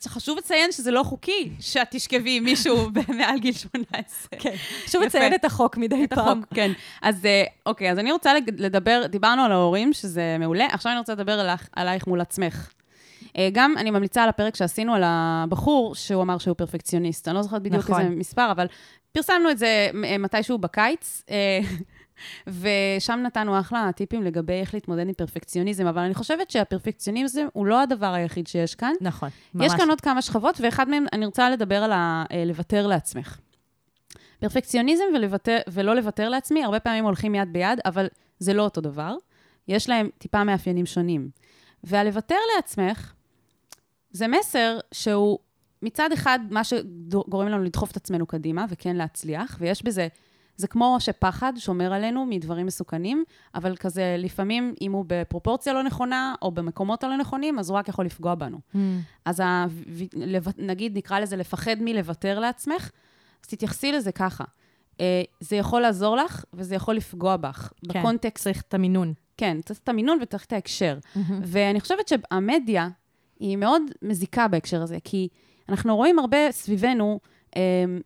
חשוב 0.07 0.39
לציין 0.39 0.73
שזה 0.73 0.91
לא 0.91 1.03
חוקי 1.03 1.51
שאת 1.61 1.87
תשכבי 1.91 2.37
עם 2.37 2.45
מישהו 2.45 2.77
מעל 3.09 3.39
גיל 3.39 3.55
18. 3.55 4.39
כן. 4.39 4.55
חשוב. 4.87 5.03
לציין 5.03 5.35
את 5.35 5.45
החוק 5.45 5.77
מדי 5.77 6.05
את 6.05 6.13
פעם. 6.13 6.39
החוק, 6.39 6.55
כן. 6.55 6.73
אז 7.03 7.27
אה, 7.27 7.45
אוקיי, 7.67 7.91
אז 7.91 7.99
אני 7.99 8.13
רוצה 8.13 8.33
לדבר, 8.57 9.03
דיברנו 9.07 9.43
על 9.43 9.53
ההורים, 9.53 9.93
שזה 9.93 10.37
מעולה, 10.39 10.67
עכשיו 10.67 10.93
אני 10.93 10.99
רוצה 11.03 11.13
לדבר 11.15 11.41
עלייך, 11.41 11.69
עלייך 11.73 12.07
מול 12.07 12.21
עצמך. 12.21 12.73
אה, 13.39 13.49
גם 13.53 13.75
אני 13.79 13.91
ממליצה 13.91 14.23
על 14.23 14.29
הפרק 14.29 14.57
שעשינו 14.57 14.95
על 14.95 15.03
הבחור, 15.05 15.95
שהוא 15.95 16.23
אמר 16.23 16.39
שהוא 16.39 16.57
פרפקציוניסט. 16.57 17.29
אני 17.29 17.37
לא 17.37 17.43
זוכרת 17.43 17.63
בדיוק 17.63 17.85
נכון. 17.85 18.01
איזה 18.01 18.15
מספר, 18.15 18.51
אבל 18.53 18.67
פרסמנו 19.13 19.51
את 19.51 19.59
זה 19.59 19.91
אה, 20.05 20.19
מתישהו 20.19 20.59
בקיץ, 20.59 21.23
אה, 21.31 21.61
ושם 22.61 23.21
נתנו 23.23 23.61
אחלה 23.61 23.91
טיפים 23.97 24.23
לגבי 24.23 24.53
איך 24.53 24.75
להתמודד 24.75 25.07
עם 25.09 25.15
פרפקציוניזם, 25.15 25.87
אבל 25.87 26.03
אני 26.03 26.15
חושבת 26.15 26.51
שהפרפקציוניזם 26.51 27.47
הוא 27.53 27.67
לא 27.67 27.83
הדבר 27.83 28.13
היחיד 28.15 28.47
שיש 28.47 28.75
כאן. 28.75 28.93
נכון, 29.01 29.29
ממש. 29.55 29.67
יש 29.67 29.75
כאן 29.75 29.89
עוד 29.91 30.01
כמה 30.01 30.23
שכבות, 30.23 30.61
ואחד 30.61 30.89
מהם, 30.89 31.07
אני 31.13 31.27
רוצה 31.27 31.51
לדבר 31.51 31.83
על 31.83 31.93
ה- 31.93 32.25
לוותר 32.47 32.87
לעצמך. 32.87 33.39
פרפקציוניזם 34.41 35.05
ולוותר, 35.15 35.59
ולא 35.69 35.95
לוותר 35.95 36.29
לעצמי, 36.29 36.65
הרבה 36.65 36.81
פעמים 36.81 37.05
הולכים 37.05 37.35
יד 37.35 37.53
ביד, 37.53 37.79
אבל 37.85 38.07
זה 38.39 38.55
לא 38.55 38.63
אותו 38.63 38.81
דבר. 38.81 39.15
יש 39.69 39.89
להם 39.89 40.09
טיפה 40.19 40.45
מאפיינים 40.45 40.87
שונים. 40.87 41.31
והלוותר 41.85 42.37
לעצמך, 42.57 43.13
זה 44.11 44.29
מסר 44.29 44.79
שהוא 44.93 45.39
מצד 45.83 46.13
אחד 46.13 46.39
מה 46.51 46.65
שגורם 46.65 47.49
לנו 47.49 47.63
לדחוף 47.63 47.91
את 47.91 47.97
עצמנו 47.97 48.27
קדימה, 48.27 48.65
וכן 48.69 48.97
להצליח, 48.97 49.57
ויש 49.61 49.83
בזה, 49.83 50.09
זה 50.57 50.67
כמו 50.67 50.97
שפחד 50.99 51.53
שומר 51.57 51.93
עלינו 51.93 52.27
מדברים 52.27 52.67
מסוכנים, 52.67 53.25
אבל 53.55 53.77
כזה 53.77 54.17
לפעמים, 54.19 54.75
אם 54.81 54.93
הוא 54.93 55.05
בפרופורציה 55.09 55.73
לא 55.73 55.83
נכונה, 55.83 56.35
או 56.43 56.51
במקומות 56.51 57.05
הלא 57.05 57.17
נכונים, 57.17 57.59
אז 57.59 57.71
הוא 57.71 57.79
רק 57.79 57.89
יכול 57.89 58.05
לפגוע 58.05 58.35
בנו. 58.35 58.59
Mm. 58.75 58.79
אז 59.25 59.41
ה... 59.41 59.67
נגיד, 60.59 60.97
נקרא 60.97 61.21
לזה 61.21 61.37
לפחד 61.37 61.77
מלוותר 61.81 62.41
לעצמך, 62.41 62.91
אז 63.43 63.49
תתייחסי 63.49 63.93
לזה 63.93 64.13
ככה. 64.13 64.45
אה, 65.01 65.23
זה 65.41 65.57
יכול 65.57 65.83
לעזור 65.83 66.17
לך, 66.17 66.45
וזה 66.53 66.75
יכול 66.75 66.95
לפגוע 66.95 67.37
בך. 67.37 67.73
כן. 67.89 68.01
בקונטקסט, 68.01 68.45
צריך 68.45 68.61
את 68.61 68.75
המינון. 68.75 69.13
כן, 69.37 69.57
צריך 69.65 69.81
את 69.85 69.89
המינון 69.89 70.19
וצריך 70.23 70.45
את 70.45 70.53
ההקשר. 70.53 70.99
ואני 71.43 71.81
חושבת 71.81 72.09
שהמדיה 72.09 72.89
היא 73.41 73.57
מאוד 73.57 73.83
מזיקה 74.03 74.49
בהקשר 74.49 74.83
הזה, 74.83 74.97
כי 75.05 75.29
אנחנו 75.69 75.97
רואים 75.97 76.19
הרבה 76.19 76.53
סביבנו 76.53 77.21
אמ, 77.57 78.01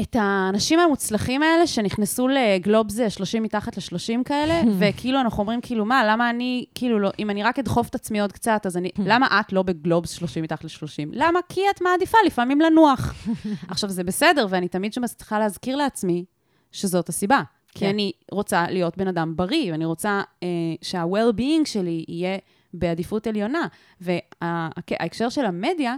את 0.00 0.16
האנשים 0.18 0.78
המוצלחים 0.78 1.42
האלה 1.42 1.66
שנכנסו 1.66 2.28
לגלובס 2.28 2.98
30 3.08 3.42
מתחת 3.42 3.76
ל-30 3.76 4.24
כאלה, 4.24 4.62
וכאילו 4.78 5.20
אנחנו 5.20 5.40
אומרים, 5.40 5.60
כאילו, 5.60 5.84
מה, 5.84 6.04
למה 6.06 6.30
אני, 6.30 6.64
כאילו, 6.74 6.98
לא, 6.98 7.10
אם 7.18 7.30
אני 7.30 7.42
רק 7.42 7.58
אדחוף 7.58 7.88
את 7.88 7.94
עצמי 7.94 8.20
עוד 8.20 8.32
קצת, 8.32 8.62
אז 8.66 8.76
אני, 8.76 8.90
למה 9.10 9.40
את 9.40 9.52
לא 9.52 9.62
בגלובס 9.62 10.10
30 10.10 10.42
מתחת 10.44 10.64
ל-30? 10.64 11.08
למה? 11.12 11.40
כי 11.48 11.60
את 11.70 11.80
מעדיפה 11.82 12.18
לפעמים 12.26 12.60
לנוח. 12.60 13.14
עכשיו, 13.68 13.90
זה 13.90 14.04
בסדר, 14.04 14.46
ואני 14.50 14.68
תמיד 14.68 14.92
צריכה 15.16 15.38
להזכיר 15.38 15.76
לעצמי 15.76 16.24
שזאת 16.72 17.08
הסיבה. 17.08 17.42
כי 17.76 17.84
כן. 17.84 17.90
אני 17.90 18.12
רוצה 18.32 18.66
להיות 18.70 18.96
בן 18.96 19.08
אדם 19.08 19.36
בריא, 19.36 19.72
ואני 19.72 19.84
רוצה 19.84 20.22
אה, 20.42 20.48
שה-well-being 20.82 21.64
שלי 21.64 22.04
יהיה 22.08 22.38
בעדיפות 22.74 23.26
עליונה. 23.26 23.66
וההקשר 24.00 25.28
של 25.28 25.44
המדיה, 25.44 25.96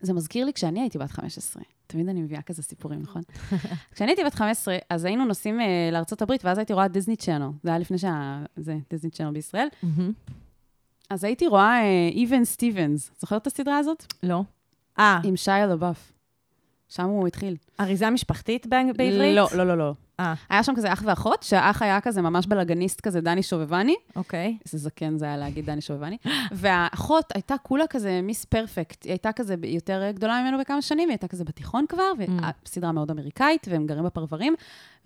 זה 0.00 0.12
מזכיר 0.12 0.44
לי 0.44 0.52
כשאני 0.52 0.80
הייתי 0.80 0.98
בת 0.98 1.10
15. 1.10 1.62
תמיד 1.86 2.08
אני 2.08 2.22
מביאה 2.22 2.42
כזה 2.42 2.62
סיפורים, 2.62 3.00
נכון? 3.02 3.22
כשאני 3.94 4.10
הייתי 4.10 4.24
בת 4.24 4.34
15, 4.34 4.76
אז 4.90 5.04
היינו 5.04 5.24
נוסעים 5.24 5.60
אה, 5.60 5.88
לארצות 5.92 6.22
הברית, 6.22 6.44
ואז 6.44 6.58
הייתי 6.58 6.72
רואה 6.72 6.88
דיסני 6.88 7.16
צ'אנל. 7.16 7.48
זה 7.62 7.70
היה 7.70 7.78
לפני 7.78 7.98
שה... 7.98 8.42
זה, 8.56 8.78
דיסני 8.90 9.10
צ'אנל 9.10 9.30
בישראל. 9.30 9.68
אז 11.10 11.24
הייתי 11.24 11.46
רואה 11.46 11.80
איבן 12.12 12.44
סטיבנס. 12.44 13.10
זוכרת 13.18 13.42
את 13.42 13.46
הסדרה 13.46 13.78
הזאת? 13.78 14.06
לא. 14.22 14.42
אה, 14.98 15.20
עם 15.24 15.36
שיה 15.36 15.66
לבף. 15.66 16.12
שם 16.88 17.04
הוא 17.04 17.26
התחיל. 17.26 17.56
אריזה 17.80 18.10
משפחתית 18.10 18.66
בעברית? 18.66 19.36
לא, 19.36 19.48
לא, 19.56 19.66
לא, 19.66 19.78
לא. 19.78 19.94
אה, 20.20 20.34
היה 20.48 20.62
שם 20.62 20.74
כזה 20.76 20.92
אח 20.92 21.02
ואחות, 21.06 21.42
שהאח 21.42 21.82
היה 21.82 22.00
כזה 22.00 22.22
ממש 22.22 22.46
בלאגניסט 22.46 23.00
כזה, 23.00 23.20
דני 23.20 23.42
שובבני. 23.42 23.94
אוקיי. 24.16 24.56
איזה 24.64 24.78
זקן 24.78 25.18
זה 25.18 25.24
היה 25.24 25.36
להגיד 25.36 25.66
דני 25.66 25.80
שובבני. 25.80 26.16
והאחות 26.52 27.24
הייתה 27.34 27.54
כולה 27.62 27.86
כזה 27.86 28.20
מיס 28.22 28.44
פרפקט. 28.44 29.04
היא 29.04 29.12
הייתה 29.12 29.32
כזה 29.32 29.54
יותר 29.64 30.10
גדולה 30.10 30.42
ממנו 30.42 30.58
בכמה 30.58 30.82
שנים, 30.82 31.08
היא 31.08 31.14
הייתה 31.14 31.28
כזה 31.28 31.44
בתיכון 31.44 31.84
כבר, 31.88 32.12
וסדרה 32.66 32.92
מאוד 32.92 33.10
אמריקאית, 33.10 33.66
והם 33.70 33.86
גרים 33.86 34.04
בפרברים, 34.04 34.54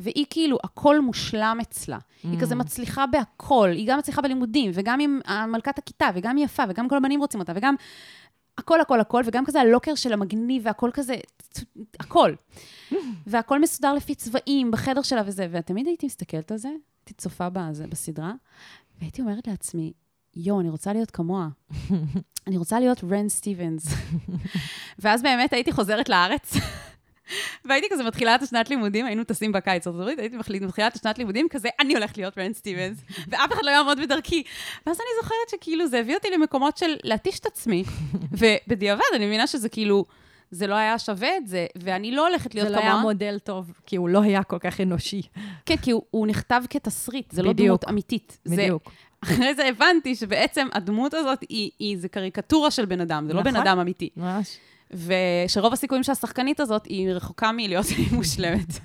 והיא 0.01 0.27
כאילו, 0.31 0.59
הכל 0.65 1.01
מושלם 1.01 1.59
אצלה. 1.63 1.99
היא 2.23 2.41
כזה 2.41 2.55
מצליחה 2.55 3.07
בהכל, 3.07 3.71
היא 3.73 3.89
גם 3.89 3.99
מצליחה 3.99 4.23
בלימודים, 4.23 4.71
וגם 4.75 5.01
עם 5.01 5.21
מלכת 5.49 5.79
הכיתה, 5.79 6.07
וגם 6.15 6.37
היא 6.37 6.45
יפה, 6.45 6.63
וגם 6.69 6.89
כל 6.89 6.97
הבנים 6.97 7.21
רוצים 7.21 7.41
אותה, 7.41 7.53
וגם 7.57 7.75
הכל, 8.61 8.81
הכל, 8.81 9.01
הכל, 9.01 9.23
וגם 9.27 9.47
כזה 9.47 9.61
הלוקר 9.61 9.95
של 9.95 10.13
המגניב, 10.13 10.63
והכל 10.67 10.91
כזה, 10.93 11.15
הכל. 12.01 12.35
והכל 13.27 13.61
מסודר 13.61 13.95
לפי 13.95 14.15
צבעים, 14.15 14.71
בחדר 14.71 15.03
שלה 15.03 15.23
וזה, 15.27 15.49
ותמיד 15.51 15.87
הייתי 15.87 16.07
מסתכלת 16.07 16.53
על 16.53 16.59
זה, 16.59 16.69
הייתי 16.69 17.15
צופה 17.15 17.49
בזה, 17.53 17.87
בסדרה, 17.87 18.33
והייתי 19.01 19.23
אומרת 19.23 19.47
לעצמי, 19.47 19.93
יואו, 20.37 20.61
אני 20.61 20.69
רוצה 20.71 20.93
להיות 20.93 21.11
כמוה. 21.11 21.49
אני 22.47 22.57
רוצה 22.57 22.81
להיות 22.81 23.05
רן 23.05 23.29
סטיבנס. 23.29 23.87
ואז 24.99 25.23
באמת 25.23 25.53
הייתי 25.53 25.73
חוזרת 25.73 26.09
לארץ, 26.09 26.53
והייתי 27.65 27.87
כזה 27.91 28.05
מתחילה 28.05 28.35
את 28.35 28.43
השנת 28.43 28.71
לימודים, 28.71 29.07
היינו 29.07 29.25
טסים 29.25 29.53
בקיץ 29.53 29.87
ארצות 29.87 30.01
הברית, 30.01 30.19
הייתי 30.19 30.37
מתחילה 30.37 30.87
את 30.87 30.95
השנת 30.95 31.19
לימודים, 31.19 31.49
כזה, 31.51 31.69
אני 31.81 31.95
הולכת 31.95 32.19
להיות 32.19 32.39
רן 32.39 32.53
סטיבנס, 32.53 32.99
ואף 33.29 33.53
אחד 33.53 33.63
לא 33.65 33.71
יעמוד 33.71 34.01
בדרכי. 34.01 34.43
ואז 34.87 34.97
אני 34.97 35.23
זוכרת 35.23 35.49
שכאילו 35.51 35.87
זה 35.87 35.99
הביא 35.99 36.15
אותי 36.15 36.29
למקומות 36.31 36.77
של 36.77 36.97
להתיש 37.05 37.39
את 37.39 37.47
עצמי, 37.47 37.85
ובדיעבד 38.41 39.03
אני 39.15 39.27
מבינה 39.27 39.47
שזה 39.47 39.69
כאילו, 39.69 40.05
זה 40.51 40.67
לא 40.67 40.75
היה 40.75 40.99
שווה 40.99 41.37
את 41.37 41.49
זה, 41.49 41.67
ואני 41.77 42.13
לא 42.13 42.29
הולכת 42.29 42.55
להיות 42.55 42.69
זה 42.69 42.75
כמוה. 42.75 42.89
לא 42.89 42.95
היה 42.95 43.03
מודל 43.03 43.39
טוב, 43.39 43.73
כי 43.87 43.97
הוא 43.97 44.09
לא 44.09 44.23
היה 44.23 44.43
כל 44.43 44.59
כך 44.59 44.81
אנושי. 44.81 45.23
כן, 45.67 45.77
כי 45.77 45.91
הוא, 45.91 46.03
הוא 46.11 46.27
נכתב 46.27 46.63
כתסריט, 46.71 47.31
זה 47.31 47.43
לא 47.43 47.53
בדיוק. 47.53 47.69
דמות 47.69 47.85
אמיתית. 47.89 48.39
זה, 48.45 48.57
בדיוק. 48.57 48.93
אחרי 49.25 49.55
זה 49.55 49.67
הבנתי 49.67 50.15
שבעצם 50.15 50.69
הדמות 50.73 51.15
הזאת 51.15 51.39
היא, 51.49 51.71
היא 51.79 51.99
זה 51.99 52.09
קריקטורה 52.09 52.71
של 52.71 52.85
בן 52.85 53.01
אדם, 53.01 53.27
זה 53.27 53.35
לא 53.35 53.43
בן 53.43 53.51
נכון. 53.51 53.67
אדם 53.67 53.79
אמיתי. 53.79 54.09
ממש. 54.17 54.57
ושרוב 54.93 55.73
הסיכויים 55.73 56.03
שהשחקנית 56.05 56.61
הזאת 56.61 56.85
היא 56.87 57.11
רחוקה 57.11 57.53
מלהיות 57.53 57.87
מושלמת. 58.13 58.79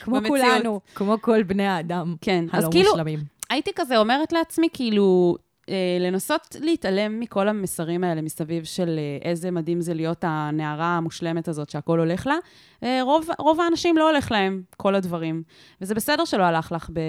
כמו 0.00 0.16
במציאות. 0.16 0.38
כולנו, 0.40 0.80
כמו 0.94 1.16
כל 1.20 1.42
בני 1.42 1.66
האדם 1.66 2.14
כן, 2.20 2.44
אז 2.52 2.64
הלא 2.64 2.72
כאילו, 2.72 2.90
מושלמים. 2.90 3.20
הייתי 3.50 3.70
כזה 3.76 3.98
אומרת 3.98 4.32
לעצמי, 4.32 4.68
כאילו, 4.72 5.36
לנסות 6.00 6.56
להתעלם 6.60 7.20
מכל 7.20 7.48
המסרים 7.48 8.04
האלה 8.04 8.22
מסביב 8.22 8.64
של 8.64 8.98
אה, 8.98 9.30
איזה 9.30 9.50
מדהים 9.50 9.80
זה 9.80 9.94
להיות 9.94 10.24
הנערה 10.26 10.96
המושלמת 10.96 11.48
הזאת 11.48 11.70
שהכל 11.70 11.98
הולך 11.98 12.26
לה. 12.26 12.34
אה, 12.82 12.98
רוב, 13.02 13.28
רוב 13.38 13.60
האנשים 13.60 13.96
לא 13.96 14.10
הולך 14.10 14.30
להם 14.30 14.62
כל 14.76 14.94
הדברים. 14.94 15.42
וזה 15.80 15.94
בסדר 15.94 16.24
שלא 16.24 16.42
הלך 16.42 16.72
לך 16.72 16.90
ב, 16.92 17.00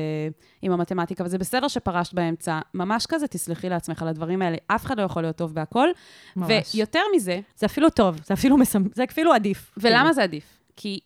עם 0.62 0.72
המתמטיקה, 0.72 1.24
וזה 1.24 1.38
בסדר 1.38 1.68
שפרשת 1.68 2.14
באמצע. 2.14 2.60
ממש 2.74 3.06
כזה, 3.06 3.28
תסלחי 3.28 3.70
לעצמך 3.70 4.02
על 4.02 4.08
הדברים 4.08 4.42
האלה. 4.42 4.58
אף 4.68 4.86
אחד 4.86 4.98
לא 5.00 5.04
יכול 5.04 5.22
להיות 5.22 5.36
טוב 5.36 5.54
בהכל. 5.54 5.90
ממש. 6.36 6.76
ויותר 6.76 7.02
מזה, 7.16 7.40
זה 7.56 7.66
אפילו 7.66 7.90
טוב, 7.90 8.20
זה 8.26 8.34
אפילו 8.34 8.58
מסמ... 8.58 8.84
זה 8.94 9.04
אפילו 9.04 9.34
עדיף. 9.34 9.74
ולמה 9.78 10.00
כאילו. 10.00 10.14
זה 10.14 10.24
עדיף? 10.24 10.60
כי 10.76 11.00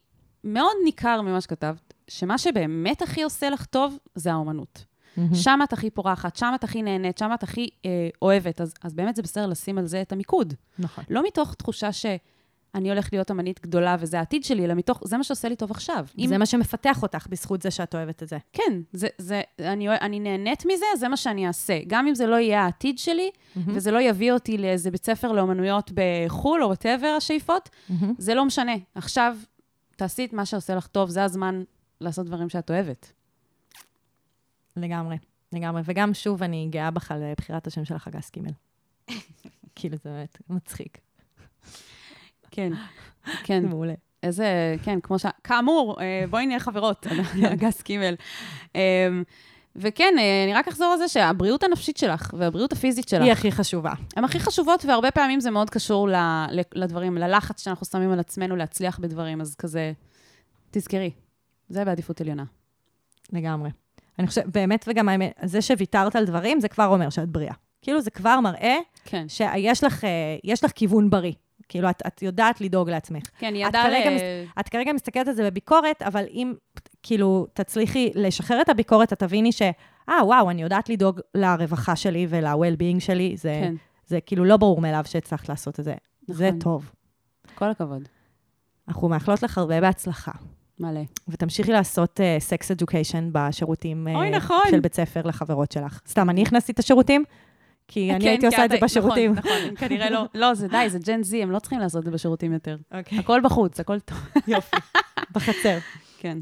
מאוד 0.43 0.75
ניכר 0.83 1.21
ממה 1.21 1.41
שכתבת, 1.41 1.93
שמה 2.07 2.37
שבאמת 2.37 3.01
הכי 3.01 3.23
עושה 3.23 3.49
לך 3.49 3.65
טוב, 3.65 3.97
זה 4.15 4.31
האומנות. 4.31 4.85
מהמם. 5.17 5.35
שם 5.35 5.59
את 5.63 5.73
הכי 5.73 5.89
פורחת, 5.89 6.35
שם 6.35 6.51
את 6.55 6.63
הכי 6.63 6.83
נהנית, 6.83 7.17
שם 7.17 7.31
את 7.33 7.43
הכי 7.43 7.69
אה, 7.85 8.09
אוהבת, 8.21 8.61
אז, 8.61 8.73
אז 8.83 8.93
באמת 8.93 9.15
זה 9.15 9.21
בסדר 9.21 9.45
לשים 9.45 9.77
על 9.77 9.85
זה 9.85 10.01
את 10.01 10.11
המיקוד. 10.11 10.53
נכון. 10.79 11.03
לא 11.09 11.23
מתוך 11.27 11.53
תחושה 11.53 11.91
שאני 11.91 12.89
הולכת 12.89 13.13
להיות 13.13 13.31
אמנית 13.31 13.61
גדולה 13.61 13.95
וזה 13.99 14.19
העתיד 14.19 14.43
שלי, 14.43 14.65
אלא 14.65 14.73
מתוך, 14.73 15.01
זה 15.03 15.17
מה 15.17 15.23
שעושה 15.23 15.49
לי 15.49 15.55
טוב 15.55 15.71
עכשיו. 15.71 16.05
אם, 16.17 16.25
זה 16.27 16.37
מה 16.37 16.45
שמפתח 16.45 17.03
אותך 17.03 17.27
בזכות 17.29 17.61
זה 17.61 17.71
שאת 17.71 17.95
אוהבת 17.95 18.23
את 18.23 18.27
זה. 18.27 18.37
כן, 18.53 18.81
זה, 18.91 19.07
זה, 19.17 19.41
אני, 19.59 19.89
אני 19.89 20.19
נהנית 20.19 20.65
מזה, 20.65 20.85
זה 20.97 21.07
מה 21.07 21.17
שאני 21.17 21.47
אעשה. 21.47 21.79
גם 21.87 22.07
אם 22.07 22.15
זה 22.15 22.27
לא 22.27 22.35
יהיה 22.35 22.63
העתיד 22.63 22.99
שלי, 22.99 23.31
וזה 23.67 23.91
לא 23.91 24.01
יביא 24.01 24.31
אותי 24.31 24.57
לאיזה 24.57 24.91
בית 24.91 25.05
ספר 25.05 25.31
לאומנויות 25.31 25.91
בחו"ל, 25.93 26.63
או 26.63 26.67
וואטאבר 26.67 27.13
השאיפות, 27.17 27.69
זה 28.17 28.33
לא 28.33 28.45
משנה. 28.45 28.75
עכשיו, 28.95 29.37
תעשי 29.95 30.25
את 30.25 30.33
מה 30.33 30.45
שעושה 30.45 30.75
לך 30.75 30.87
טוב, 30.87 31.09
זה 31.09 31.23
הזמן 31.23 31.63
לעשות 32.01 32.25
דברים 32.25 32.49
שאת 32.49 32.69
אוהבת. 32.71 33.13
לגמרי, 34.77 35.17
לגמרי. 35.53 35.81
וגם 35.85 36.13
שוב, 36.13 36.43
אני 36.43 36.67
גאה 36.71 36.91
בך 36.91 37.11
על 37.11 37.23
בחירת 37.37 37.67
השם 37.67 37.85
שלך, 37.85 38.07
אגס 38.07 38.29
קימל. 38.29 38.51
כאילו, 39.75 39.97
זה 40.03 40.09
באמת 40.09 40.49
מצחיק. 40.49 40.97
כן, 42.51 42.73
כן. 43.43 43.65
מעולה. 43.65 43.93
איזה, 44.23 44.75
כן, 44.83 44.99
כמו 45.03 45.19
ש... 45.19 45.25
כאמור, 45.43 46.01
אה, 46.01 46.23
בואי 46.29 46.45
נהיה 46.45 46.59
חברות, 46.59 47.07
אגס 47.53 47.81
קימל. 47.81 48.15
אה, 48.75 49.07
וכן, 49.75 50.13
אה, 50.19 50.43
אני 50.43 50.53
רק 50.53 50.67
אחזור 50.67 50.87
על 50.91 50.97
זה 50.97 51.07
שהבריאות 51.07 51.63
הנפשית 51.63 51.97
שלך 51.97 52.33
והבריאות 52.37 52.73
הפיזית 52.73 53.09
שלך, 53.09 53.23
היא 53.23 53.31
הכי 53.31 53.51
חשובה. 53.51 53.93
הן 54.15 54.23
הכי 54.23 54.39
חשובות, 54.39 54.85
והרבה 54.85 55.11
פעמים 55.11 55.39
זה 55.39 55.51
מאוד 55.51 55.69
קשור 55.69 56.09
ל- 56.09 56.15
ל- 56.51 56.61
לדברים, 56.73 57.17
ללחץ 57.17 57.63
שאנחנו 57.63 57.85
שמים 57.85 58.11
על 58.11 58.19
עצמנו 58.19 58.55
להצליח 58.55 58.99
בדברים, 58.99 59.41
אז 59.41 59.55
כזה, 59.55 59.93
תזכרי, 60.71 61.11
זה 61.69 61.85
בעדיפות 61.85 62.21
עליונה. 62.21 62.43
לגמרי. 63.33 63.69
אני 64.19 64.27
חושבת, 64.27 64.45
באמת, 64.45 64.85
וגם 64.87 65.09
זה 65.43 65.61
שוויתרת 65.61 66.15
על 66.15 66.25
דברים, 66.25 66.59
זה 66.59 66.67
כבר 66.67 66.85
אומר 66.85 67.09
שאת 67.09 67.29
בריאה. 67.29 67.53
כאילו, 67.81 68.01
זה 68.01 68.11
כבר 68.11 68.39
מראה 68.39 68.77
כן, 69.05 69.25
שיש 69.29 69.83
לך, 69.83 70.03
אה, 70.03 70.53
לך 70.63 70.71
כיוון 70.71 71.09
בריא. 71.09 71.33
כאילו, 71.69 71.89
את, 71.89 72.01
את 72.07 72.21
יודעת 72.21 72.61
לדאוג 72.61 72.89
לעצמך. 72.89 73.23
כן, 73.39 73.53
היא 73.53 73.65
ידעה 73.65 73.89
ל... 73.89 74.15
מס- 74.15 74.21
את 74.59 74.69
כרגע 74.69 74.93
מסתכלת 74.93 75.27
על 75.27 75.33
זה 75.33 75.43
בביקורת, 75.49 76.01
אבל 76.01 76.25
אם, 76.33 76.53
כאילו, 77.03 77.47
תצליחי 77.53 78.11
לשחרר 78.15 78.61
את 78.61 78.69
הביקורת, 78.69 79.13
את 79.13 79.19
תביני 79.19 79.51
ש... 79.51 79.61
אה, 80.09 80.25
וואו, 80.25 80.49
אני 80.49 80.61
יודעת 80.61 80.89
לדאוג 80.89 81.19
לרווחה 81.35 81.95
שלי 81.95 82.27
ול-well-being 82.29 82.99
שלי. 82.99 83.37
זה, 83.37 83.59
כן, 83.63 83.75
זה 84.05 84.21
כאילו 84.21 84.45
לא 84.45 84.57
ברור 84.57 84.81
מאליו 84.81 85.03
שהצלחת 85.07 85.49
לעשות 85.49 85.79
את 85.79 85.85
זה. 85.85 85.95
זה 86.27 86.47
נכון. 86.47 86.59
טוב. 86.59 86.91
כל 87.55 87.69
הכבוד. 87.69 88.07
אנחנו 88.87 89.09
מאחלות 89.09 89.43
לך 89.43 89.57
הרבה 89.57 89.81
בהצלחה. 89.81 90.31
מלא. 90.79 91.01
ותמשיכי 91.27 91.71
לעשות 91.71 92.19
סקס 92.39 92.71
uh, 92.71 92.73
אדיוקיישן 92.73 93.29
בשירותים 93.31 94.07
אוי, 94.15 94.27
uh, 94.27 94.35
נכון. 94.35 94.61
של 94.71 94.79
בית 94.79 94.93
ספר 94.95 95.21
לחברות 95.25 95.71
שלך. 95.71 96.01
סתם, 96.07 96.29
אני 96.29 96.41
הכנסתי 96.41 96.71
את 96.71 96.79
השירותים, 96.79 97.23
כי 97.87 98.11
אני 98.11 98.19
כן, 98.21 98.27
הייתי 98.27 98.41
כי 98.41 98.45
עושה 98.47 98.65
את 98.65 98.69
זה 98.69 98.75
את- 98.77 98.83
בשירותים. 98.83 99.31
נכון, 99.33 99.51
נכון, 99.51 99.75
כנראה 99.75 100.09
לא. 100.09 100.23
לא, 100.41 100.53
זה 100.53 100.67
די, 100.67 100.85
זה 100.89 100.99
ג'ן 100.99 101.23
זי, 101.23 101.43
הם 101.43 101.51
לא 101.51 101.59
צריכים 101.59 101.79
לעשות 101.79 101.99
את 101.99 102.05
זה 102.05 102.11
בשירותים 102.11 102.53
יותר. 102.53 102.77
אוקיי. 102.93 103.19
הכל 103.19 103.41
בחוץ, 103.43 103.79
הכל 103.79 103.99
טוב. 103.99 104.17
יופי. 104.47 104.77
בחצר. 105.31 105.77
כן. 106.19 106.37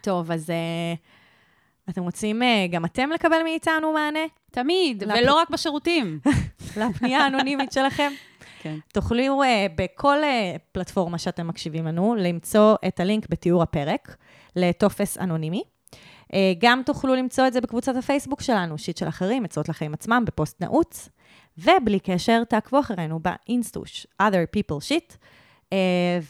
טוב, 0.00 0.30
אז 0.30 0.50
uh, 0.50 1.90
אתם 1.90 2.02
רוצים 2.02 2.42
uh, 2.42 2.44
גם 2.72 2.84
אתם 2.84 3.10
לקבל 3.14 3.42
מאיתנו 3.44 3.92
מענה 3.92 4.20
תמיד, 4.50 5.02
ולא 5.02 5.34
רק 5.34 5.50
בשירותים. 5.50 6.20
לפנייה 6.80 7.18
האנונימית 7.18 7.72
שלכם? 7.72 8.12
כן. 8.66 8.78
תוכלו 8.92 9.42
uh, 9.42 9.46
בכל 9.76 10.18
uh, 10.22 10.58
פלטפורמה 10.72 11.18
שאתם 11.18 11.46
מקשיבים 11.46 11.86
לנו 11.86 12.14
למצוא 12.14 12.76
את 12.88 13.00
הלינק 13.00 13.28
בתיאור 13.28 13.62
הפרק 13.62 14.16
לטופס 14.56 15.18
אנונימי. 15.18 15.62
Uh, 15.92 16.36
גם 16.58 16.82
תוכלו 16.86 17.14
למצוא 17.14 17.46
את 17.46 17.52
זה 17.52 17.60
בקבוצת 17.60 17.96
הפייסבוק 17.96 18.40
שלנו, 18.40 18.78
שיט 18.78 18.96
של 18.96 19.08
אחרים, 19.08 19.44
עצות 19.44 19.68
לחיים 19.68 19.94
עצמם, 19.94 20.22
בפוסט 20.26 20.60
נעוץ. 20.60 21.08
ובלי 21.58 22.00
קשר, 22.00 22.44
תעקבו 22.44 22.80
אחרינו 22.80 23.20
באינסטוש, 23.20 24.06
other 24.22 24.58
people 24.58 24.80
shit, 24.88 25.16
uh, 25.64 25.76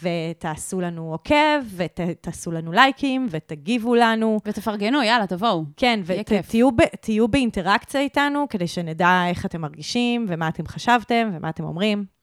ותעשו 0.02 0.80
לנו 0.80 1.12
עוקב, 1.12 1.62
ותעשו 1.76 2.52
לנו 2.52 2.72
לייקים, 2.72 3.26
ותגיבו 3.30 3.94
לנו. 3.94 4.40
ותפרגנו, 4.44 5.02
יאללה, 5.02 5.26
תבואו. 5.26 5.64
כן. 5.76 6.00
ותהיו 6.04 7.28
באינטראקציה 7.28 8.00
איתנו, 8.00 8.46
כדי 8.50 8.66
שנדע 8.66 9.22
איך 9.28 9.46
אתם 9.46 9.60
מרגישים, 9.60 10.26
ומה 10.28 10.48
אתם 10.48 10.66
חשבתם, 10.66 11.30
ומה 11.34 11.48
אתם 11.48 11.64
אומרים. 11.64 12.15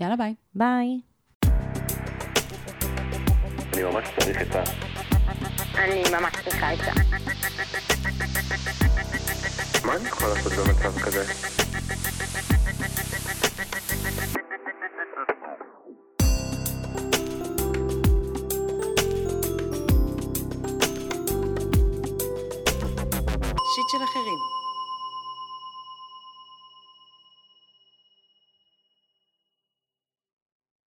יאללה, 0.00 0.16
ביי. 0.16 0.34
ביי. 0.54 1.00
אני 3.72 3.82
ממש 3.82 4.08
צריך 4.18 4.36
עצה. 4.40 4.62
אני 5.74 6.02
ממש 6.12 6.34
צריכה 6.44 6.70
עצה. 6.70 6.92
מה 9.86 9.96
אני 9.96 10.08
יכול 10.08 10.28
לעשות 10.28 10.52
במצב 10.52 11.00
כזה? 11.00 11.24
שיט 23.74 23.88
של 23.90 24.04
אחרים. 24.04 24.21